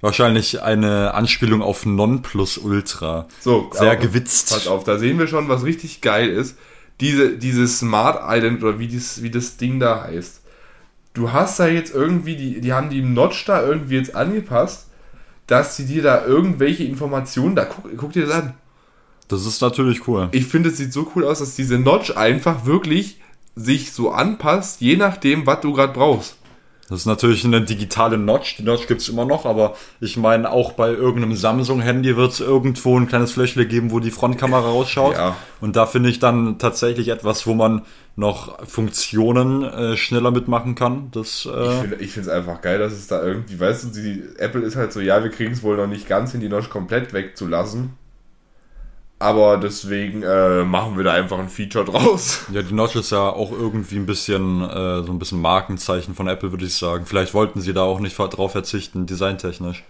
[0.00, 3.28] Wahrscheinlich eine Anspielung auf Non Plus Ultra.
[3.40, 4.50] So, Sehr gewitzt.
[4.50, 6.58] Pass auf, da sehen wir schon, was richtig geil ist.
[7.00, 10.42] Diese, diese Smart Island oder wie, dies, wie das Ding da heißt.
[11.14, 14.88] Du hast da jetzt irgendwie, die, die haben die im Notch da irgendwie jetzt angepasst,
[15.46, 18.54] dass sie dir da irgendwelche Informationen, da guck, guck dir das an.
[19.28, 20.28] Das ist natürlich cool.
[20.32, 23.21] Ich finde, es sieht so cool aus, dass diese Notch einfach wirklich
[23.54, 26.36] sich so anpasst, je nachdem, was du gerade brauchst.
[26.92, 28.56] Das ist natürlich eine digitale Notch.
[28.56, 32.98] Die Notch gibt's immer noch, aber ich meine, auch bei irgendeinem Samsung-Handy wird es irgendwo
[32.98, 35.14] ein kleines Flächle geben, wo die Frontkamera rausschaut.
[35.14, 35.36] Ja.
[35.62, 37.82] Und da finde ich dann tatsächlich etwas, wo man
[38.14, 41.10] noch Funktionen äh, schneller mitmachen kann.
[41.12, 43.88] Das, Ich äh, finde ich finde es einfach geil, dass es da irgendwie, weißt du,
[43.88, 46.50] die Apple ist halt so, ja, wir kriegen es wohl noch nicht ganz hin, die
[46.50, 47.94] Notch komplett wegzulassen.
[49.22, 52.44] Aber deswegen äh, machen wir da einfach ein Feature draus.
[52.52, 56.26] ja, die Notch ist ja auch irgendwie ein bisschen äh, so ein bisschen Markenzeichen von
[56.26, 57.06] Apple, würde ich sagen.
[57.06, 59.84] Vielleicht wollten sie da auch nicht drauf verzichten, designtechnisch.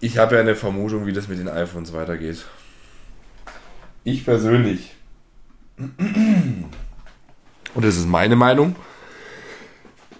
[0.00, 2.46] Ich habe ja eine Vermutung, wie das mit den iPhones weitergeht.
[4.04, 4.94] Ich persönlich.
[5.76, 6.64] Und
[7.84, 8.74] das ist meine Meinung.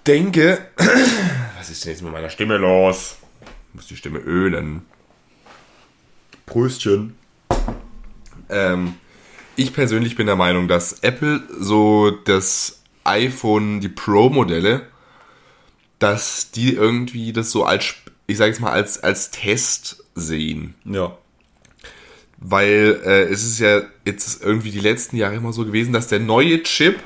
[0.06, 0.58] Denke.
[1.56, 3.16] Was ist denn jetzt mit meiner Stimme los?
[3.70, 4.82] Ich muss die Stimme ölen.
[6.44, 7.16] Pröstchen.
[8.48, 8.94] Ähm,
[9.56, 14.82] ich persönlich bin der Meinung, dass Apple so das iPhone, die Pro-Modelle,
[15.98, 17.94] dass die irgendwie das so als,
[18.26, 20.74] ich sage jetzt mal, als, als Test sehen.
[20.84, 21.16] Ja.
[22.36, 26.20] Weil äh, es ist ja jetzt irgendwie die letzten Jahre immer so gewesen, dass der
[26.20, 27.00] neue Chip,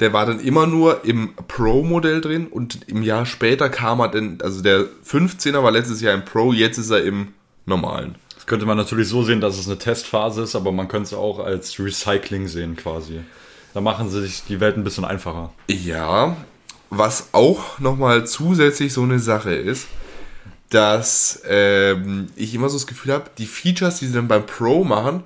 [0.00, 4.38] der war dann immer nur im Pro-Modell drin und im Jahr später kam er dann,
[4.42, 7.28] also der 15er war letztes Jahr im Pro, jetzt ist er im
[7.66, 8.16] normalen.
[8.46, 11.40] Könnte man natürlich so sehen, dass es eine Testphase ist, aber man könnte es auch
[11.40, 13.20] als Recycling sehen quasi.
[13.74, 15.52] Da machen sie sich die Welt ein bisschen einfacher.
[15.68, 16.36] Ja,
[16.88, 19.88] was auch nochmal zusätzlich so eine Sache ist,
[20.70, 24.84] dass ähm, ich immer so das Gefühl habe, die Features, die sie dann beim Pro
[24.84, 25.24] machen,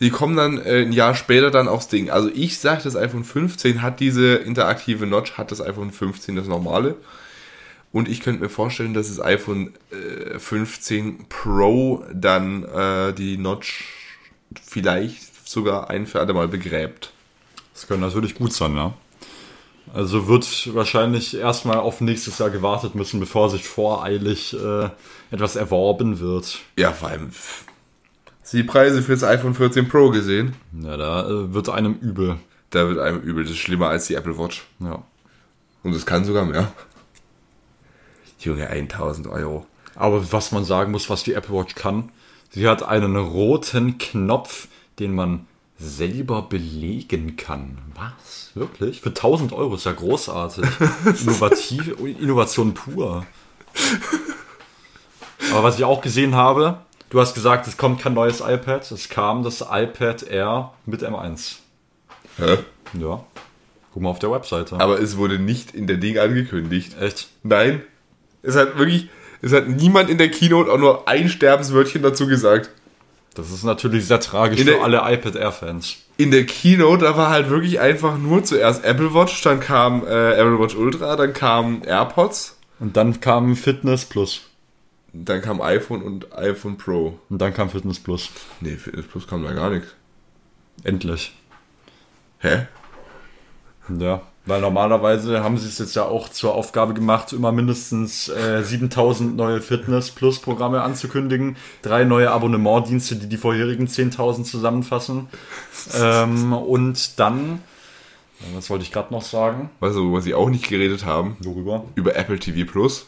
[0.00, 2.10] die kommen dann äh, ein Jahr später dann aufs Ding.
[2.10, 6.46] Also ich sage, das iPhone 15 hat diese interaktive Notch, hat das iPhone 15 das
[6.46, 6.96] normale.
[7.92, 13.84] Und ich könnte mir vorstellen, dass das iPhone äh, 15 Pro dann äh, die Notch
[14.64, 17.12] vielleicht sogar ein für alle Mal begräbt.
[17.74, 18.94] Das könnte natürlich gut sein, ja.
[19.92, 24.88] Also wird wahrscheinlich erstmal auf nächstes Jahr gewartet müssen, bevor sich voreilig äh,
[25.30, 26.60] etwas erworben wird.
[26.78, 27.30] Ja, vor allem.
[27.30, 27.64] pff,
[28.42, 30.54] Hast du die Preise für das iPhone 14 Pro gesehen?
[30.82, 32.36] Ja, da äh, wird einem übel.
[32.70, 33.44] Da wird einem übel.
[33.44, 34.66] Das ist schlimmer als die Apple Watch.
[34.80, 35.02] Ja.
[35.82, 36.72] Und es kann sogar mehr.
[38.44, 39.66] Junge, 1000 Euro.
[39.94, 42.10] Aber was man sagen muss, was die Apple Watch kann,
[42.50, 44.68] sie hat einen roten Knopf,
[44.98, 45.46] den man
[45.78, 47.78] selber belegen kann.
[47.94, 48.52] Was?
[48.54, 49.00] Wirklich?
[49.00, 50.64] Für 1000 Euro ist ja großartig.
[51.22, 53.26] Innovativ, Innovation pur.
[55.50, 56.78] Aber was ich auch gesehen habe,
[57.10, 58.90] du hast gesagt, es kommt kein neues iPad.
[58.90, 61.56] Es kam das iPad Air mit M1.
[62.38, 62.58] Hä?
[62.98, 63.24] Ja.
[63.92, 64.80] Guck mal auf der Webseite.
[64.80, 66.96] Aber es wurde nicht in der Ding angekündigt.
[66.98, 67.28] Echt?
[67.42, 67.82] Nein.
[68.42, 69.08] Es hat wirklich.
[69.44, 72.70] Es hat niemand in der Keynote auch nur ein Sterbenswörtchen dazu gesagt.
[73.34, 75.96] Das ist natürlich sehr tragisch In für der- alle iPad Air-Fans.
[76.18, 80.32] In der Keynote, da war halt wirklich einfach nur zuerst Apple Watch, dann kam äh,
[80.34, 84.42] Apple Watch Ultra, dann kam AirPods, Und dann kam Fitness Plus.
[85.14, 87.18] dann kam iPhone und iPhone Pro.
[87.30, 88.28] Und dann kam Fitness Plus.
[88.60, 89.88] Nee, Fitness Plus kam da gar nichts.
[90.84, 91.34] Endlich.
[92.38, 92.66] Hä?
[93.98, 98.62] Ja, weil normalerweise haben sie es jetzt ja auch zur Aufgabe gemacht, immer mindestens äh,
[98.62, 105.28] 7000 neue Fitness Plus Programme anzukündigen, drei neue Abonnementdienste, die die vorherigen 10.000 zusammenfassen.
[106.00, 107.62] ähm, und dann,
[108.54, 109.70] was wollte ich gerade noch sagen?
[109.80, 111.36] Weißt du, worüber sie auch nicht geredet haben?
[111.40, 111.84] Worüber?
[111.94, 113.06] Über Apple TV Plus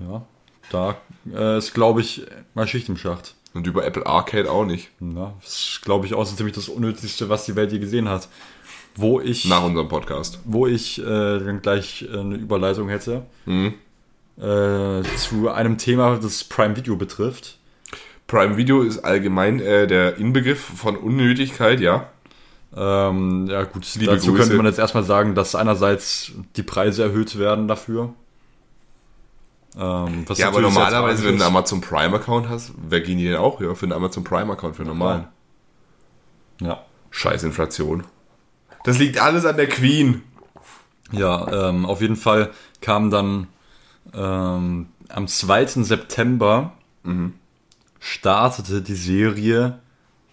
[0.00, 0.22] Ja,
[0.70, 0.96] da
[1.32, 2.22] äh, ist, glaube ich,
[2.54, 3.34] mal Schicht im Schacht.
[3.52, 4.88] und über Apple Arcade auch nicht.
[4.98, 8.08] Ja, das ist, glaube ich, auch so ziemlich das Unnötigste, was die Welt je gesehen
[8.08, 8.28] hat.
[8.96, 10.38] Wo ich, Nach unserem Podcast.
[10.44, 13.22] wo ich äh, dann gleich äh, eine Überleitung hätte.
[13.46, 13.74] Mhm.
[14.36, 17.58] äh, zu einem Thema, das Prime Video betrifft.
[18.26, 22.08] Prime Video ist allgemein äh, der Inbegriff von Unnötigkeit, ja.
[22.76, 24.42] Ähm, ja gut, Liebe dazu Grüße.
[24.42, 28.12] könnte man jetzt erstmal sagen, dass einerseits die Preise erhöht werden dafür.
[29.76, 33.24] Ähm, was Ja, aber normalerweise, wenn du einen Amazon Prime Account hast, wer gehen die
[33.24, 33.60] denn auch?
[33.60, 35.26] Ja, für einen Amazon Prime Account, für einen normalen.
[36.60, 38.04] Ja, Scheiß Inflation.
[38.84, 40.22] Das liegt alles an der Queen.
[41.10, 43.48] ja ähm, auf jeden Fall kam dann
[44.14, 45.66] ähm, am 2.
[45.82, 46.72] September
[47.02, 47.34] Mhm.
[48.00, 49.78] startete die Serie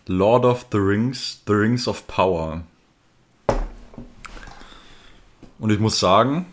[0.08, 2.64] Lord of the Rings, The Rings of Power.
[5.60, 6.46] Und ich muss sagen,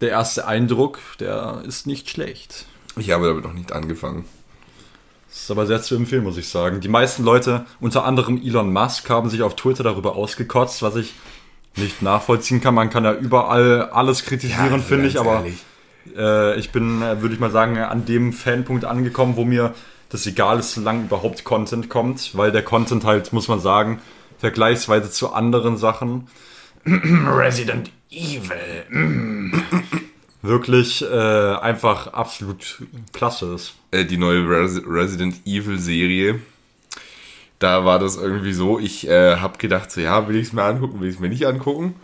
[0.00, 2.66] der erste Eindruck, der ist nicht schlecht.
[2.96, 4.24] Ich habe damit noch nicht angefangen.
[5.36, 6.80] Das ist aber sehr zu empfehlen, muss ich sagen.
[6.80, 11.12] Die meisten Leute, unter anderem Elon Musk, haben sich auf Twitter darüber ausgekotzt, was ich
[11.76, 12.74] nicht nachvollziehen kann.
[12.74, 15.44] Man kann ja überall alles kritisieren, finde ich, aber
[16.16, 19.74] äh, ich bin, äh, würde ich mal sagen, an dem Fanpunkt angekommen, wo mir
[20.08, 24.00] das egal ist, solange überhaupt Content kommt, weil der Content halt, muss man sagen,
[24.38, 26.28] vergleichsweise zu anderen Sachen,
[26.86, 29.52] Resident Evil, mm,
[30.46, 32.82] wirklich äh, einfach absolut
[33.12, 33.74] klasse ist.
[33.90, 36.40] Äh, die neue Res Resident Evil Serie.
[37.58, 40.64] Da war das irgendwie so, ich äh, habe gedacht, so ja, will ich es mir
[40.64, 41.94] angucken, will ich es mir nicht angucken.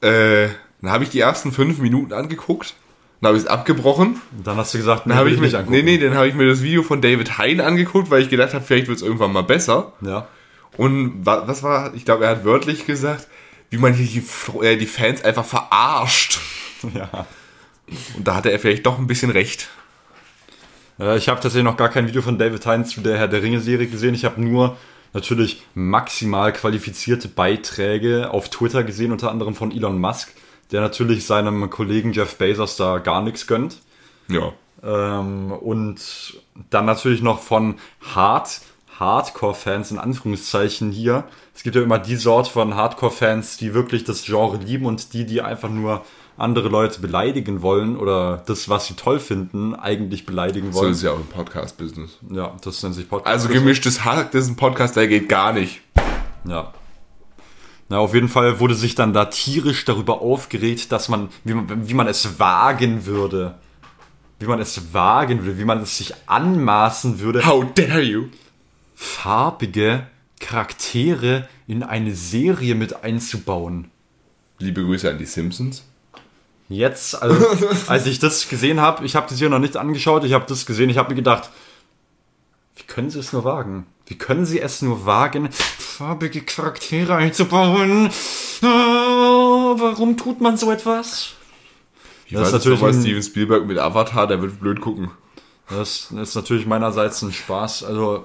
[0.00, 0.48] Äh,
[0.80, 2.74] dann habe ich die ersten fünf Minuten angeguckt,
[3.20, 4.20] dann habe ich es abgebrochen.
[4.36, 6.34] Und dann hast du gesagt, Dann habe ich will mir, nee, nee, dann habe ich
[6.34, 9.32] mir das Video von David Hein angeguckt, weil ich gedacht habe, vielleicht wird es irgendwann
[9.32, 9.92] mal besser.
[10.02, 10.28] Ja.
[10.76, 13.26] Und wa was war, ich glaube, er hat wörtlich gesagt,
[13.70, 16.38] wie man hier die, äh, die Fans einfach verarscht.
[16.94, 17.26] ja.
[18.16, 19.68] Und da hatte er vielleicht doch ein bisschen recht.
[20.98, 23.86] Ich habe tatsächlich noch gar kein Video von David Hines zu der Herr der Ringe-Serie
[23.86, 24.14] gesehen.
[24.14, 24.76] Ich habe nur
[25.12, 30.32] natürlich maximal qualifizierte Beiträge auf Twitter gesehen, unter anderem von Elon Musk,
[30.72, 33.78] der natürlich seinem Kollegen Jeff Bezos da gar nichts gönnt.
[34.28, 34.52] Ja.
[34.82, 36.00] Ähm, und
[36.70, 37.76] dann natürlich noch von
[38.14, 38.60] Hard,
[38.98, 41.24] Hardcore-Fans in Anführungszeichen hier.
[41.54, 45.26] Es gibt ja immer die Sorte von Hardcore-Fans, die wirklich das Genre lieben und die,
[45.26, 46.04] die einfach nur
[46.38, 50.90] andere Leute beleidigen wollen oder das, was sie toll finden, eigentlich beleidigen So wollen.
[50.92, 52.18] ist es ja auch im Podcast-Business.
[52.30, 53.32] Ja, das nennt sich Podcast.
[53.32, 55.80] Also gemischtes Hack, das ist ein Podcast, der geht gar nicht.
[56.46, 56.72] Ja.
[57.88, 61.88] Na, auf jeden Fall wurde sich dann da tierisch darüber aufgeregt, dass man, wie man,
[61.88, 63.54] wie man es wagen würde.
[64.38, 68.24] Wie man es wagen würde, wie man es sich anmaßen würde, How dare you?
[68.94, 70.06] farbige
[70.40, 73.90] Charaktere in eine Serie mit einzubauen.
[74.58, 75.84] Liebe Grüße an die Simpsons.
[76.68, 77.46] Jetzt, also,
[77.86, 80.66] als ich das gesehen habe, ich habe das hier noch nicht angeschaut, ich habe das
[80.66, 81.50] gesehen, ich habe mir gedacht,
[82.76, 83.86] wie können sie es nur wagen?
[84.06, 88.10] Wie können sie es nur wagen, farbige Charaktere einzubauen?
[88.62, 91.32] Ah, warum tut man so etwas?
[92.26, 95.10] Ich Das ist weiß natürlich natürlich ein- Steven Spielberg mit Avatar, der wird blöd gucken.
[95.70, 97.84] Das ist natürlich meinerseits ein Spaß.
[97.84, 98.24] Also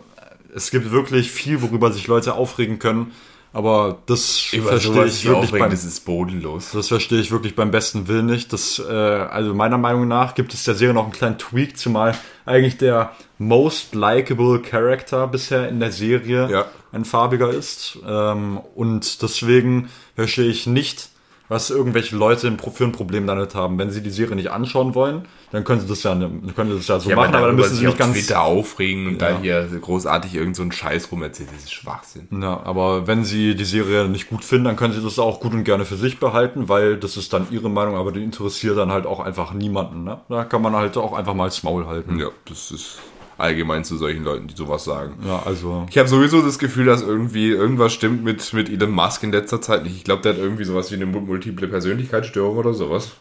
[0.54, 3.12] es gibt wirklich viel, worüber sich Leute aufregen können,
[3.54, 6.72] aber das verstehe ich wirklich beim, das ist bodenlos.
[6.72, 8.54] Das verstehe ich wirklich beim besten Willen nicht.
[8.54, 12.18] Das, äh, also meiner Meinung nach gibt es der Serie noch einen kleinen Tweak, zumal
[12.45, 16.66] eigentlich der most likable Character bisher in der Serie Ja.
[16.91, 17.99] ein farbiger ist.
[18.08, 21.10] Ähm, und deswegen verstehe ich nicht,
[21.52, 23.78] was irgendwelche Leute für ein Problem damit haben.
[23.78, 26.88] Wenn sie die Serie nicht anschauen wollen, dann können sie das ja, können sie das
[26.88, 28.14] ja so machen, aber dann müssen sie nicht ganz.
[28.14, 29.32] Twitter aufregen und Ja.
[29.32, 31.49] da hier großartig irgend so einen Scheiß rumerzählen.
[31.54, 32.30] Das ist Schwachsinn.
[32.41, 35.52] Ja, aber wenn sie die Serie nicht gut finden, dann können sie das auch gut
[35.52, 38.93] und gerne für sich behalten, weil das ist dann ihre Meinung, aber die interessiert dann
[38.93, 40.06] halt auch einfach niemanden.
[40.06, 40.22] Ne?
[40.30, 42.18] Da kann man halt auch einfach mal das Maul halten.
[42.18, 42.99] Ja, das ist
[43.42, 45.16] allgemein zu solchen Leuten, die sowas sagen.
[45.26, 49.24] Ja, also Ich habe sowieso das Gefühl, dass irgendwie irgendwas stimmt mit, mit Elon Musk
[49.24, 49.96] in letzter Zeit nicht.
[49.98, 53.12] Ich glaube, der hat irgendwie sowas wie eine mu- multiple Persönlichkeitsstörung oder sowas.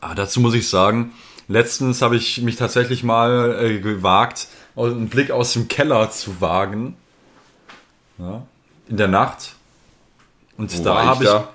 [0.00, 1.12] ah, dazu muss ich sagen,
[1.48, 6.96] letztens habe ich mich tatsächlich mal äh, gewagt, einen Blick aus dem Keller zu wagen.
[8.18, 8.42] Ja,
[8.88, 9.54] in der Nacht.
[10.56, 11.30] Und Wo da habe ich.
[11.30, 11.48] da?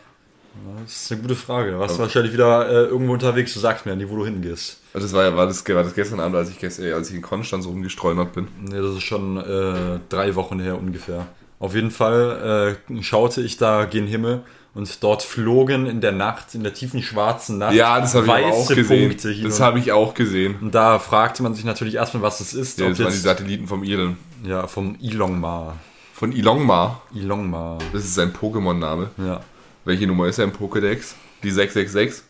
[0.83, 1.71] Das ist eine gute Frage.
[1.71, 4.79] Du warst wahrscheinlich wieder äh, irgendwo unterwegs, du sagst mir nie, wo du hingehst.
[4.93, 7.09] Also Das war, ja- war, das, war das gestern Abend, als ich, gestern, äh, als
[7.09, 8.47] ich in Konstanz rumgestreunert bin.
[8.61, 11.27] Ne, das ist schon äh, drei Wochen her ungefähr.
[11.59, 14.41] Auf jeden Fall äh, schaute ich da gen Himmel
[14.73, 18.31] und dort flogen in der Nacht, in der tiefen schwarzen Nacht, Ja, das habe ich
[18.31, 19.09] aber auch weiße gesehen.
[19.09, 20.55] Punkte hin Das habe ich auch gesehen.
[20.61, 22.79] und da fragte man sich natürlich erstmal, was das ist.
[22.79, 24.15] Ja, das waren die jetzt, Satelliten vom Elon.
[24.43, 25.75] ja, vom Ilongma.
[26.13, 27.01] Von Ilongma.
[27.13, 27.77] Ilongma.
[27.93, 29.09] Das ist sein Pokémon-Name.
[29.17, 29.41] Ja.
[29.85, 31.13] Welche Nummer ist er im Pokédex?
[31.43, 32.23] Die 666?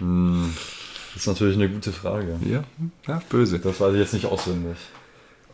[0.00, 2.38] Das ist natürlich eine gute Frage.
[2.48, 2.64] Ja,
[3.06, 3.58] ja böse.
[3.60, 4.76] Das weiß ich jetzt nicht auswendig.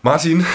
[0.03, 0.47] Martin,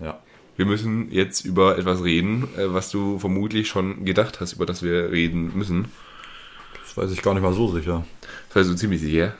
[0.00, 0.18] Ja.
[0.56, 4.82] wir müssen jetzt über etwas reden, äh, was du vermutlich schon gedacht hast, über das
[4.82, 5.86] wir reden müssen.
[6.84, 8.04] Das weiß ich gar nicht mal so sicher.
[8.48, 9.34] Das heißt so ziemlich sicher.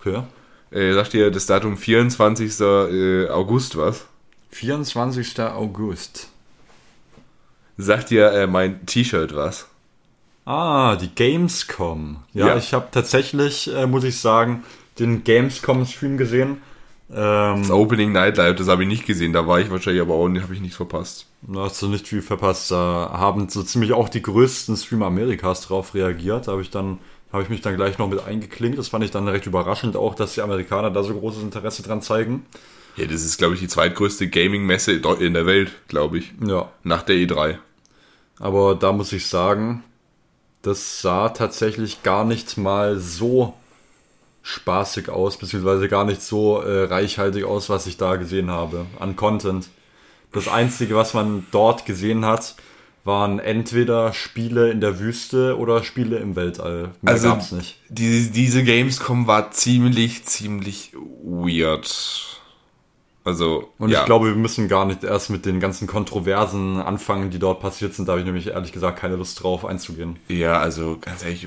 [0.00, 0.22] Okay.
[0.70, 2.60] Äh, sagt dir das Datum 24.
[2.60, 4.06] äh, August was?
[4.50, 5.40] 24.
[5.40, 6.28] August.
[7.78, 9.68] Sagt dir äh, mein T-Shirt was?
[10.44, 12.16] Ah, die Gamescom.
[12.32, 12.56] Ja, Ja.
[12.56, 14.64] ich habe tatsächlich, äh, muss ich sagen,
[14.98, 16.62] den Gamescom-Stream gesehen.
[17.10, 19.32] Ähm, Das Opening Night Live, das habe ich nicht gesehen.
[19.32, 21.26] Da war ich wahrscheinlich aber auch, habe ich nichts verpasst.
[21.42, 22.70] Da hast du nicht viel verpasst.
[22.70, 26.48] Da haben so ziemlich auch die größten Streamer Amerikas drauf reagiert.
[26.48, 26.98] Da habe ich dann,
[27.32, 28.78] habe ich mich dann gleich noch mit eingeklinkt.
[28.78, 32.02] Das fand ich dann recht überraschend auch, dass die Amerikaner da so großes Interesse dran
[32.02, 32.44] zeigen.
[32.96, 36.32] Ja, das ist, glaube ich, die zweitgrößte Gaming-Messe in der Welt, glaube ich.
[36.44, 36.70] Ja.
[36.82, 37.58] Nach der E E3.
[38.38, 39.82] Aber da muss ich sagen,
[40.62, 43.54] das sah tatsächlich gar nicht mal so
[44.42, 49.16] spaßig aus, beziehungsweise gar nicht so äh, reichhaltig aus, was ich da gesehen habe an
[49.16, 49.68] Content.
[50.32, 52.54] Das Einzige, was man dort gesehen hat,
[53.04, 56.90] waren entweder Spiele in der Wüste oder Spiele im Weltall.
[57.00, 57.80] Mehr Also gab's nicht.
[57.88, 62.40] Diese, diese Gamescom war ziemlich, ziemlich weird.
[63.28, 64.00] Also, Und ja.
[64.00, 67.92] ich glaube, wir müssen gar nicht erst mit den ganzen Kontroversen anfangen, die dort passiert
[67.92, 68.08] sind.
[68.08, 70.16] Da habe ich nämlich ehrlich gesagt keine Lust drauf einzugehen.
[70.28, 71.46] Ja, also ganz ehrlich,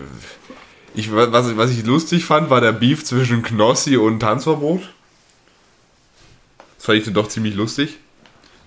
[0.93, 4.81] ich, was, was ich lustig fand, war der Beef zwischen Knossi und Tanzverbot.
[6.77, 7.97] Das fand ich dann doch ziemlich lustig.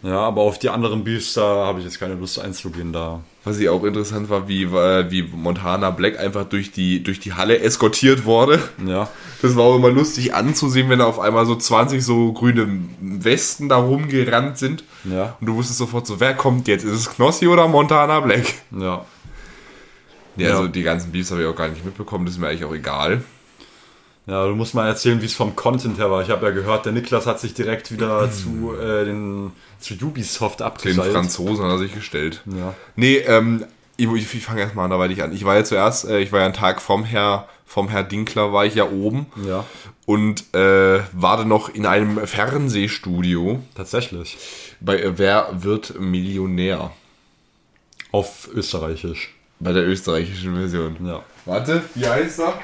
[0.04, 2.92] Ja, aber auf die anderen Beefs, da habe ich jetzt keine Lust einzugehen.
[2.92, 7.20] Da Was ich auch interessant war, wie, äh, wie Montana Black einfach durch die, durch
[7.20, 8.60] die Halle eskortiert wurde.
[8.86, 9.08] ja,
[9.40, 12.68] Das war auch immer lustig anzusehen, wenn da auf einmal so 20 so grüne
[13.00, 14.84] Westen da rumgerannt sind.
[15.04, 16.84] ja, Und du wusstest sofort so, wer kommt jetzt?
[16.84, 18.44] Ist es Knossi oder Montana Black?
[18.78, 19.04] ja.
[20.36, 20.50] Ja, Ja.
[20.56, 22.74] also die ganzen Beefs habe ich auch gar nicht mitbekommen, das ist mir eigentlich auch
[22.74, 23.22] egal.
[24.26, 26.22] Ja, du musst mal erzählen, wie es vom Content her war.
[26.22, 30.60] Ich habe ja gehört, der Niklas hat sich direkt wieder zu, äh, den, zu Ubisoft
[30.60, 31.12] Den abgeschaltet.
[31.12, 32.42] Franzosen hat er sich gestellt.
[32.46, 32.74] Ja.
[32.96, 33.66] Nee, ähm,
[33.98, 35.32] ich, ich, ich fange erstmal anderweitig an.
[35.32, 38.52] Ich war ja zuerst, äh, ich war ja einen Tag vom Herr, vom Herr Dinkler
[38.52, 39.64] war ich ja oben ja,
[40.06, 44.38] und äh, war dann noch in einem Fernsehstudio tatsächlich.
[44.80, 46.92] bei äh, Wer wird Millionär?
[48.10, 49.34] Auf Österreichisch.
[49.58, 50.96] Bei der österreichischen Version.
[51.04, 51.22] Ja.
[51.46, 52.54] Warte, wie heißt er?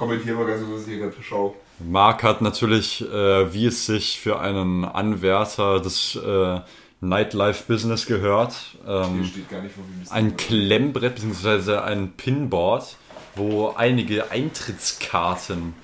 [0.00, 1.54] Kommentier mal ganz kurz, was ich hier gerade schau.
[1.78, 6.60] Mark hat natürlich, äh, wie es sich für einen Anwärter des äh,
[7.02, 9.74] Nightlife-Business gehört, Hier ähm, steht gar nicht,
[10.08, 11.76] ein Klemmbrett bzw.
[11.76, 12.96] ein Pinboard,
[13.36, 15.74] wo einige Eintrittskarten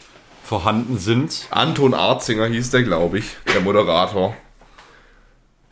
[0.43, 1.47] vorhanden sind.
[1.51, 4.35] Anton Arzinger hieß der, glaube ich, der Moderator.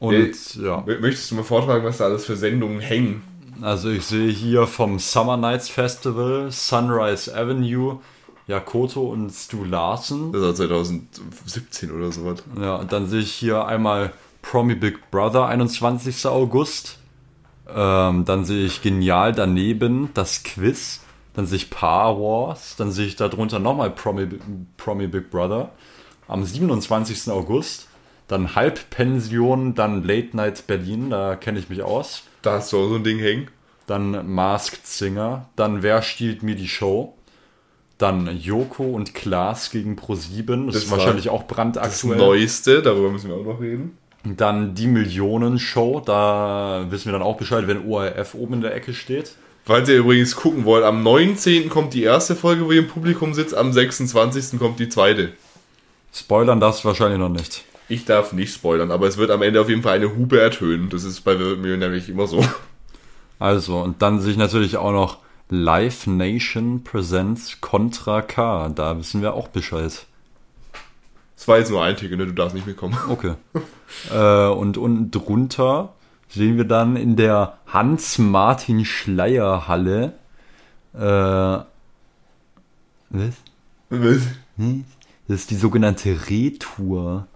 [0.01, 0.32] Und Äh,
[0.62, 3.22] ja, Möchtest du mal vortragen, was da alles für Sendungen hängen?
[3.62, 8.01] also ich sehe hier vom Summer Nights Festival, Sunrise Avenue,
[8.47, 10.32] Jakoto und Stu Larsen.
[10.32, 12.42] Das war 2017 oder sowas.
[12.61, 16.26] Ja, und dann sehe ich hier einmal Promi Big Brother, 21.
[16.26, 16.99] August.
[17.68, 21.01] Ähm, dann sehe ich Genial daneben das Quiz.
[21.32, 22.76] Dann sehe ich Paar Wars.
[22.76, 24.28] Dann sehe ich darunter nochmal Promi,
[24.76, 25.70] Promi Big Brother.
[26.28, 27.30] Am 27.
[27.32, 27.88] August.
[28.28, 32.22] Dann Halbpension, dann Late Night Berlin, da kenne ich mich aus.
[32.40, 33.49] Da hast du auch so ein Ding hängen.
[33.86, 35.49] Dann Masked Singer.
[35.57, 37.14] Dann Wer stiehlt mir die Show?
[37.99, 40.66] Dann Joko und Klaas gegen Pro7.
[40.66, 42.16] Das, Das ist wahrscheinlich auch Das brandaktuell.
[42.16, 43.97] Neueste, darüber müssen wir auch noch reden.
[44.24, 48.95] Dann die Millionenshow, da wissen wir dann auch Bescheid, wenn ORF oben in der Ecke
[48.95, 49.32] steht.
[49.66, 51.68] Falls ihr übrigens gucken wollt, am 19.
[51.68, 54.59] kommt die erste Folge, wo ihr im Publikum sitzt, am 26.
[54.59, 55.32] kommt die zweite.
[56.12, 57.64] Spoilern darfst du wahrscheinlich noch nicht.
[57.88, 60.88] Ich darf nicht spoilern, aber es wird am Ende auf jeden Fall eine Hupe ertönen.
[60.88, 62.45] Das ist bei Millionär nämlich immer so.
[63.38, 65.18] Also, und dann sehe ich natürlich auch noch
[65.51, 68.70] Live Nation Presents Contra K.
[68.70, 70.07] Da wissen wir auch Bescheid.
[71.36, 72.26] Das war jetzt nur ein Ticket, ne?
[72.26, 72.97] Du darfst nicht mitkommen.
[73.09, 73.34] Okay.
[74.11, 75.92] äh, und unten drunter
[76.28, 80.14] sehen wir dann in der Hans-Martin-Schleier-Halle.
[80.95, 81.59] Äh,
[83.11, 83.34] was?
[84.57, 84.86] Hm?
[85.28, 87.26] Das ist die sogenannte Retour.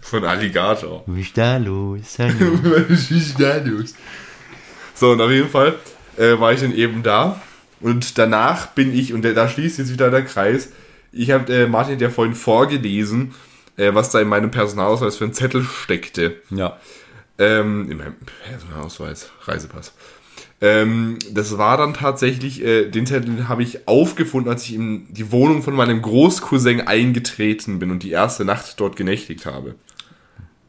[0.00, 1.02] Von Alligator.
[1.06, 2.18] Was ist da los?
[2.22, 2.58] Hallo.
[2.88, 3.94] Was ist da los?
[4.94, 5.74] So, und auf jeden Fall
[6.18, 7.40] äh, war ich dann eben da.
[7.80, 10.70] Und danach bin ich, und da schließt jetzt wieder der Kreis,
[11.12, 13.34] ich habe äh, Martin ja vorhin vorgelesen,
[13.76, 16.36] äh, was da in meinem Personalausweis für ein Zettel steckte.
[16.50, 16.78] ja.
[17.36, 18.14] Ähm, in meinem
[18.48, 19.92] Personalausweis, Reisepass.
[20.60, 25.32] Ähm, das war dann tatsächlich, äh, den Zettel habe ich aufgefunden, als ich in die
[25.32, 29.74] Wohnung von meinem Großcousin eingetreten bin und die erste Nacht dort genächtigt habe.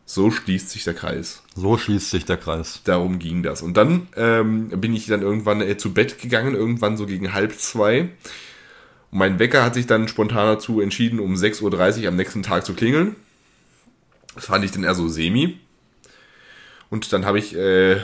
[0.06, 1.42] So schließt sich der Kreis.
[1.56, 2.82] So schließt sich der Kreis.
[2.84, 3.64] Darum ging das.
[3.64, 7.58] Und dann ähm, bin ich dann irgendwann äh, zu Bett gegangen, irgendwann so gegen halb
[7.58, 8.02] zwei.
[8.02, 12.66] Und mein Wecker hat sich dann spontan dazu entschieden, um 6.30 Uhr am nächsten Tag
[12.66, 13.16] zu klingeln.
[14.36, 15.60] Das fand ich dann eher so semi.
[16.90, 17.98] Und dann habe ich äh,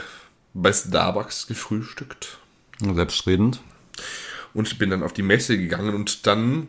[0.53, 2.39] bei Starbucks gefrühstückt
[2.79, 3.61] Selbstredend.
[4.53, 6.67] und bin dann auf die Messe gegangen und dann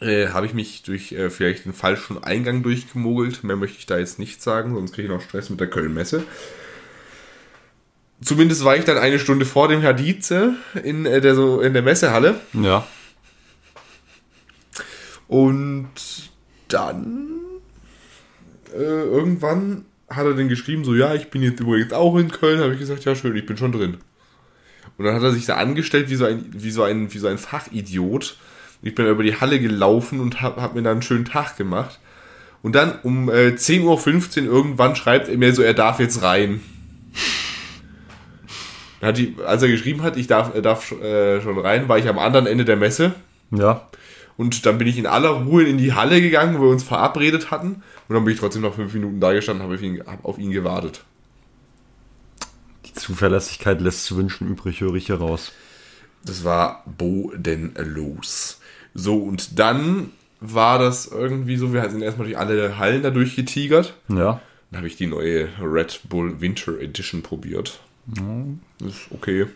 [0.00, 3.44] äh, habe ich mich durch äh, vielleicht den falschen Eingang durchgemogelt.
[3.44, 6.22] Mehr möchte ich da jetzt nicht sagen, sonst kriege ich noch Stress mit der Köln-Messe.
[8.20, 11.72] Zumindest war ich dann eine Stunde vor dem Herr Dietze in, äh, der, so, in
[11.72, 12.86] der Messehalle Ja.
[15.28, 15.88] und
[16.68, 17.28] dann
[18.74, 22.60] äh, irgendwann hat er dann geschrieben, so ja, ich bin jetzt übrigens auch in Köln.
[22.60, 23.98] Habe ich gesagt, ja schön, ich bin schon drin.
[24.96, 27.28] Und dann hat er sich da angestellt wie so ein, wie so ein, wie so
[27.28, 28.36] ein Fachidiot.
[28.82, 31.98] Ich bin über die Halle gelaufen und habe hab mir dann einen schönen Tag gemacht.
[32.62, 36.60] Und dann um äh, 10.15 Uhr irgendwann schreibt er mir so, er darf jetzt rein.
[39.00, 41.98] Dann Hat die, als er geschrieben hat, ich darf, er darf äh, schon rein, war
[41.98, 43.14] ich am anderen Ende der Messe.
[43.50, 43.88] Ja.
[44.36, 47.50] Und dann bin ich in aller Ruhe in die Halle gegangen, wo wir uns verabredet
[47.50, 47.82] hatten.
[48.08, 50.38] Und dann bin ich trotzdem noch fünf Minuten da gestanden, habe auf ihn, hab auf
[50.38, 51.04] ihn gewartet.
[52.86, 55.52] Die Zuverlässigkeit lässt zu wünschen übrig, höre ich hier raus.
[56.24, 58.60] Das war bodenlos.
[58.98, 63.94] So, und dann war das irgendwie so, wir sind erstmal durch alle Hallen da durchgetigert.
[64.08, 64.40] Ja.
[64.70, 67.80] Dann habe ich die neue Red Bull Winter Edition probiert.
[68.84, 69.46] Ist okay.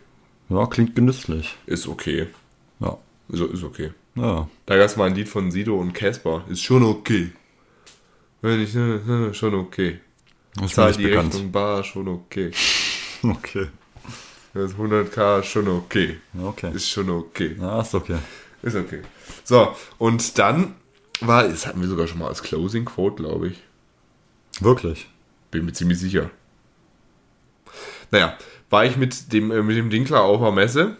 [0.48, 1.56] Ja, klingt genüsslich.
[1.66, 2.28] Ist okay.
[2.78, 2.98] Ja.
[3.28, 3.90] Ist, ist okay.
[4.14, 4.48] Ja.
[4.66, 6.44] Da gab es mal ein Lied von Sido und Casper.
[6.48, 7.32] Ist schon okay.
[8.42, 9.98] Wenn ich, äh, schon okay.
[10.54, 11.34] Das Zahl die bekannt.
[11.34, 12.50] Rechnung bar, schon okay.
[13.24, 13.68] Okay.
[14.52, 16.18] Das 100k, schon okay.
[16.40, 16.72] Okay.
[16.74, 17.56] Ist schon okay.
[17.58, 18.18] Ja, ist okay.
[18.62, 19.00] Ist okay.
[19.44, 20.74] So, und dann
[21.20, 23.62] war, das hatten wir sogar schon mal als Closing Quote, glaube ich.
[24.60, 25.08] Wirklich.
[25.50, 26.30] Bin mir ziemlich sicher.
[28.10, 28.36] Naja,
[28.70, 30.96] war ich mit dem, äh, mit dem Dinkler auf der Messe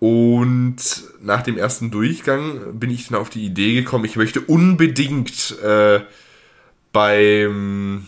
[0.00, 0.76] und
[1.20, 6.00] nach dem ersten Durchgang bin ich dann auf die Idee gekommen, ich möchte unbedingt äh,
[6.92, 8.06] beim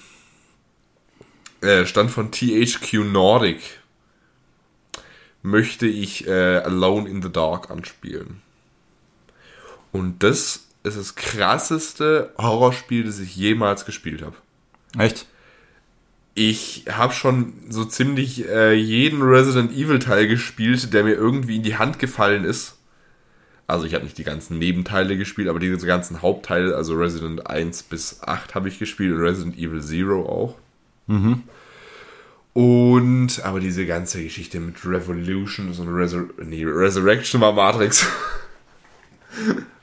[1.61, 3.81] äh, Stand von THQ Nordic
[5.43, 8.43] möchte ich äh, Alone in the Dark anspielen.
[9.93, 14.37] Und das ist das krasseste Horrorspiel, das ich jemals gespielt habe.
[14.99, 15.27] Echt?
[16.35, 21.63] Ich habe schon so ziemlich äh, jeden Resident Evil Teil gespielt, der mir irgendwie in
[21.63, 22.77] die Hand gefallen ist.
[23.67, 27.85] Also ich habe nicht die ganzen Nebenteile gespielt, aber diese ganzen Hauptteile, also Resident 1
[27.85, 30.57] bis 8 habe ich gespielt und Resident Evil Zero auch.
[32.53, 38.07] Und aber diese ganze Geschichte mit Revolution und Resur nee, Resurrection war Matrix.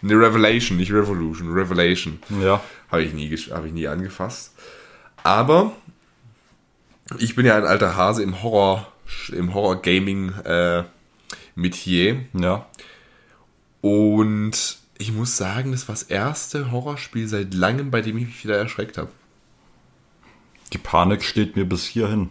[0.02, 2.20] nee, Revelation, nicht Revolution, Revelation.
[2.41, 2.62] Ja.
[2.91, 4.54] Habe ich, nie, hab ich nie angefasst.
[5.24, 5.76] Aber
[7.20, 8.91] ich bin ja ein alter Hase im Horror,
[9.32, 10.84] im Horror-Gaming äh,
[11.56, 12.26] Metier.
[12.34, 12.66] Ja.
[13.82, 18.43] Und ich muss sagen, das war das erste Horrorspiel seit langem, bei dem ich mich
[18.43, 19.12] wieder erschreckt habe.
[20.74, 22.30] Die Panik steht mir bis hierhin.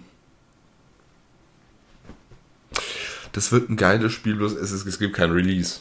[3.32, 5.80] Das wird ein geiles Spiel, bloß es, ist, es gibt kein Release.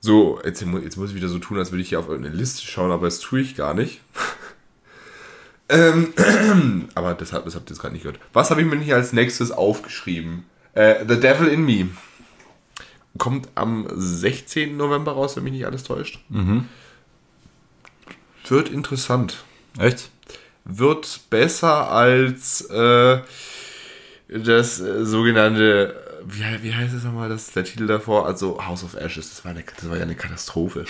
[0.00, 2.62] So, jetzt, jetzt muss ich wieder so tun, als würde ich hier auf irgendeine Liste
[2.66, 4.00] schauen, aber das tue ich gar nicht.
[5.68, 6.12] ähm,
[6.94, 8.20] aber das, das habt ihr jetzt gerade nicht gehört.
[8.32, 10.44] Was habe ich mir hier als nächstes aufgeschrieben?
[10.74, 11.88] Äh, The Devil in Me.
[13.16, 14.76] Kommt am 16.
[14.76, 16.20] November raus, wenn mich nicht alles täuscht.
[18.46, 19.44] Wird interessant
[19.78, 20.10] Echt?
[20.68, 23.18] wird besser als äh,
[24.28, 25.94] das äh, sogenannte,
[26.28, 28.26] wie, wie heißt es nochmal, das, der Titel davor?
[28.26, 30.84] Also House of Ashes, das war, eine, das war ja eine Katastrophe.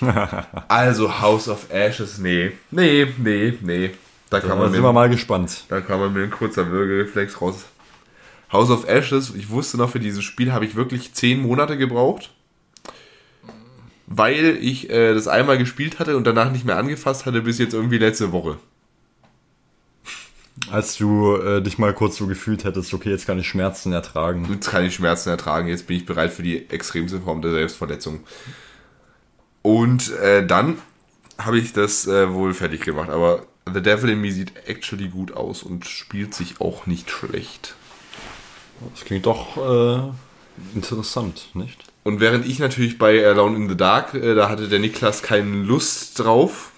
[0.68, 3.90] also House of Ashes, nee, nee, nee, nee.
[4.30, 5.64] Da kann, man sind mit, wir mal gespannt.
[5.68, 7.64] da kann man mit einem kurzer Würgereflex raus.
[8.50, 12.32] House of Ashes, ich wusste noch, für dieses Spiel habe ich wirklich zehn Monate gebraucht.
[14.06, 17.72] Weil ich äh, das einmal gespielt hatte und danach nicht mehr angefasst hatte, bis jetzt
[17.72, 18.58] irgendwie letzte Woche.
[20.72, 24.48] Als du äh, dich mal kurz so gefühlt hättest, okay, jetzt kann ich Schmerzen ertragen.
[24.50, 28.20] Jetzt kann ich Schmerzen ertragen, jetzt bin ich bereit für die extremste Form der Selbstverletzung.
[29.60, 30.78] Und äh, dann
[31.36, 35.32] habe ich das äh, wohl fertig gemacht, aber The Devil in Me sieht actually gut
[35.32, 37.74] aus und spielt sich auch nicht schlecht.
[38.94, 41.84] Das klingt doch äh, interessant, nicht?
[42.02, 45.62] Und während ich natürlich bei Alone in the Dark, äh, da hatte der Niklas keine
[45.64, 46.72] Lust drauf,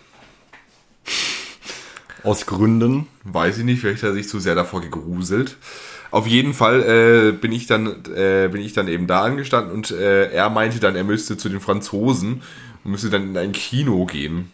[2.24, 3.06] Aus Gründen.
[3.24, 5.56] Weiß ich nicht, vielleicht hat er sich zu sehr davor gegruselt.
[6.10, 9.90] Auf jeden Fall äh, bin ich dann äh, bin ich dann eben da angestanden und
[9.90, 12.42] äh, er meinte dann, er müsste zu den Franzosen
[12.84, 14.52] und müsste dann in ein Kino gehen.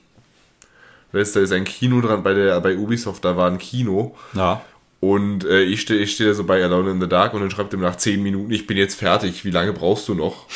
[1.13, 4.17] Weißt du, da ist ein Kino dran bei der bei Ubisoft, da war ein Kino
[4.33, 4.63] Ja.
[5.01, 7.51] und äh, ich stehe ich steh da so bei Alone in the Dark und dann
[7.51, 10.47] schreibt er mir nach 10 Minuten, ich bin jetzt fertig, wie lange brauchst du noch?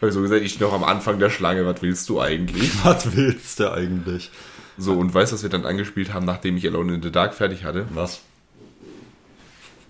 [0.00, 2.70] Habe ich so gesagt, ich stehe noch am Anfang der Schlange, was willst du eigentlich?
[2.84, 4.30] Was willst du eigentlich?
[4.78, 7.34] So, und weißt du, was wir dann angespielt haben, nachdem ich Alone in the Dark
[7.34, 7.86] fertig hatte?
[7.94, 8.20] Was?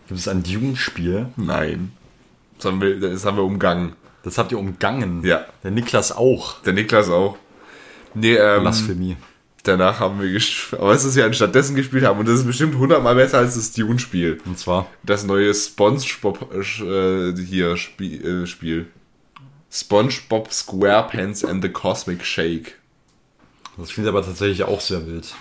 [0.08, 1.26] Gibt es ein Dune-Spiel?
[1.36, 1.92] Nein.
[2.56, 3.92] Das haben wir, das haben wir umgangen.
[4.22, 5.22] Das habt ihr umgangen.
[5.24, 5.44] Ja.
[5.62, 6.62] Der Niklas auch.
[6.62, 7.36] Der Niklas auch.
[8.14, 9.16] Nee, ähm, Blasphemie.
[9.62, 10.80] danach haben wir gespielt.
[10.80, 12.18] Aber es ist ja anstattdessen gespielt haben.
[12.18, 14.40] Und das ist bestimmt hundertmal besser als das Dune-Spiel.
[14.46, 18.86] Und zwar, Das neue SpongeBob äh, hier Spiel, äh, Spiel.
[19.70, 22.76] SpongeBob SquarePants and the Cosmic Shake.
[23.78, 25.34] Das klingt aber tatsächlich auch sehr wild.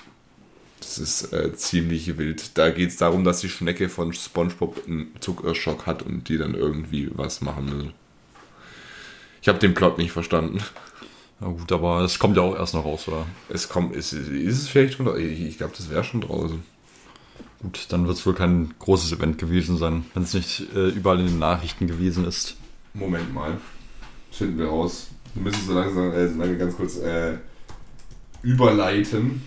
[0.80, 2.58] Das ist äh, ziemlich wild.
[2.58, 6.54] Da geht es darum, dass die Schnecke von SpongeBob einen Zuckerschock hat und die dann
[6.54, 7.94] irgendwie was machen will.
[9.42, 10.62] Ich habe den Plot nicht verstanden.
[11.40, 13.26] Na gut, aber es kommt ja auch erst noch raus, oder?
[13.50, 15.08] Es kommt, ist, ist es vielleicht schon?
[15.20, 16.64] Ich, ich glaube, das wäre schon draußen.
[17.62, 21.20] Gut, dann wird es wohl kein großes Event gewesen sein, wenn es nicht äh, überall
[21.20, 22.56] in den Nachrichten gewesen ist.
[22.94, 23.58] Moment mal.
[24.30, 25.08] Das finden wir raus.
[25.34, 27.38] Wir müssen so langsam, äh, so lange ganz kurz äh,
[28.42, 29.44] überleiten.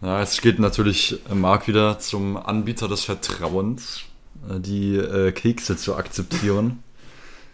[0.00, 4.02] Ja, es geht natürlich äh, Marc wieder zum Anbieter des Vertrauens,
[4.48, 6.82] äh, die äh, Kekse zu akzeptieren.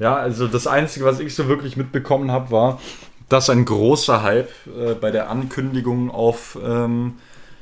[0.00, 2.80] Ja, also das Einzige, was ich so wirklich mitbekommen habe, war,
[3.28, 7.18] dass ein großer Hype äh, bei der Ankündigung auf ähm,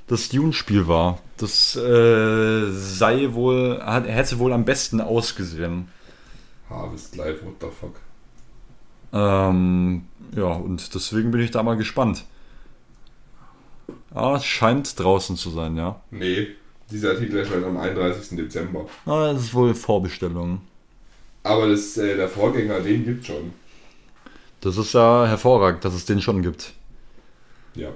[0.06, 1.18] das Dune-Spiel war.
[1.36, 5.88] Das äh, sei wohl, hat, hätte wohl am besten ausgesehen.
[6.70, 7.96] Harvest Live, what the fuck.
[9.12, 10.02] Ähm,
[10.36, 12.24] ja, und deswegen bin ich da mal gespannt.
[14.14, 16.00] Ah, es scheint draußen zu sein, ja.
[16.10, 16.48] Nee,
[16.90, 18.36] dieser Artikel erscheint am 31.
[18.36, 18.86] Dezember.
[19.06, 20.60] Ah, das ist wohl Vorbestellung.
[21.42, 23.52] Aber das, äh, der Vorgänger, den gibt schon.
[24.60, 26.72] Das ist ja hervorragend, dass es den schon gibt.
[27.74, 27.90] Ja.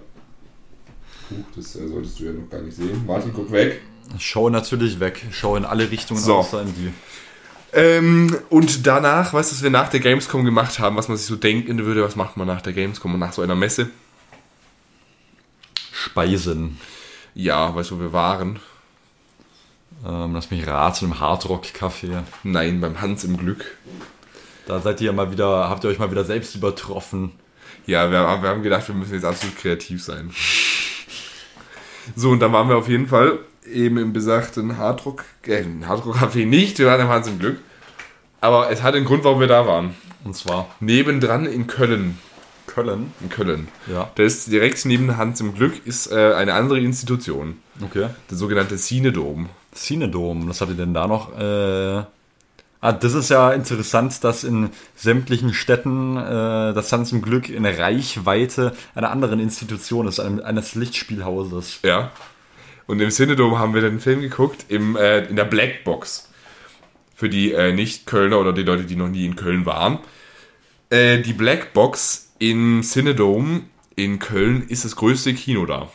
[1.28, 3.04] Puh, das äh, solltest du ja noch gar nicht sehen.
[3.06, 3.80] Martin, guck weg.
[4.16, 5.24] Ich schaue natürlich weg.
[5.30, 6.36] Ich schaue in alle Richtungen So.
[6.36, 6.92] außer in die.
[7.74, 11.26] Ähm, und danach, weißt du, was wir nach der Gamescom gemacht haben, was man sich
[11.26, 13.88] so denken würde, was macht man nach der Gamescom und nach so einer Messe?
[15.92, 16.78] Speisen.
[17.34, 18.60] Ja, weißt du, wo wir waren?
[20.06, 22.22] Ähm, lass mich raten, im Hardrock-Café.
[22.42, 23.76] Nein, beim Hans im Glück.
[24.66, 27.32] Da seid ihr mal wieder, habt ihr euch mal wieder selbst übertroffen.
[27.86, 30.30] Ja, wir, haben- wir haben gedacht, wir müssen jetzt absolut kreativ sein.
[32.16, 33.38] So, und dann waren wir auf jeden Fall
[33.70, 37.58] eben im besagten Hardrock, äh, Hardrock Café nicht, wir waren im Hans im Glück.
[38.40, 39.94] Aber es hat einen Grund, warum wir da waren.
[40.24, 42.18] Und zwar Nebendran in Köln.
[42.66, 43.12] Köln.
[43.20, 43.68] In Köln.
[43.86, 44.10] Ja.
[44.14, 47.58] Da ist direkt neben Hans im Glück ist äh, eine andere Institution.
[47.82, 48.08] Okay.
[48.30, 49.48] Der sogenannte Cinedom.
[49.74, 51.38] Cinedom, was habt ihr denn da noch?
[51.38, 52.04] Äh,
[52.82, 57.64] ah, das ist ja interessant, dass in sämtlichen Städten äh, das Hans im Glück in
[57.64, 61.78] Reichweite einer anderen Institution ist, einem, eines Lichtspielhauses.
[61.82, 62.10] Ja.
[62.86, 66.28] Und im Cinedom haben wir den Film geguckt im, äh, in der Blackbox.
[67.14, 70.00] Für die äh, Nicht-Kölner oder die Leute, die noch nie in Köln waren.
[70.90, 73.64] Äh, die Blackbox im Cinedom
[73.94, 75.90] in Köln ist das größte Kino da.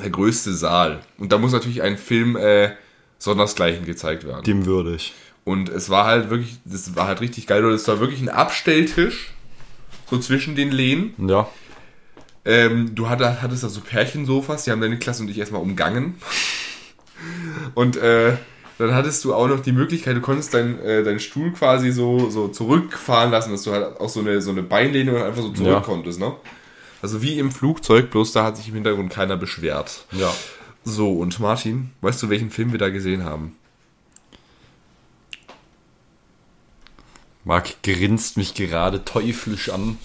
[0.00, 1.00] Der größte Saal.
[1.18, 2.72] Und da muss natürlich ein Film äh,
[3.18, 4.44] sondersgleichen gezeigt werden.
[4.44, 5.14] Dem würdig.
[5.50, 7.64] Und es war halt wirklich, das war halt richtig geil.
[7.70, 9.32] Es war wirklich ein Abstelltisch.
[10.08, 11.14] So zwischen den Lehnen.
[11.28, 11.48] Ja.
[12.44, 16.14] Ähm, du hattest, hattest da so Pärchensofas, die haben deine Klasse und ich erstmal umgangen.
[17.74, 18.36] Und äh,
[18.78, 22.30] dann hattest du auch noch die Möglichkeit, du konntest deinen äh, deinen Stuhl quasi so,
[22.30, 25.50] so zurückfahren lassen, dass du halt auch so eine, so eine Beinlehne und einfach so
[25.50, 25.80] zurück Ja.
[25.80, 26.32] konntest, ne?
[27.02, 30.06] Also wie im Flugzeug, bloß da hat sich im Hintergrund keiner beschwert.
[30.12, 30.32] Ja.
[30.82, 33.54] So, und Martin, weißt du, welchen Film wir da gesehen haben?
[37.50, 39.98] Marc grinst mich gerade teuflisch an.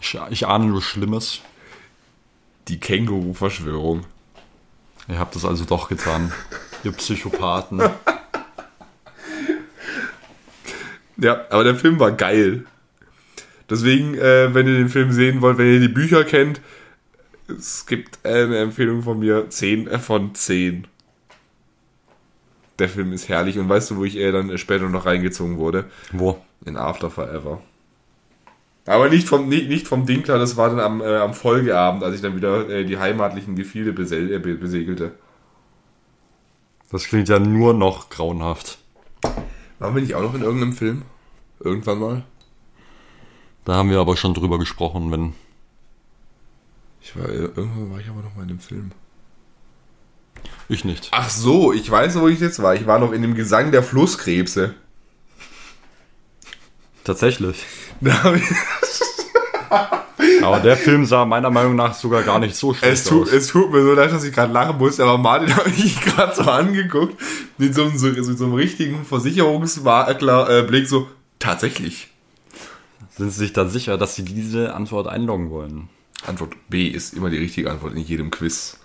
[0.00, 1.42] Ich, ich ahne nur Schlimmes.
[2.66, 4.04] Die Känguru-Verschwörung.
[5.06, 6.32] Ihr habt das also doch getan.
[6.82, 7.80] Ihr Psychopathen.
[11.18, 12.64] Ja, aber der Film war geil.
[13.70, 16.60] Deswegen, äh, wenn ihr den Film sehen wollt, wenn ihr die Bücher kennt,
[17.46, 20.88] es gibt eine Empfehlung von mir, 10 äh, von 10.
[22.78, 25.86] Der Film ist herrlich und weißt du, wo ich äh, dann später noch reingezogen wurde?
[26.12, 26.38] Wo?
[26.64, 27.60] In After Forever.
[28.86, 32.14] Aber nicht vom, nicht, nicht vom Dinkler, das war dann am, äh, am Folgeabend, als
[32.14, 35.12] ich dann wieder äh, die heimatlichen Gefilde besel äh, be- besegelte.
[36.90, 38.78] Das klingt ja nur noch grauenhaft.
[39.78, 41.02] Waren wir nicht auch noch in irgendeinem Film?
[41.60, 42.22] Irgendwann mal?
[43.66, 45.34] Da haben wir aber schon drüber gesprochen, wenn.
[47.02, 48.92] Ich war, äh, irgendwann war ich aber noch mal in einem Film.
[50.68, 51.08] Ich nicht.
[51.12, 52.74] Ach so, ich weiß, wo ich jetzt war.
[52.74, 54.74] Ich war noch in dem Gesang der Flusskrebse.
[57.04, 57.64] Tatsächlich.
[60.42, 63.32] Aber der Film sah meiner Meinung nach sogar gar nicht so schlecht es, tut, aus.
[63.32, 66.34] es tut mir so leid, dass ich gerade lachen muss, aber Martin habe ich gerade
[66.42, 67.20] so angeguckt,
[67.56, 71.08] mit so, einem- so, so, so einem richtigen Versicherungsmakler äh, so,
[71.38, 72.08] tatsächlich.
[73.16, 75.88] Sind Sie sich da sicher, dass Sie diese Antwort einloggen wollen?
[76.26, 78.78] Antwort B ist immer die richtige Antwort in jedem Quiz.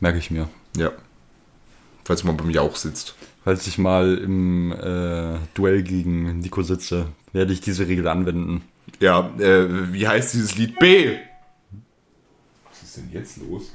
[0.00, 0.48] Merke ich mir.
[0.76, 0.92] Ja.
[2.04, 3.14] Falls man beim Jauch sitzt.
[3.44, 8.62] Falls ich mal im äh, Duell gegen Nico sitze, werde ich diese Regel anwenden.
[8.98, 10.78] Ja, äh, wie heißt dieses Lied?
[10.78, 11.16] B!
[12.68, 13.72] Was ist denn jetzt los?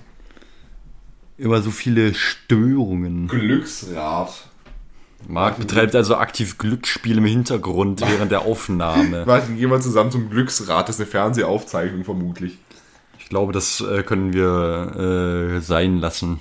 [1.38, 3.28] Immer so viele Störungen.
[3.28, 4.48] Glücksrad.
[5.28, 9.24] Marc betreibt also aktiv Glücksspiel im Hintergrund während der Aufnahme.
[9.28, 10.88] Martin, gehen wir zusammen zum Glücksrad.
[10.88, 12.58] Das ist eine Fernsehaufzeichnung vermutlich.
[13.20, 16.40] Ich glaube, das äh, können wir äh, sein lassen.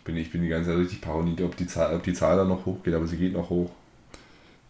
[0.00, 2.36] Ich bin, ich bin die ganze Zeit richtig paranoid, ob die, Zahl, ob die Zahl
[2.38, 3.70] da noch hochgeht, aber sie geht noch hoch.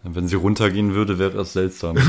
[0.03, 1.97] Wenn sie runtergehen würde, wäre das seltsam.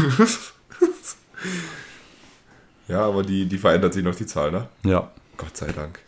[2.87, 4.67] Ja, aber die, die verändert sich noch, die Zahl, ne?
[4.83, 5.09] ja.
[5.37, 5.99] Gott sei Dank.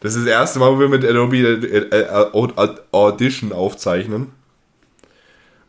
[0.00, 2.54] Das ist das erste Mal, wo wir mit Adobe äh, äh, Aud-
[2.92, 4.32] Audition aufzeichnen.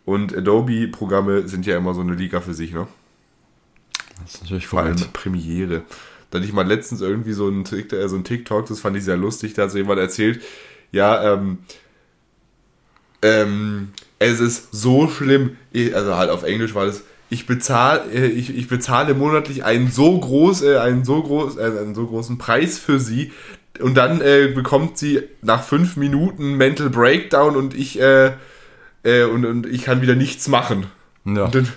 [0.03, 2.87] Und Adobe-Programme sind ja immer so eine Liga für sich, ne?
[4.21, 4.95] Das ist natürlich Vor allem.
[5.13, 5.83] Premiere.
[6.31, 8.97] Da hatte ich mal letztens irgendwie so ein, Tik- äh, so ein TikTok, das fand
[8.97, 10.41] ich sehr lustig, da hat so jemand erzählt,
[10.91, 11.59] ja, ähm,
[13.21, 13.89] ähm,
[14.19, 15.57] Es ist so schlimm.
[15.93, 17.03] Also halt auf Englisch war das.
[17.29, 21.63] Ich bezahle, äh, ich, ich bezahle monatlich einen so groß, äh, einen so groß, äh,
[21.63, 23.31] einen so großen Preis für sie.
[23.81, 28.31] Und dann äh, bekommt sie nach fünf Minuten Mental Breakdown und ich, äh,
[29.03, 30.87] äh, und, und ich kann wieder nichts machen.
[31.25, 31.45] Ja.
[31.45, 31.67] Und dann,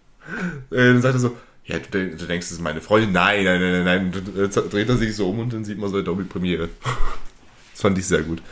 [0.70, 1.36] dann sagt er so,
[1.66, 3.12] ja, du, du denkst, das ist meine Freundin.
[3.12, 4.12] Nein, nein, nein, nein, nein.
[4.34, 6.68] Und dann dreht er sich so um und dann sieht man so Adobe Premiere.
[7.80, 8.42] Fand ich sehr gut.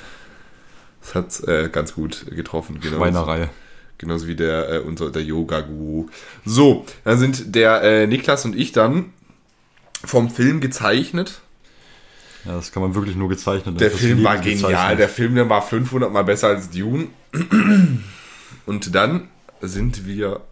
[1.01, 2.81] Das hat äh, ganz gut getroffen.
[2.81, 2.97] Genau.
[2.97, 3.51] Schweinerei.
[3.99, 6.09] Genauso wie der, äh, unser, der Yoga-Guru.
[6.45, 9.13] So, dann sind der äh, Niklas und ich dann
[10.05, 11.41] vom Film gezeichnet.
[12.45, 13.81] Ja, das kann man wirklich nur gezeichnet.
[13.81, 14.71] Der Film war genial.
[14.71, 14.99] gezeichnet.
[15.01, 17.09] Der Film, der war 500 Mal besser als Dune.
[18.67, 19.29] Und dann
[19.61, 20.43] sind wir,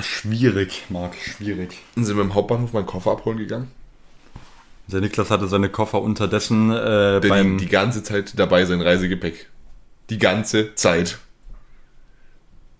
[0.00, 1.78] Schwierig, Marc, schwierig.
[1.94, 3.70] sind wir im Hauptbahnhof meinen Koffer abholen gegangen.
[4.88, 7.58] Der Niklas hatte seine Koffer unterdessen äh, Der beim...
[7.58, 9.48] die, ganze Zeit dabei sein Reisegepäck.
[10.10, 11.18] Die ganze Zeit.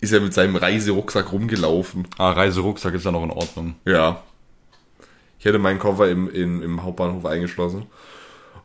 [0.01, 2.07] Ist er mit seinem Reiserucksack rumgelaufen.
[2.17, 3.75] ah, Reiserucksack ist ja noch in Ordnung.
[3.85, 4.21] Ja.
[5.39, 7.87] Ich hatte meinen Koffer im, im, im Hauptbahnhof eingeschlossen.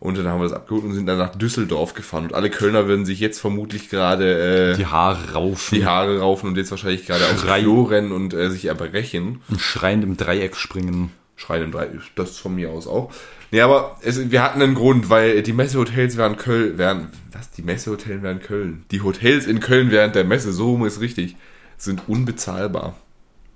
[0.01, 2.25] Und dann haben wir das abgeholt und sind dann nach Düsseldorf gefahren.
[2.25, 6.49] Und alle Kölner würden sich jetzt vermutlich gerade äh, Die Haare raufen die Haare raufen
[6.49, 7.43] und jetzt wahrscheinlich gerade aufs.
[7.43, 9.43] Klo rennen und äh, sich erbrechen.
[9.51, 11.13] und schreiend im Dreieck springen.
[11.41, 13.13] Schreien im Dreieck, das von mir aus auch.
[13.51, 17.63] Nee, aber es, wir hatten einen Grund, weil die Messehotels wären Köln, wären, was, die
[17.63, 18.85] Messehotels wären Köln.
[18.91, 21.37] Die Hotels in Köln während der Messe, so rum ist richtig,
[21.79, 22.95] sind unbezahlbar.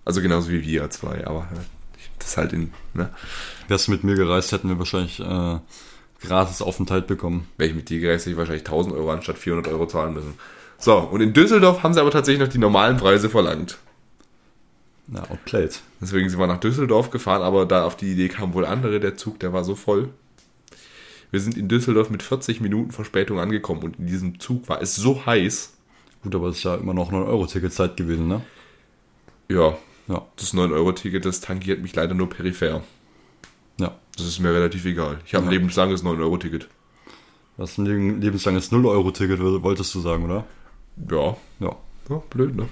[0.04, 1.58] Also genauso wie wir zwei, aber äh,
[2.18, 3.10] das ist halt in, ne?
[3.68, 5.58] Wärst du mit mir gereist, hätten wir wahrscheinlich äh,
[6.22, 7.46] gratis Aufenthalt bekommen.
[7.58, 10.34] Wäre ich mit dir gereist, hätte ich wahrscheinlich 1000 Euro anstatt 400 Euro zahlen müssen.
[10.78, 13.78] So, und in Düsseldorf haben sie aber tatsächlich noch die normalen Preise verlangt.
[15.08, 15.80] Ja, outplayed.
[16.00, 19.16] Deswegen sind wir nach Düsseldorf gefahren, aber da auf die Idee kamen wohl andere, der
[19.16, 20.08] Zug, der war so voll.
[21.30, 24.94] Wir sind in Düsseldorf mit 40 Minuten Verspätung angekommen und in diesem Zug war es
[24.96, 25.74] so heiß.
[26.22, 28.40] Gut, aber es ist ja immer noch 9-Euro-Ticket-Zeit gewesen, ne?
[29.50, 29.76] Ja,
[30.08, 30.24] Ja.
[30.36, 32.82] das 9-Euro-Ticket, das tangiert mich leider nur peripher.
[33.78, 33.94] Ja.
[34.16, 35.18] Das ist mir relativ egal.
[35.26, 35.58] Ich habe ein Ja.
[35.58, 36.68] lebenslanges 9-Euro-Ticket.
[37.58, 40.44] Das ist ein leben- lebenslanges 0-Euro-Ticket, wolltest du sagen, oder?
[41.10, 41.36] Ja.
[41.60, 41.76] Ja.
[42.08, 42.68] ja, blöd, ne?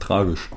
[0.00, 0.50] Tragisch.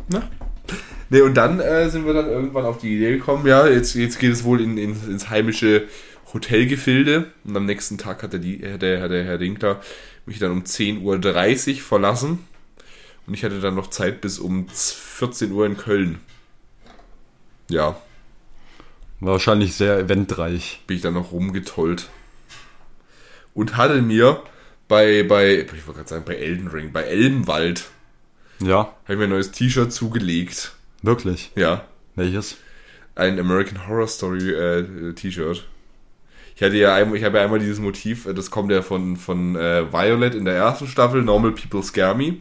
[1.09, 4.19] Ne, und dann äh, sind wir dann irgendwann auf die Idee gekommen, ja, jetzt, jetzt
[4.19, 5.87] geht es wohl in, in, ins heimische
[6.33, 7.31] Hotelgefilde.
[7.45, 9.81] Und am nächsten Tag hat der, äh, der, der Herr Dinkler
[10.25, 12.45] mich dann um 10.30 Uhr verlassen.
[13.25, 16.19] Und ich hatte dann noch Zeit bis um 14 Uhr in Köln.
[17.69, 18.01] Ja,
[19.19, 20.81] wahrscheinlich sehr eventreich.
[20.87, 22.09] bin ich dann noch rumgetollt.
[23.53, 24.43] Und hatte mir
[24.87, 27.89] bei, bei, ich wollte gerade sagen, bei Elden Ring, bei Elbenwald,
[28.59, 30.76] Ja, habe ich mir ein neues T-Shirt zugelegt.
[31.01, 31.51] Wirklich.
[31.55, 32.57] Ja, Welches?
[33.17, 35.65] ein American Horror Story äh, T-Shirt.
[36.55, 39.17] Ich hatte ja einmal, ich habe ja einmal dieses Motiv, äh, das kommt ja von,
[39.17, 42.37] von äh, Violet in der ersten Staffel, Normal People Scare Me.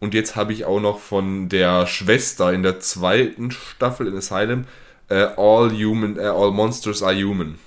[0.00, 4.64] Und jetzt habe ich auch noch von der Schwester in der zweiten Staffel in Asylum,
[5.08, 7.58] äh, All Human, äh, All Monsters are Human.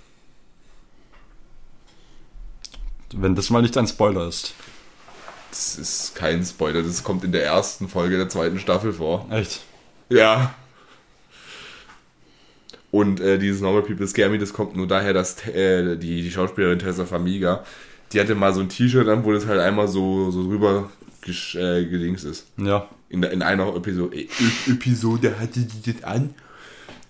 [3.14, 4.54] Wenn das mal nicht ein Spoiler ist.
[5.50, 9.28] Das ist kein Spoiler, das kommt in der ersten Folge der zweiten Staffel vor.
[9.32, 9.62] Echt?
[10.10, 10.54] Ja.
[12.92, 16.32] Und äh, dieses Normal People Scare Me, das kommt nur daher, dass äh, die, die
[16.32, 17.64] Schauspielerin Tessa Famiga,
[18.14, 20.90] die hatte mal so ein T-Shirt an, wo das halt einmal so, so drüber
[21.26, 22.48] gesch- äh, gedings ist.
[22.58, 22.88] Ja.
[23.10, 24.28] In, in einer Episode, äh,
[24.68, 26.34] Episode hatte die das an.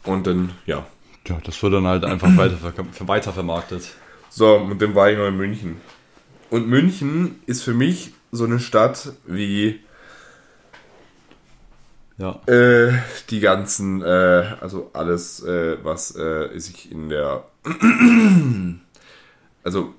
[0.04, 0.86] Und dann, ja.
[1.28, 2.58] Ja, das wird dann halt einfach weiter,
[3.02, 3.90] weiter vermarktet.
[4.30, 5.78] So, und dann war ich noch in München.
[6.50, 9.80] Und München ist für mich so eine Stadt wie
[12.18, 12.40] Ja.
[12.48, 12.94] Äh,
[13.30, 14.06] die ganzen, äh,
[14.62, 17.44] also alles, äh, was äh, sich in der,
[19.64, 19.94] also,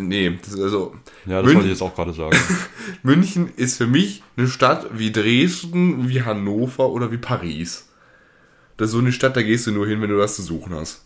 [0.00, 0.94] nee, das ist also,
[1.26, 2.36] Ja, das Mün- wollte ich jetzt auch gerade sagen.
[3.02, 7.88] München ist für mich eine Stadt wie Dresden, wie Hannover oder wie Paris.
[8.78, 10.74] Das ist so eine Stadt, da gehst du nur hin, wenn du was zu suchen
[10.74, 11.04] hast.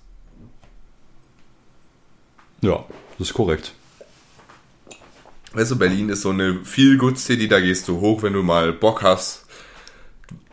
[2.60, 2.84] Ja,
[3.18, 3.72] das ist korrekt.
[5.54, 9.02] Weißt du, Berlin ist so eine Feel-Good-City, da gehst du hoch, wenn du mal Bock
[9.02, 9.44] hast,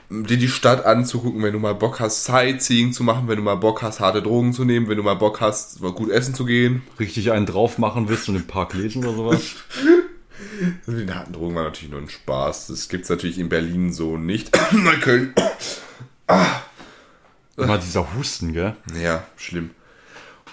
[0.10, 3.56] dir die Stadt anzugucken, wenn du mal Bock hast, Sightseeing zu machen, wenn du mal
[3.56, 6.46] Bock hast, harte Drogen zu nehmen, wenn du mal Bock hast, mal gut essen zu
[6.46, 6.82] gehen.
[7.00, 9.42] Richtig einen drauf machen willst und im Park lesen oder sowas?
[10.88, 12.68] Die harten Drogen waren natürlich nur ein Spaß.
[12.68, 14.58] Das gibt's natürlich in Berlin so nicht.
[14.72, 15.34] Neukölln.
[17.58, 18.76] Immer dieser Husten, gell?
[19.02, 19.72] Ja, schlimm.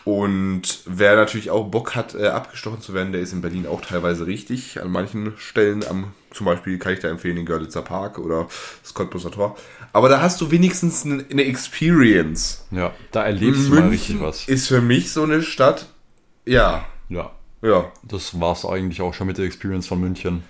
[0.05, 3.81] Und wer natürlich auch Bock hat, äh, abgestochen zu werden, der ist in Berlin auch
[3.81, 4.81] teilweise richtig.
[4.81, 8.47] An manchen Stellen, am, zum Beispiel kann ich da empfehlen, den Görlitzer Park oder
[8.83, 9.57] das Cottbuser Tor.
[9.93, 12.67] Aber da hast du wenigstens eine, Experience.
[12.71, 14.47] Ja, da erlebst du mal richtig was.
[14.47, 15.87] ist für mich so eine Stadt,
[16.45, 17.33] ja, Ja,
[17.63, 17.91] ja.
[18.03, 20.43] das war's eigentlich auch schon mit der Experience von München.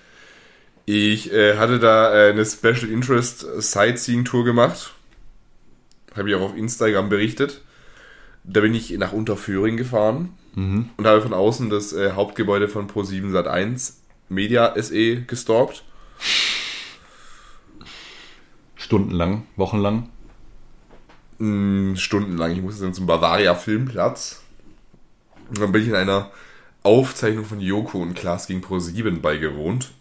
[0.87, 4.93] Ich äh, hatte da äh, eine Special Interest Sightseeing Tour gemacht.
[6.17, 7.63] Habe ich auch auf Instagram berichtet.
[8.43, 10.31] Da bin ich nach Unterföhring gefahren
[10.97, 13.95] und habe von außen das äh, Hauptgebäude von Pro7 Sat1
[14.29, 15.85] Media SE gestalkt.
[18.75, 20.09] Stundenlang, wochenlang.
[21.39, 22.53] mh, stundenlang.
[22.53, 24.43] Ich musste dann zum Bavaria Filmplatz.
[25.49, 26.31] Und dann bin ich in einer
[26.83, 29.93] Aufzeichnung von Joko und Klaas gegen Pro7 beigewohnt.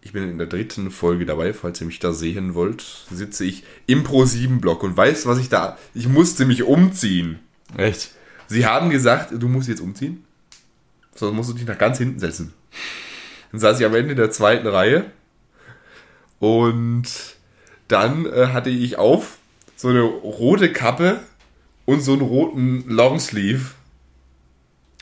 [0.00, 2.84] Ich bin in der dritten Folge dabei, falls ihr mich da sehen wollt.
[3.10, 5.78] Sitze ich im Pro7-Block und weißt, was ich da.
[5.94, 7.38] Ich musste mich umziehen.
[7.76, 8.12] Echt?
[8.48, 10.24] Sie haben gesagt, du musst jetzt umziehen.
[11.14, 12.52] Sonst musst du dich nach ganz hinten setzen.
[13.50, 15.10] Dann saß ich am Ende der zweiten Reihe.
[16.38, 17.04] Und
[17.88, 19.38] dann äh, hatte ich auf
[19.76, 21.20] so eine rote Kappe
[21.84, 23.72] und so einen roten Longsleeve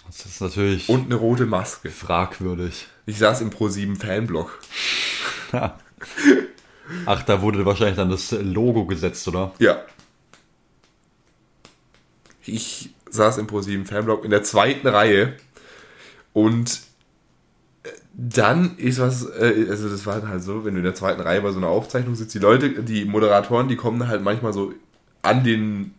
[0.07, 1.91] Das ist natürlich und eine rote Maske.
[1.91, 2.89] fragwürdig.
[3.07, 4.59] Ich saß im Pro7 Fanblock.
[7.07, 9.53] Ach, da wurde wahrscheinlich dann das Logo gesetzt, oder?
[9.59, 9.83] Ja.
[12.45, 15.37] Ich saß im Pro7 Fanblock in der zweiten Reihe
[16.33, 16.81] und
[17.83, 21.21] äh, dann ist was, äh, also das war halt so, wenn du in der zweiten
[21.21, 24.73] Reihe bei so einer Aufzeichnung sitzt, die Leute, die Moderatoren, die kommen halt manchmal so
[25.23, 25.95] an den,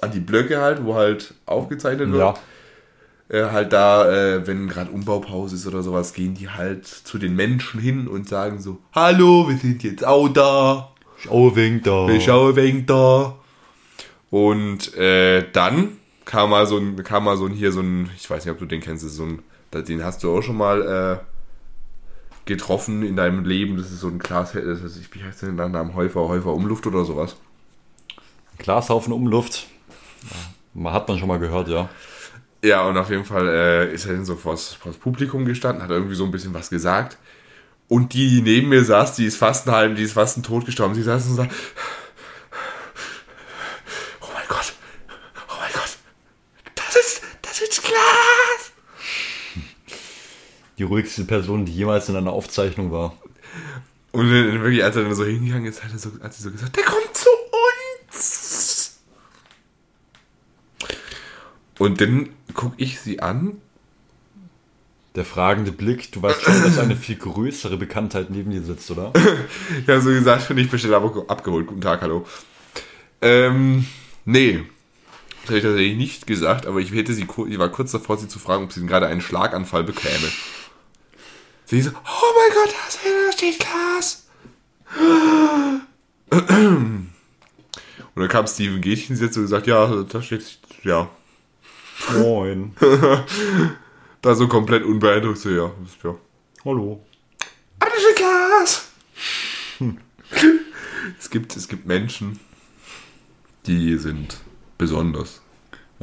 [0.00, 2.20] an die Blöcke halt, wo halt aufgezeichnet wird.
[2.20, 2.34] Ja.
[3.28, 7.34] Äh, halt da, äh, wenn gerade Umbaupause ist oder sowas, gehen die halt zu den
[7.34, 10.92] Menschen hin und sagen so, hallo, wir sind jetzt auch da.
[11.16, 12.06] Schau wegen da.
[12.06, 13.36] Wir schauen wegen da.
[14.30, 18.28] Und äh, dann kam mal so ein, kam mal so ein hier so ein, ich
[18.28, 19.42] weiß nicht, ob du den kennst, das so ein,
[19.72, 21.24] den hast du auch schon mal äh,
[22.46, 23.76] getroffen in deinem Leben.
[23.76, 26.86] Das ist so ein Glas, das ist, wie heißt der nach Namen Häufer, Häufer Umluft
[26.86, 27.36] oder sowas.
[28.58, 29.66] Glashaufen Umluft.
[30.72, 31.88] Man hat man schon mal gehört, ja.
[32.62, 35.90] Ja, und auf jeden Fall äh, ist er dann so vors, vors Publikum gestanden, hat
[35.90, 37.18] irgendwie so ein bisschen was gesagt.
[37.88, 40.42] Und die, die neben mir saß, die ist fast ein halb, die ist fast ein
[40.42, 40.94] Tod gestorben.
[40.94, 41.52] Sie saß und sagt,
[44.32, 44.72] mein Gott,
[45.48, 45.98] oh mein Gott,
[46.74, 48.72] das ist, das ist Glas.
[50.78, 53.16] Die ruhigste Person, die jemals in einer Aufzeichnung war.
[54.12, 56.50] Und dann wirklich, als er dann so hingegangen ist, hat, er so, hat sie so
[56.50, 57.28] gesagt, der kommt zu
[58.10, 59.00] uns.
[61.78, 63.60] Und dann gucke ich sie an
[65.16, 69.12] Der fragende Blick, du weißt schon, dass eine viel größere Bekanntheit neben dir sitzt, oder?
[69.82, 71.66] Ich habe so gesagt, nicht bestellt, aber abgeholt.
[71.66, 72.26] Guten Tag, hallo.
[73.20, 73.86] Ähm,
[74.24, 74.64] nee.
[75.42, 78.28] Das habe ich tatsächlich nicht gesagt, aber ich hätte sie, ich war kurz davor, sie
[78.28, 80.28] zu fragen, ob sie gerade einen Schlaganfall bekäme.
[81.66, 84.26] Sie so, oh mein Gott, da steht Glas.
[88.14, 91.08] Und dann kam Steven Gätchen jetzt und gesagt, ja, da steht, ja.
[92.18, 92.74] Moin.
[94.24, 95.70] Da so komplett unbeeindruckt, so, ja,
[96.02, 96.14] ja.
[96.64, 97.04] Hallo.
[97.78, 98.88] Aber das ist Glas!
[101.20, 102.40] es, gibt, es gibt Menschen,
[103.66, 104.38] die sind
[104.78, 105.42] besonders.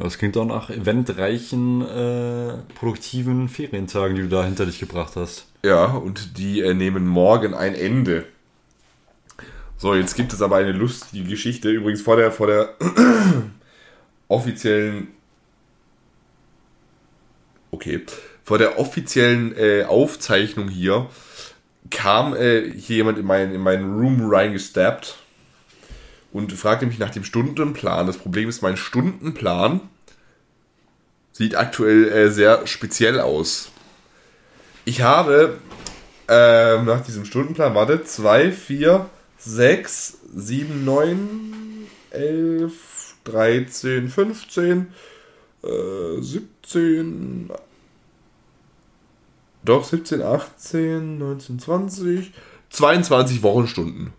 [0.02, 5.46] Das klingt auch nach eventreichen, äh, produktiven Ferientagen, die du da hinter dich gebracht hast.
[5.64, 8.24] Ja, und die äh, nehmen morgen ein Ende.
[9.78, 11.70] So, jetzt gibt es aber eine lustige Geschichte.
[11.70, 12.74] Übrigens vor der, vor der
[14.28, 15.06] offiziellen.
[17.70, 18.00] Okay.
[18.42, 21.06] Vor der offiziellen äh, Aufzeichnung hier
[21.90, 25.16] kam äh, hier jemand in meinen, in meinen Room reingesteppt
[26.32, 28.08] und fragte mich nach dem Stundenplan.
[28.08, 29.80] Das Problem ist, mein Stundenplan
[31.42, 33.70] sieht aktuell äh, sehr speziell aus.
[34.84, 35.58] Ich habe
[36.28, 39.08] ähm, nach diesem Stundenplan, warte, 2, 4,
[39.38, 44.92] 6, 7, 9, 11, 13, 15,
[45.64, 47.50] äh, 17,
[49.64, 52.32] doch 17, 18, 19, 20,
[52.70, 54.12] 22 Wochenstunden.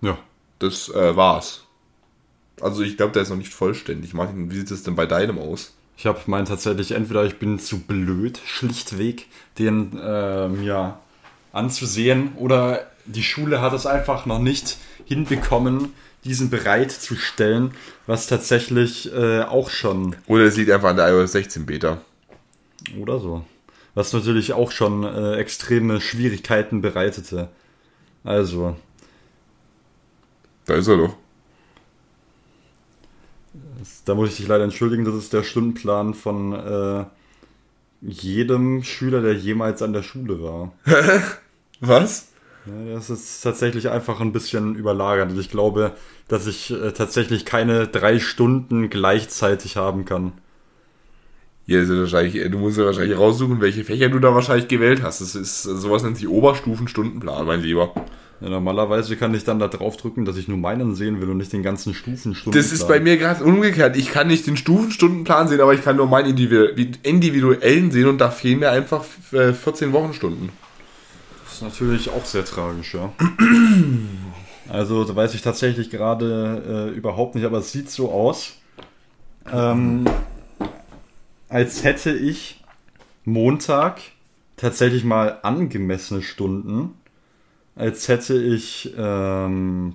[0.00, 0.18] Ja.
[0.58, 1.64] Das äh, war's.
[2.60, 4.14] Also ich glaube, der ist noch nicht vollständig.
[4.14, 5.75] Martin, wie sieht es denn bei deinem aus?
[5.96, 9.26] Ich habe meinen tatsächlich, entweder ich bin zu blöd, schlichtweg,
[9.58, 11.00] den ähm, ja,
[11.52, 15.92] anzusehen, oder die Schule hat es einfach noch nicht hinbekommen,
[16.24, 17.72] diesen bereitzustellen,
[18.06, 21.98] was tatsächlich äh, auch schon, Oder es liegt einfach an der iOS 16 Beta.
[23.00, 23.44] oder so,
[23.94, 27.48] was natürlich auch schon äh, extreme Schwierigkeiten bereitete.
[28.24, 28.76] Also,
[30.66, 31.16] Da ist er doch.
[34.06, 37.04] Da muss ich dich leider entschuldigen, das ist der Stundenplan von äh,
[38.00, 40.72] jedem Schüler, der jemals an der Schule war.
[41.80, 42.28] Was?
[42.66, 45.36] Ja, das ist tatsächlich einfach ein bisschen überlagert.
[45.38, 45.92] Ich glaube,
[46.28, 50.32] dass ich äh, tatsächlich keine drei Stunden gleichzeitig haben kann.
[51.66, 55.02] Ja, ja wahrscheinlich, äh, du musst ja wahrscheinlich raussuchen, welche Fächer du da wahrscheinlich gewählt
[55.02, 55.20] hast.
[55.20, 57.92] Das ist sowas nennt sich Oberstufenstundenplan, mein Lieber.
[58.40, 61.38] Ja, normalerweise kann ich dann da drauf drücken, dass ich nur meinen sehen will und
[61.38, 62.62] nicht den ganzen Stufenstundenplan.
[62.62, 63.96] Das ist bei mir gerade umgekehrt.
[63.96, 68.30] Ich kann nicht den Stufenstundenplan sehen, aber ich kann nur meinen individuellen sehen und da
[68.30, 70.50] fehlen mir einfach 14 äh, Wochenstunden.
[71.44, 73.12] Das ist natürlich auch sehr tragisch, ja.
[74.68, 78.54] Also, da weiß ich tatsächlich gerade äh, überhaupt nicht, aber es sieht so aus,
[79.50, 80.04] ähm,
[81.48, 82.62] als hätte ich
[83.24, 84.00] Montag
[84.56, 86.94] tatsächlich mal angemessene Stunden,
[87.76, 89.94] als hätte ich, ähm,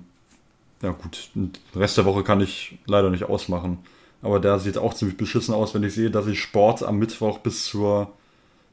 [0.80, 3.78] ja gut, den Rest der Woche kann ich leider nicht ausmachen.
[4.22, 7.38] Aber der sieht auch ziemlich beschissen aus, wenn ich sehe, dass ich Sport am Mittwoch
[7.38, 8.12] bis zur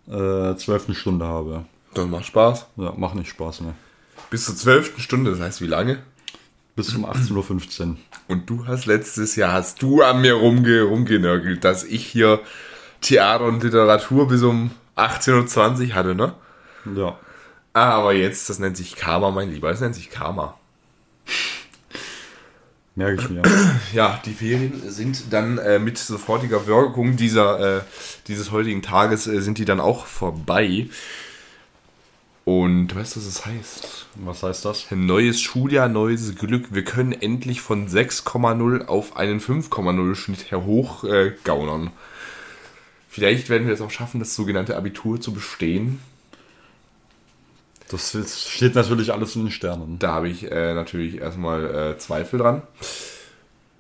[0.08, 0.96] äh, 12.
[0.96, 1.66] Stunde habe.
[1.96, 2.68] Das macht Spaß.
[2.78, 3.74] Ja, macht nicht Spaß mehr.
[4.30, 5.00] Bis zur 12.
[5.00, 6.00] Stunde, das heißt wie lange?
[6.76, 7.98] Bis um 18.15 Uhr.
[8.28, 12.42] Und du hast letztes Jahr, hast du an mir rumge rumgenörgelt, dass ich hier
[13.02, 16.34] Theater und Literatur bis um 18.20 Uhr hatte, ne?
[16.96, 17.18] Ja.
[17.74, 20.58] Aber jetzt, das nennt sich Karma, mein Lieber, das nennt sich Karma.
[22.96, 23.44] Merke ich mir.
[23.94, 27.82] Ja, die Ferien sind dann äh, mit sofortiger Wirkung dieser, äh,
[28.28, 30.88] dieses heutigen Tages äh, sind die dann auch vorbei.
[32.44, 34.08] Und weißt du, was das heißt?
[34.16, 34.88] Was heißt das?
[34.90, 36.74] Neues Schuljahr, neues Glück.
[36.74, 41.88] Wir können endlich von 6,0 auf einen 5,0 Schnitt hochgaunern.
[41.88, 41.92] Äh,
[43.12, 46.00] Vielleicht werden wir es auch schaffen, das sogenannte Abitur zu bestehen.
[47.90, 48.16] Das
[48.48, 49.98] steht natürlich alles in den Sternen.
[49.98, 52.62] Da habe ich äh, natürlich erstmal äh, Zweifel dran,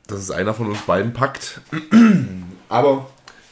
[0.07, 1.61] dass es einer von uns beiden packt.
[2.69, 3.07] Aber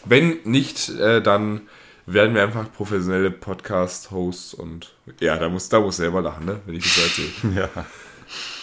[0.06, 1.62] wenn nicht, äh, dann
[2.08, 6.60] werden wir einfach professionelle Podcast-Hosts und ja, da muss, da muss selber lachen, ne?
[6.66, 7.70] wenn ich das so erzähle.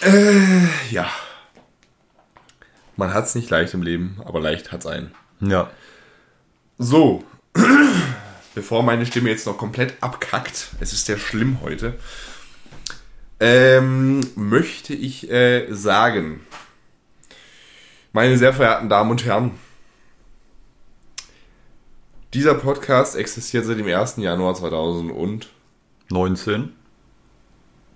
[0.03, 0.09] ja.
[0.09, 1.09] Äh, ja.
[2.97, 5.15] Man hat es nicht leicht im Leben, aber leicht hat es einen.
[5.41, 5.71] Ja.
[6.77, 7.23] So,
[8.55, 11.95] bevor meine Stimme jetzt noch komplett abkackt, es ist sehr schlimm heute,
[13.41, 16.41] ähm, möchte ich äh, sagen,
[18.13, 19.53] meine sehr verehrten Damen und Herren,
[22.33, 24.17] dieser Podcast existiert seit dem 1.
[24.17, 26.73] Januar 2019.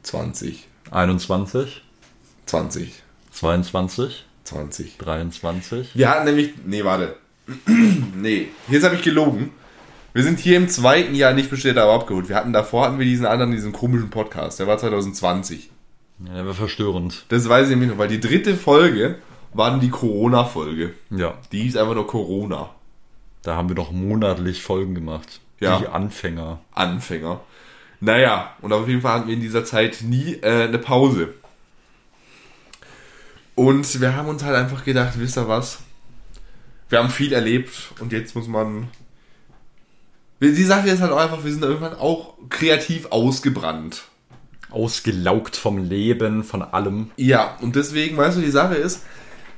[0.02, 0.68] 20.
[0.90, 1.82] 21.
[2.46, 3.02] 20.
[3.32, 4.24] 22.
[4.44, 4.98] 20.
[4.98, 5.96] 23.
[5.96, 6.54] Wir hatten nämlich.
[6.64, 7.16] Nee, warte.
[7.66, 9.50] nee, jetzt habe ich gelogen.
[10.18, 12.28] Wir sind hier im zweiten Jahr nicht bestellt, aber abgeholt.
[12.28, 14.58] Wir hatten davor hatten wir diesen anderen, diesen komischen Podcast.
[14.58, 15.70] Der war 2020.
[16.26, 17.24] Ja, der war verstörend.
[17.28, 19.18] Das weiß ich nämlich noch, weil die dritte Folge
[19.54, 20.92] war dann die Corona-Folge.
[21.10, 21.38] Ja.
[21.52, 22.70] Die hieß einfach nur Corona.
[23.44, 25.38] Da haben wir doch monatlich Folgen gemacht.
[25.60, 25.78] Ja.
[25.78, 26.58] Die Anfänger.
[26.72, 27.38] Anfänger.
[28.00, 31.32] Naja, und auf jeden Fall hatten wir in dieser Zeit nie äh, eine Pause.
[33.54, 35.78] Und wir haben uns halt einfach gedacht, wisst ihr was?
[36.88, 38.88] wir haben viel erlebt und jetzt muss man.
[40.40, 44.02] Die Sache ist halt auch einfach, wir sind irgendwann auch kreativ ausgebrannt.
[44.70, 47.10] Ausgelaugt vom Leben, von allem.
[47.16, 49.02] Ja, und deswegen, weißt du, die Sache ist,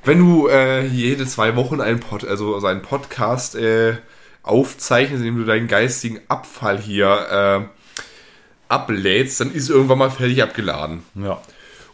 [0.05, 3.97] wenn du äh, jede zwei Wochen einen Pod, also, also einen Podcast äh,
[4.43, 7.81] aufzeichnest, indem du deinen geistigen Abfall hier äh,
[8.69, 11.03] ablädst, dann ist irgendwann mal fertig abgeladen.
[11.15, 11.43] Ja.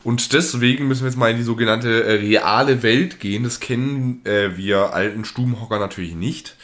[0.04, 3.42] Und deswegen müssen wir jetzt mal in die sogenannte äh, reale Welt gehen.
[3.42, 6.55] Das kennen äh, wir alten Stubenhocker natürlich nicht.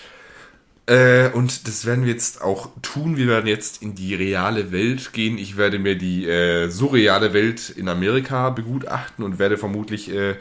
[0.87, 3.17] Äh, und das werden wir jetzt auch tun.
[3.17, 5.39] Wir werden jetzt in die reale Welt gehen.
[5.39, 10.37] Ich werde mir die äh, surreale Welt in Amerika begutachten und werde vermutlich äh,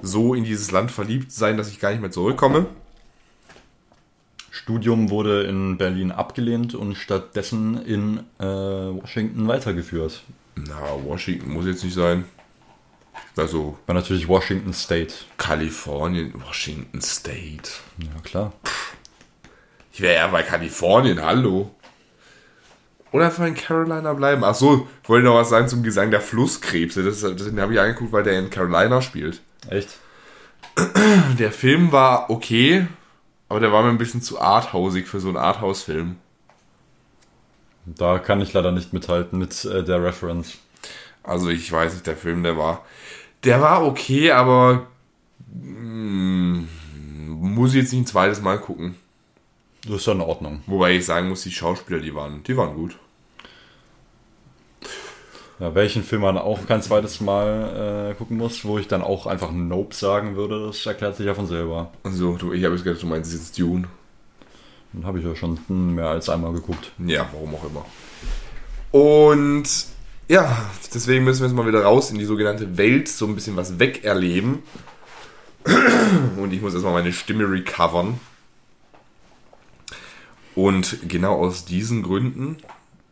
[0.00, 2.66] so in dieses Land verliebt sein, dass ich gar nicht mehr zurückkomme.
[4.50, 10.22] Studium wurde in Berlin abgelehnt und stattdessen in äh, Washington weitergeführt.
[10.54, 12.24] Na, Washington muss jetzt nicht sein.
[13.36, 13.78] Also.
[13.86, 15.14] War natürlich Washington State.
[15.36, 17.70] Kalifornien, Washington State.
[17.98, 18.52] Ja, klar.
[19.92, 21.70] Ich wäre eher bei Kalifornien, hallo.
[23.12, 24.42] Oder einfach in Carolina bleiben.
[24.42, 27.04] Ach so, wollte noch was sagen zum Gesang der Flusskrebse.
[27.04, 29.42] Das, das habe ich angeguckt, weil der in Carolina spielt.
[29.68, 29.90] Echt?
[31.38, 32.86] Der Film war okay,
[33.50, 36.16] aber der war mir ein bisschen zu arthausig für so einen Arthouse-Film.
[37.84, 40.56] Da kann ich leider nicht mithalten mit äh, der Reference.
[41.22, 42.86] Also ich weiß nicht, der Film, der war,
[43.44, 44.86] der war okay, aber
[45.52, 46.62] mm,
[47.36, 48.94] muss ich jetzt nicht ein zweites Mal gucken.
[49.86, 50.62] Das ist ja in Ordnung.
[50.66, 52.96] Wobei ich sagen muss, die Schauspieler, die waren, die waren gut.
[55.58, 59.26] Ja, welchen Film man auch kein zweites Mal äh, gucken muss, wo ich dann auch
[59.26, 61.92] einfach Nope sagen würde, das erklärt sich ja von selber.
[62.02, 63.86] Also, du, ich habe jetzt gedacht, du meinst jetzt Dune.
[64.92, 66.92] Den habe ich ja schon mehr als einmal geguckt.
[66.98, 67.84] Ja, warum auch immer.
[68.90, 69.68] Und
[70.28, 73.56] ja, deswegen müssen wir jetzt mal wieder raus in die sogenannte Welt, so ein bisschen
[73.56, 74.62] was wegerleben.
[76.36, 78.18] Und ich muss erstmal meine Stimme recovern.
[80.54, 82.58] Und genau aus diesen Gründen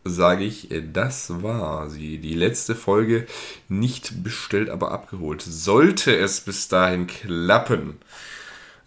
[0.04, 2.18] sage ich, äh, das war sie.
[2.18, 3.26] Die letzte Folge
[3.68, 5.42] nicht bestellt, aber abgeholt.
[5.42, 7.98] Sollte es bis dahin klappen,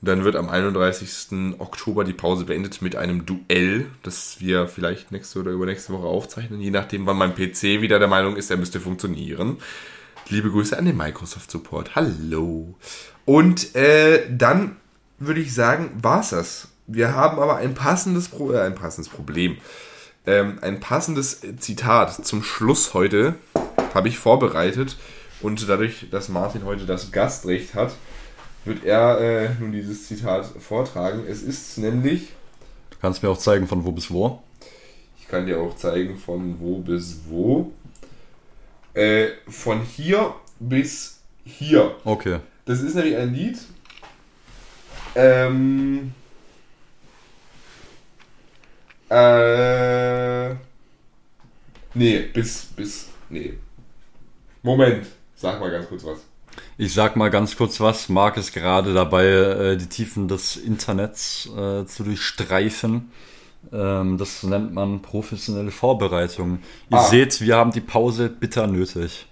[0.03, 1.59] dann wird am 31.
[1.59, 6.59] Oktober die Pause beendet mit einem Duell, das wir vielleicht nächste oder übernächste Woche aufzeichnen,
[6.59, 9.59] je nachdem, wann mein PC wieder der Meinung ist, er müsste funktionieren.
[10.27, 11.95] Liebe Grüße an den Microsoft Support.
[11.95, 12.75] Hallo.
[13.23, 14.75] Und äh, dann
[15.19, 16.72] würde ich sagen, war's das.
[16.87, 19.57] Wir haben aber ein passendes, Pro äh, ein passendes Problem
[20.25, 23.35] ähm, ein passendes Zitat zum Schluss heute
[23.93, 24.97] habe ich vorbereitet.
[25.41, 27.93] Und dadurch, dass Martin heute das Gastrecht hat,
[28.63, 31.25] wird er äh, nun dieses Zitat vortragen.
[31.27, 32.29] Es ist nämlich.
[32.91, 34.41] Du kannst mir auch zeigen, von wo bis wo.
[35.19, 37.73] Ich kann dir auch zeigen, von wo bis wo.
[38.93, 41.95] Äh, von hier bis hier.
[42.05, 42.39] Okay.
[42.63, 43.57] Das ist nämlich ein Lied.
[45.15, 46.13] Ähm,
[49.13, 50.55] Äh.
[51.93, 53.09] Nee, bis, bis.
[53.29, 53.53] Nee.
[54.63, 55.05] Moment.
[55.35, 56.19] Sag mal ganz kurz was.
[56.77, 58.09] Ich sag mal ganz kurz was.
[58.09, 63.11] Marc ist gerade dabei, äh, die Tiefen des Internets äh, zu durchstreifen.
[63.71, 66.59] Ähm, das nennt man professionelle Vorbereitung.
[66.89, 67.03] Ihr ah.
[67.03, 69.27] seht, wir haben die Pause bitter nötig.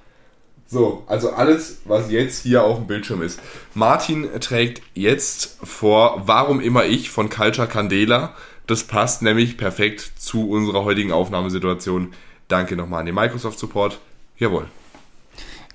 [0.68, 3.42] So, also alles, was jetzt hier auf dem Bildschirm ist.
[3.74, 8.34] Martin trägt jetzt vor Warum immer ich von Culture Candela
[8.68, 12.14] das passt nämlich perfekt zu unserer heutigen Aufnahmesituation.
[12.48, 14.00] Danke nochmal an den Microsoft Support.
[14.38, 14.68] Jawohl.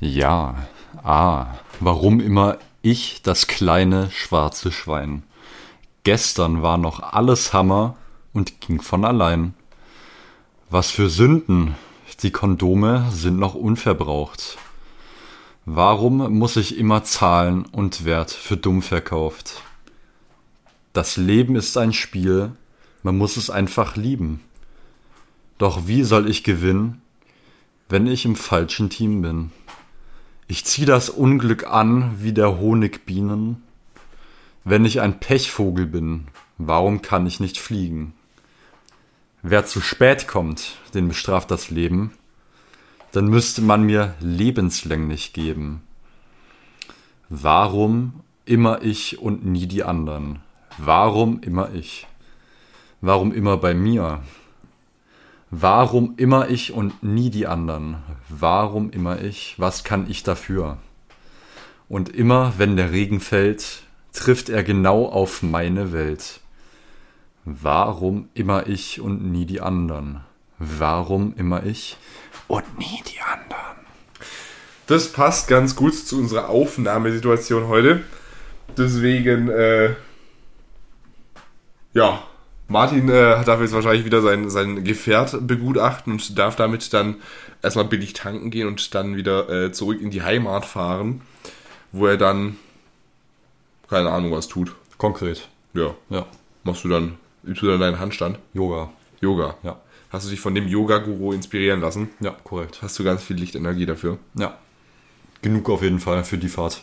[0.00, 0.66] Ja,
[1.02, 1.46] ah,
[1.80, 5.22] warum immer ich das kleine schwarze Schwein?
[6.04, 7.96] Gestern war noch alles Hammer
[8.32, 9.54] und ging von allein.
[10.70, 11.74] Was für Sünden,
[12.22, 14.58] die Kondome sind noch unverbraucht.
[15.64, 19.62] Warum muss ich immer zahlen und Wert für dumm verkauft?
[20.92, 22.52] Das Leben ist ein Spiel,
[23.06, 24.40] man muss es einfach lieben.
[25.58, 27.02] Doch wie soll ich gewinnen,
[27.88, 29.52] wenn ich im falschen Team bin?
[30.48, 33.62] Ich zieh das Unglück an wie der Honigbienen.
[34.64, 36.26] Wenn ich ein Pechvogel bin,
[36.58, 38.12] warum kann ich nicht fliegen?
[39.40, 42.10] Wer zu spät kommt, den bestraft das Leben,
[43.12, 45.82] dann müsste man mir lebenslänglich geben.
[47.28, 48.14] Warum
[48.46, 50.40] immer ich und nie die anderen?
[50.76, 52.08] Warum immer ich?
[53.00, 54.22] Warum immer bei mir?
[55.50, 57.98] Warum immer ich und nie die anderen?
[58.28, 59.54] Warum immer ich?
[59.58, 60.78] Was kann ich dafür?
[61.88, 63.82] Und immer, wenn der Regen fällt,
[64.12, 66.40] trifft er genau auf meine Welt.
[67.44, 70.22] Warum immer ich und nie die anderen?
[70.58, 71.96] Warum immer ich
[72.48, 73.76] und nie die anderen?
[74.86, 78.02] Das passt ganz gut zu unserer Aufnahmesituation heute.
[78.76, 79.94] Deswegen, äh,
[81.92, 82.22] ja,
[82.68, 87.16] Martin äh, darf jetzt wahrscheinlich wieder sein, sein Gefährt begutachten und darf damit dann
[87.62, 91.22] erstmal billig tanken gehen und dann wieder äh, zurück in die Heimat fahren,
[91.92, 92.56] wo er dann
[93.88, 94.74] keine Ahnung was tut.
[94.98, 95.48] Konkret.
[95.74, 95.94] Ja.
[96.10, 96.26] Ja.
[96.64, 98.38] Machst du dann, übst du dann deinen Handstand?
[98.52, 98.90] Yoga.
[99.20, 99.56] Yoga.
[99.62, 99.80] Ja.
[100.10, 102.10] Hast du dich von dem Yoga-Guru inspirieren lassen?
[102.20, 102.80] Ja, korrekt.
[102.82, 104.18] Hast du ganz viel Lichtenergie dafür?
[104.34, 104.56] Ja.
[105.42, 106.82] Genug auf jeden Fall für die Fahrt.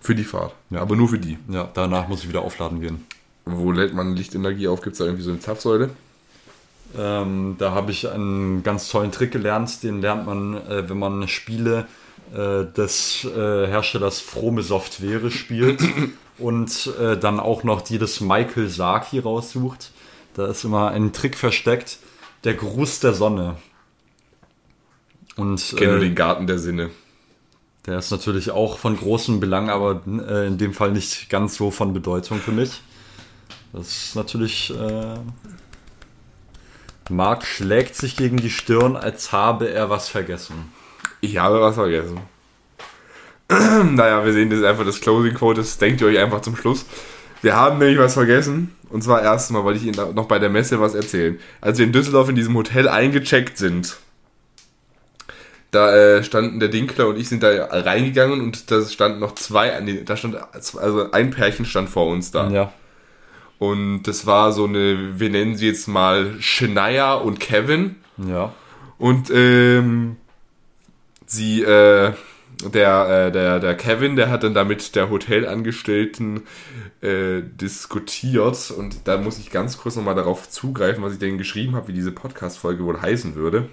[0.00, 0.54] Für die Fahrt.
[0.70, 0.80] Ja.
[0.80, 1.38] Aber nur für die.
[1.48, 3.06] Ja, danach muss ich wieder aufladen gehen.
[3.44, 4.82] Wo lädt man Lichtenergie auf?
[4.82, 5.90] Gibt es da irgendwie so eine Zapfsäule?
[6.96, 9.82] Ähm, da habe ich einen ganz tollen Trick gelernt.
[9.82, 11.86] Den lernt man, äh, wenn man Spiele
[12.32, 15.82] äh, des äh, Herstellers Frome Software spielt
[16.38, 19.90] und äh, dann auch noch die des Michael Saki raussucht.
[20.34, 21.98] Da ist immer ein Trick versteckt.
[22.44, 23.56] Der Gruß der Sonne.
[25.36, 26.90] Und, ich kenne nur äh, den Garten der Sinne.
[27.86, 31.70] Der ist natürlich auch von großem Belang, aber äh, in dem Fall nicht ganz so
[31.70, 32.80] von Bedeutung für mich.
[33.72, 34.70] Das ist natürlich.
[34.70, 35.16] Äh,
[37.10, 40.72] Mark schlägt sich gegen die Stirn, als habe er was vergessen.
[41.20, 42.20] Ich habe was vergessen.
[43.48, 46.86] naja, wir sehen das einfach das Closing Quote, das denkt ihr euch einfach zum Schluss.
[47.42, 48.74] Wir haben nämlich was vergessen.
[48.88, 51.38] Und zwar erstmal wollte ich Ihnen noch bei der Messe was erzählen.
[51.60, 53.96] Als wir in Düsseldorf in diesem Hotel eingecheckt sind,
[55.70, 59.80] da äh, standen der Dinkler und ich sind da reingegangen und da standen noch zwei,
[59.80, 62.50] nee, da stand, also ein Pärchen stand vor uns da.
[62.50, 62.72] Ja.
[63.62, 67.94] Und das war so eine, wir nennen sie jetzt mal Shania und Kevin.
[68.16, 68.52] Ja.
[68.98, 70.16] Und ähm,
[71.26, 72.12] sie, äh,
[72.64, 76.42] der, äh, der, der Kevin, der hat dann damit der Hotelangestellten
[77.02, 78.72] äh, diskutiert.
[78.72, 81.92] Und da muss ich ganz kurz nochmal darauf zugreifen, was ich denen geschrieben habe, wie
[81.92, 83.68] diese Podcast-Folge wohl heißen würde.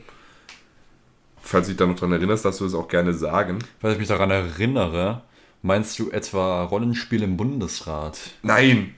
[1.42, 3.58] Falls du dich da noch dran erinnerst, darfst du das auch gerne sagen.
[3.82, 5.24] Falls ich mich daran erinnere,
[5.64, 8.20] meinst du etwa Rollenspiel im Bundesrat?
[8.44, 8.94] Nein!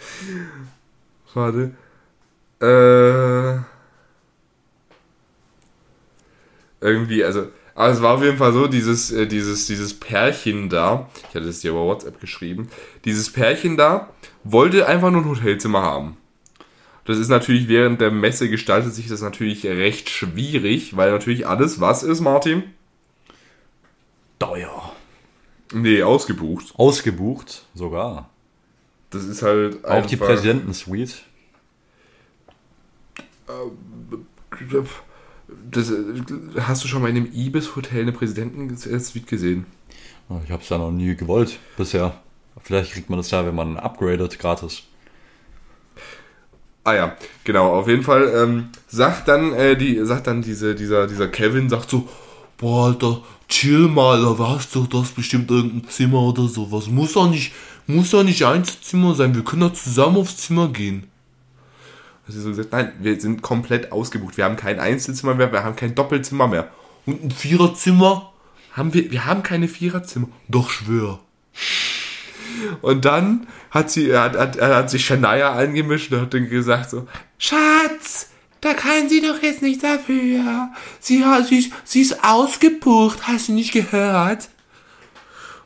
[1.34, 1.72] Warte.
[2.60, 3.60] Äh,
[6.80, 11.08] irgendwie, also, aber es war auf jeden Fall so, dieses, äh, dieses, dieses Pärchen da,
[11.28, 12.68] ich hatte es dir über WhatsApp geschrieben,
[13.04, 14.10] dieses Pärchen da
[14.44, 16.16] wollte einfach nur ein Hotelzimmer haben.
[17.04, 21.80] Das ist natürlich während der Messe gestaltet sich das natürlich recht schwierig, weil natürlich alles,
[21.80, 22.62] was ist, Martin?
[24.38, 24.92] Teuer.
[25.72, 26.74] Nee, ausgebucht.
[26.76, 28.29] Ausgebucht, sogar.
[29.10, 31.14] Das ist halt Auch die Präsidentensuite.
[35.70, 35.92] Das,
[36.60, 39.66] hast du schon mal in einem Ibis-Hotel eine Präsidentensuite gesehen?
[40.44, 42.14] Ich habe es ja noch nie gewollt bisher.
[42.62, 44.84] Vielleicht kriegt man das ja, wenn man upgradet, gratis.
[46.84, 51.06] Ah ja, genau, auf jeden Fall ähm, sagt dann, äh, die, sagt dann diese, dieser,
[51.06, 52.08] dieser Kevin, sagt so,
[52.56, 56.86] boah, Alter, chill mal, da weißt du, das bestimmt irgendein Zimmer oder sowas.
[56.86, 57.52] Muss doch nicht,
[57.90, 61.06] muss doch nicht Einzelzimmer sein, wir können doch zusammen aufs Zimmer gehen.
[62.26, 64.36] Also so gesagt, nein, wir sind komplett ausgebucht.
[64.36, 66.70] Wir haben kein Einzelzimmer mehr, wir haben kein Doppelzimmer mehr.
[67.06, 68.32] Und ein Viererzimmer
[68.72, 70.28] haben wir, wir haben keine Viererzimmer.
[70.48, 71.20] Doch schwör.
[72.82, 77.06] Und dann hat sie, hat, hat, hat sich Shania eingemischt und hat dann gesagt so,
[77.38, 78.30] Schatz,
[78.60, 80.70] da kann sie doch jetzt nicht dafür.
[81.00, 84.48] Sie, sie, sie ist ausgebucht, hast du nicht gehört?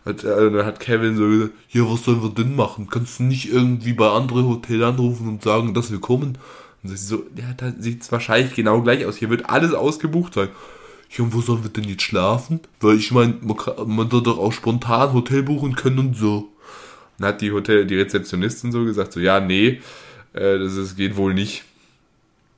[0.05, 2.89] Und äh, dann hat Kevin so gesagt, ja, was sollen wir denn machen?
[2.91, 6.37] Kannst du nicht irgendwie bei anderen Hotels anrufen und sagen, dass wir kommen?
[6.83, 9.17] Und sie so, ja, da sieht es wahrscheinlich genau gleich aus.
[9.17, 10.49] Hier wird alles ausgebucht sein.
[11.11, 12.61] Ja, und wo sollen wir denn jetzt schlafen?
[12.81, 16.49] Weil ich meine, man, kann- man soll doch auch spontan Hotel buchen können und so.
[17.19, 19.81] Dann hat die Hotel, die Rezeptionistin so gesagt, so, ja, nee,
[20.35, 21.65] äh, das ist, geht wohl nicht.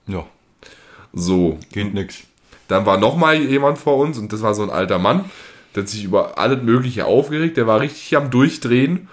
[0.09, 0.25] Ja,
[1.13, 2.19] So, geht nix.
[2.69, 5.25] dann war noch mal jemand vor uns und das war so ein alter Mann,
[5.77, 7.59] der hat sich über alles Mögliche aufgeregt.
[7.59, 9.09] Der war richtig am Durchdrehen,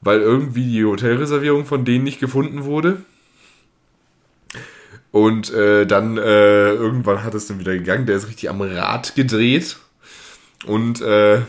[0.00, 2.98] weil irgendwie die Hotelreservierung von denen nicht gefunden wurde.
[5.10, 8.06] Und äh, dann äh, irgendwann hat es dann wieder gegangen.
[8.06, 9.76] Der ist richtig am Rad gedreht.
[10.66, 11.40] Und äh,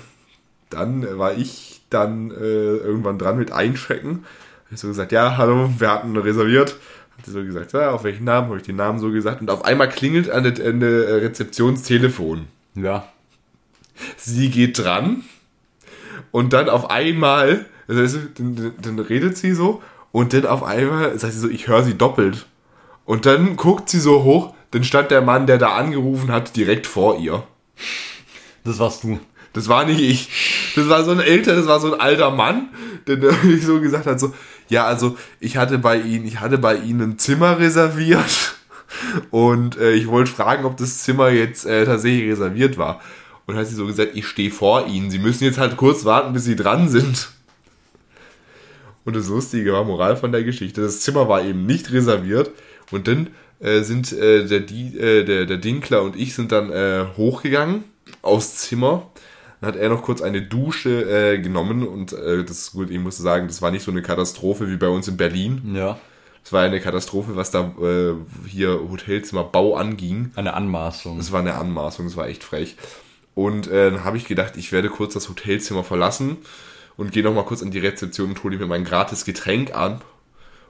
[0.71, 4.25] dann war ich dann äh, irgendwann dran mit Einchecken.
[4.71, 6.75] Ich so gesagt, ja, hallo, wir hatten reserviert.
[7.17, 8.47] Hat so gesagt, ja, auf welchen Namen?
[8.47, 9.41] Habe ich den Namen so gesagt.
[9.41, 12.47] Und auf einmal klingelt an der an der Rezeptionstelefon.
[12.73, 13.07] Ja,
[14.17, 15.23] Sie geht dran
[16.31, 19.81] und dann auf einmal, also dann, dann, redet sie so
[20.11, 22.45] und dann auf einmal sagt sie so, ich höre sie doppelt.
[23.05, 26.88] Und dann guckt sie so hoch, dann stand der Mann, der da angerufen hat, direkt
[26.88, 27.43] vor ihr.
[28.63, 29.19] das warst du.
[29.55, 30.73] Das war nicht ich.
[30.76, 32.67] Das war so ein älter, das war so ein alter Mann,
[33.07, 34.34] der irgendwie so gesagt hat, so,
[34.67, 38.55] ja, also ich hatte bei Ihnen, ich hatte bei Ihnen ein Zimmer reserviert
[39.31, 42.99] und äh, ich wollte fragen, ob das Zimmer jetzt äh, tatsächlich reserviert war.
[43.47, 46.34] Und hat sie so gesagt, ich stehe vor Ihnen, Sie müssen jetzt halt kurz warten,
[46.34, 47.30] bis Sie dran sind.
[49.03, 52.49] Und das Lustige war, Moral von der Geschichte, das Zimmer war eben nicht reserviert
[52.91, 53.27] und dann
[53.59, 57.84] äh, sind äh, der, die, äh, der, der Dinkler und ich sind dann äh, hochgegangen
[58.23, 59.07] aufs Zimmer.
[59.61, 62.97] Dann hat er noch kurz eine Dusche äh, genommen und äh, das ist gut, ich
[62.99, 65.76] muss sagen, das war nicht so eine Katastrophe wie bei uns in Berlin.
[65.76, 65.99] Ja,
[66.43, 67.72] Es war eine Katastrophe, was da
[68.47, 70.31] hier Hotelzimmerbau anging.
[70.35, 71.19] eine Anmaßung.
[71.19, 72.76] Das war eine Anmaßung, das war echt frech.
[73.35, 76.37] Und äh, dann habe ich gedacht, ich werde kurz das Hotelzimmer verlassen
[76.97, 80.01] und gehe nochmal kurz an die Rezeption und hole mir mein gratis Getränk an.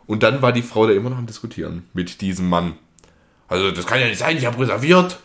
[0.07, 2.73] Und dann war die Frau da immer noch am Diskutieren mit diesem Mann.
[3.47, 5.19] Also, das kann ja nicht sein, ich habe reserviert.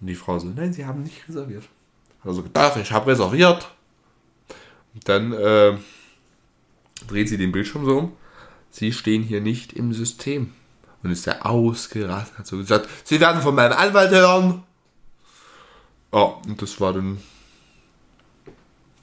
[0.00, 1.64] Und die Frau so, nein, Sie haben nicht reserviert.
[2.22, 3.70] Also, doch, ich habe reserviert.
[4.94, 5.76] Und dann äh,
[7.06, 8.12] dreht sie den Bildschirm so um.
[8.70, 10.52] Sie stehen hier nicht im System.
[11.02, 14.62] Und ist der ausgerastet, hat so gesagt, Sie werden von meinem Anwalt hören.
[16.12, 17.18] Ja, und das war dann,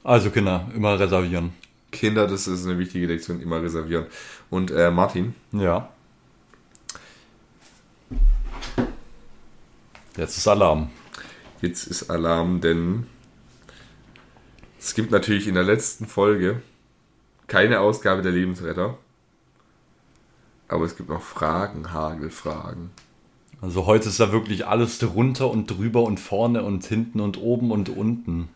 [0.04, 1.52] Also Kinder, immer reservieren.
[1.90, 4.06] Kinder, das ist eine wichtige Lektion, immer reservieren.
[4.50, 5.88] Und äh, Martin, Ja.
[10.16, 10.90] Jetzt ist Alarm.
[11.62, 13.06] jetzt ist Alarm, denn
[14.78, 16.60] es gibt natürlich in der letzten Folge
[17.46, 18.98] keine Ausgabe der Lebensretter.
[20.66, 22.90] Aber es gibt noch Fragen, Hagelfragen.
[23.60, 27.70] Also heute ist da wirklich alles drunter und drüber und vorne und hinten und oben
[27.72, 28.48] und unten.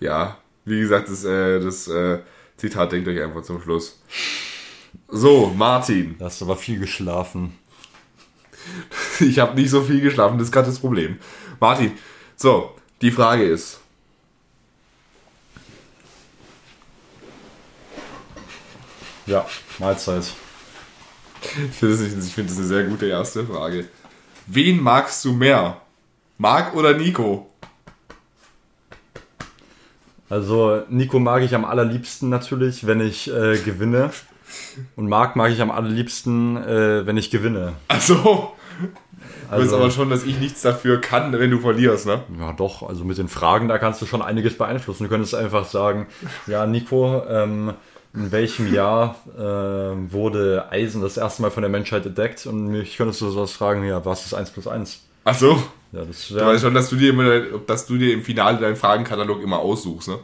[0.00, 2.20] Ja, wie gesagt, das, äh, das äh,
[2.56, 4.00] Zitat denkt euch einfach zum Schluss.
[5.08, 6.16] So, Martin.
[6.18, 7.58] Da hast du aber viel geschlafen.
[9.20, 11.18] Ich habe nicht so viel geschlafen, das ist gerade das Problem.
[11.58, 11.92] Martin,
[12.36, 13.80] so, die Frage ist,
[19.28, 19.46] Ja,
[19.78, 20.32] Mahlzeit.
[21.42, 23.86] ich finde das, finde das eine sehr gute erste Frage.
[24.50, 25.76] Wen magst du mehr?
[26.38, 27.50] Marc oder Nico?
[30.30, 34.10] Also Nico mag ich am allerliebsten natürlich, wenn ich äh, gewinne.
[34.96, 37.74] Und Marc mag ich am allerliebsten, äh, wenn ich gewinne.
[37.88, 38.22] Also, du
[39.50, 42.22] weißt Also- aber schon, dass ich nichts dafür kann, wenn du verlierst, ne?
[42.38, 45.04] Ja, doch, also mit den Fragen, da kannst du schon einiges beeinflussen.
[45.04, 46.06] Du könntest einfach sagen,
[46.46, 47.74] ja, Nico, ähm,
[48.14, 52.46] in welchem Jahr ähm, wurde Eisen das erste Mal von der Menschheit entdeckt?
[52.46, 55.02] Und mich könntest du sowas fragen, ja, was ist 1 plus 1?
[55.24, 55.62] Ach so.
[55.92, 58.76] Ja, das Du weißt schon, dass du dir immer, dass du dir im Finale deinen
[58.76, 60.18] Fragenkatalog immer aussuchst, ne?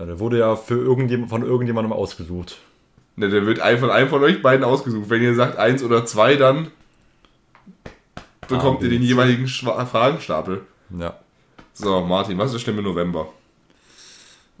[0.00, 2.56] ja, der wurde ja für irgendjemand, von irgendjemandem ausgesucht.
[3.16, 5.10] Ne, der wird ein von einem von euch beiden ausgesucht.
[5.10, 6.68] Wenn ihr sagt eins oder zwei, dann
[8.48, 10.62] bekommt A, ihr den jeweiligen Schwa Fragenstapel.
[10.98, 11.18] Ja.
[11.74, 13.28] So, Martin, was ist das Stimme November?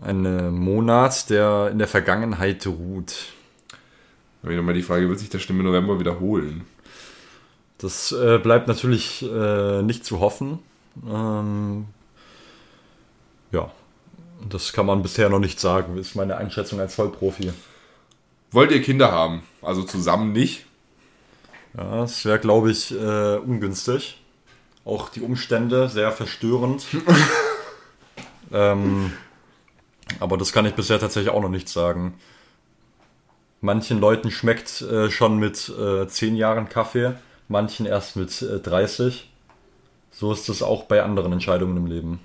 [0.02, 3.14] Ein äh, Monat, der in der Vergangenheit ruht.
[4.42, 6.64] Habe ich nochmal die Frage, wird sich der Stimme November wiederholen?
[7.78, 10.58] Das äh, bleibt natürlich äh, nicht zu hoffen.
[11.06, 11.86] Ähm,
[13.52, 13.70] ja,
[14.48, 17.52] das kann man bisher noch nicht sagen, ist meine Einschätzung als Vollprofi.
[18.52, 19.42] Wollt ihr Kinder haben?
[19.62, 20.66] Also zusammen nicht?
[21.76, 24.20] Ja, das wäre, glaube ich, äh, ungünstig.
[24.84, 26.86] Auch die Umstände sehr verstörend.
[28.52, 29.12] ähm,
[30.18, 32.14] aber das kann ich bisher tatsächlich auch noch nicht sagen.
[33.60, 37.14] Manchen Leuten schmeckt äh, schon mit äh, 10 Jahren Kaffee,
[37.48, 39.30] manchen erst mit äh, 30.
[40.10, 42.20] So ist es auch bei anderen Entscheidungen im Leben.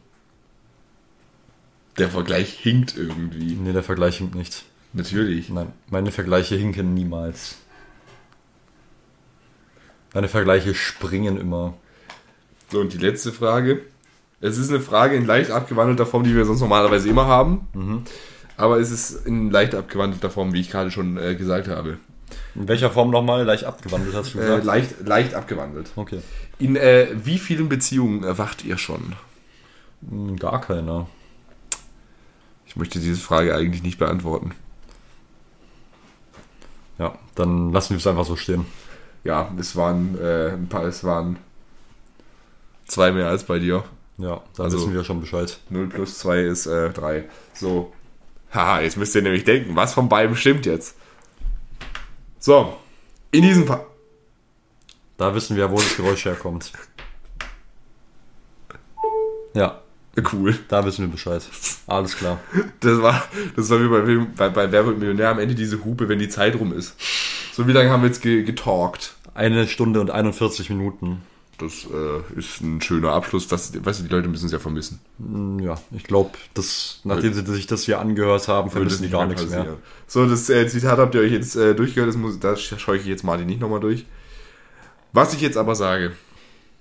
[1.98, 3.54] Der Vergleich hinkt irgendwie.
[3.54, 4.64] Nee, der Vergleich hinkt nicht.
[4.94, 5.50] Natürlich.
[5.50, 7.58] Nein, meine Vergleiche hinken niemals.
[10.14, 11.74] Meine Vergleiche springen immer.
[12.72, 13.82] So, und die letzte Frage.
[14.42, 18.06] Es ist eine Frage in leicht abgewandelter Form, die wir sonst normalerweise immer haben.
[18.58, 21.98] Aber es ist in leicht abgewandelter Form, wie ich gerade schon äh, gesagt habe.
[22.56, 23.44] In welcher Form nochmal?
[23.44, 24.66] Leicht abgewandelt hast du Äh, gesagt?
[24.66, 25.92] leicht, leicht abgewandelt.
[25.96, 26.22] okay.
[26.60, 29.14] In äh, wie vielen Beziehungen erwacht ihr schon?
[30.10, 31.08] Hm, Gar keiner.
[32.66, 34.52] Ich möchte diese Frage eigentlich nicht beantworten.
[36.98, 38.66] Ja, dann lassen wir es einfach so stehen.
[39.24, 41.38] Ja, es waren äh, ein paar, es waren
[42.88, 43.84] zwei mehr als bei dir.
[44.18, 45.60] Ja, da Also- wissen wir schon Bescheid.
[45.70, 47.26] 0 plus 2 ist äh, 3.
[47.54, 47.92] So.
[48.54, 50.96] Haha, jetzt müsst ihr nämlich denken, was von beiden stimmt jetzt.
[52.40, 52.78] So.
[53.32, 53.86] In diesem Fall.
[55.18, 56.72] Da wissen wir, wo das Geräusch herkommt.
[59.54, 59.82] Ja,
[60.32, 60.58] Cool.
[60.70, 61.42] da wissen wir Bescheid.
[61.88, 62.40] Alles klar.
[62.80, 63.24] Das war,
[63.56, 66.30] das war wie bei, bei, bei Wer wird Millionär am Ende diese Hupe, wenn die
[66.30, 66.96] Zeit rum ist.
[67.54, 69.16] So wie lange haben wir jetzt ge getalkt?
[69.34, 71.22] Eine Stunde und 41 Minuten.
[71.58, 73.48] Das äh, ist ein schöner Abschluss.
[73.48, 75.00] Das, weißt du, die Leute müssen es ja vermissen.
[75.20, 76.32] Hm, Ja, ich glaube,
[77.06, 79.78] nachdem sie sich das hier angehört haben, vermissen die gar nichts mehr.
[80.08, 82.10] So, das äh, Zitat habt ihr euch jetzt äh, durchgehört.
[82.10, 84.06] Das, muss, das scheue ich jetzt Martin nicht nochmal durch.
[85.14, 86.12] Was ich jetzt aber sage,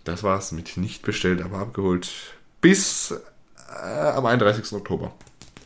[0.02, 2.10] das war's mit nicht bestellt, aber abgeholt.
[2.60, 3.14] Bis
[3.80, 4.72] äh, am 31.
[4.72, 5.12] Oktober.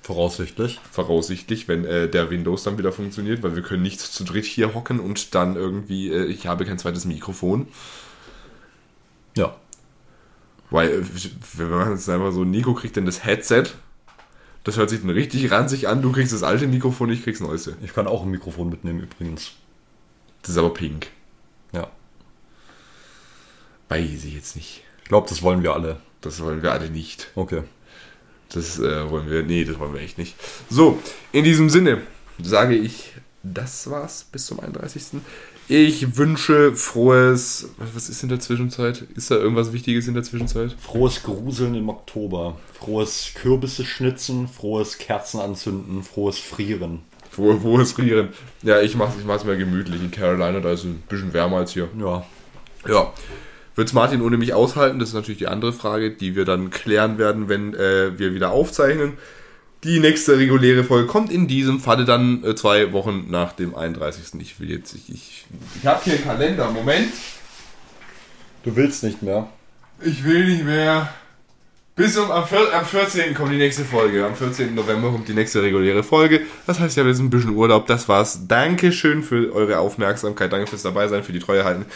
[0.02, 0.80] Voraussichtlich.
[0.90, 4.74] Voraussichtlich, wenn äh, der Windows dann wieder funktioniert, weil wir können nicht zu dritt hier
[4.74, 7.68] hocken und dann irgendwie, äh, ich habe kein zweites Mikrofon.
[9.38, 9.54] Ja.
[10.70, 11.02] Weil,
[11.54, 13.64] wir machen jetzt einfach so, Nico kriegt dann das Headset.
[14.64, 16.02] Das hört sich dann richtig ranzig an.
[16.02, 17.76] Du kriegst das alte Mikrofon, ich krieg's neueste.
[17.82, 19.52] Ich kann auch ein Mikrofon mitnehmen übrigens.
[20.42, 21.06] Das ist aber pink.
[21.72, 21.88] Ja.
[23.88, 24.82] Weiß ich jetzt nicht.
[25.02, 26.00] Ich glaube, das wollen wir alle.
[26.20, 27.30] Das wollen wir alle nicht.
[27.34, 27.62] Okay.
[28.50, 30.34] Das äh, wollen wir, nee, das wollen wir echt nicht.
[30.68, 30.98] So,
[31.32, 32.02] in diesem Sinne
[32.42, 33.12] sage ich,
[33.42, 35.20] das war's bis zum 31.
[35.70, 39.02] Ich wünsche frohes, was ist in der Zwischenzeit?
[39.14, 40.74] Ist da irgendwas Wichtiges in der Zwischenzeit?
[40.80, 42.56] Frohes Gruseln im Oktober.
[42.72, 47.00] Frohes Kürbisse schnitzen, frohes Kerzen anzünden, frohes Frieren.
[47.30, 48.30] Frohe, frohes Frieren.
[48.62, 50.00] Ja, ich mach's, ich mach's mir gemütlich.
[50.00, 51.88] In Carolina, da ist es ein bisschen wärmer als hier.
[52.00, 52.24] Ja.
[52.88, 53.12] Ja.
[53.74, 54.98] Wird's Martin ohne mich aushalten?
[54.98, 58.52] Das ist natürlich die andere Frage, die wir dann klären werden, wenn äh, wir wieder
[58.52, 59.18] aufzeichnen.
[59.84, 64.40] Die nächste reguläre Folge kommt in diesem Falle dann äh, zwei Wochen nach dem 31.
[64.40, 65.46] Ich will jetzt, ich, ich,
[65.76, 67.12] ich habe hier einen Kalender, Moment.
[68.64, 69.48] Du willst nicht mehr.
[70.02, 71.08] Ich will nicht mehr.
[71.94, 73.34] Bis um, am, am 14.
[73.34, 74.26] kommt die nächste Folge.
[74.26, 74.74] Am 14.
[74.74, 76.40] November kommt die nächste reguläre Folge.
[76.66, 77.86] Das heißt, ich habe jetzt ein bisschen Urlaub.
[77.86, 78.46] Das war's.
[78.48, 80.52] Dankeschön für eure Aufmerksamkeit.
[80.52, 81.86] Danke fürs dabei sein, für die Treue halten.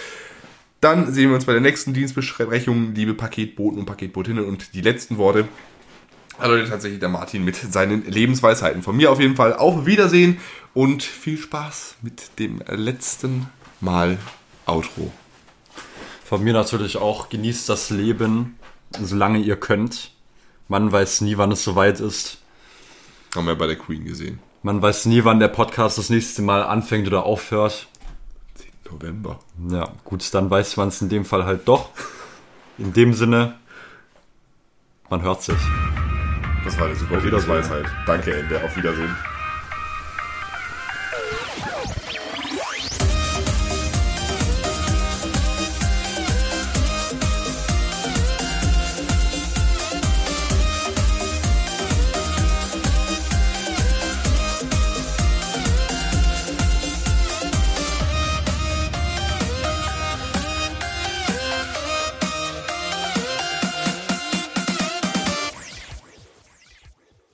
[0.81, 4.45] Dann sehen wir uns bei der nächsten Dienstbesprechung, liebe Paketboten und Paketbotinnen.
[4.45, 5.47] Und die letzten Worte
[6.51, 8.83] heute tatsächlich der Martin mit seinen Lebensweisheiten.
[8.83, 10.39] Von mir auf jeden Fall auf Wiedersehen
[10.75, 13.49] und viel Spaß mit dem letzten
[13.81, 14.19] Mal
[14.67, 15.13] Outro.
[16.25, 18.59] Von mir natürlich auch, genießt das Leben,
[19.01, 20.13] solange ihr könnt.
[20.69, 22.39] Man weiß nie, wann es soweit ist.
[23.35, 24.39] Haben wir bei der Queen gesehen.
[24.63, 27.89] Man weiß nie, wann der Podcast das nächste Mal anfängt oder aufhört.
[28.91, 29.41] November.
[29.71, 31.91] Ja, gut, dann weiß man es in dem Fall halt doch.
[32.79, 33.59] In dem Sinne,
[35.09, 35.59] man hört sich.
[36.65, 37.53] Das war eine super Auf Wiedersehen.
[37.53, 37.87] Lebensweisheit.
[38.07, 38.63] Danke, Ende.
[38.63, 39.17] Auf Wiedersehen.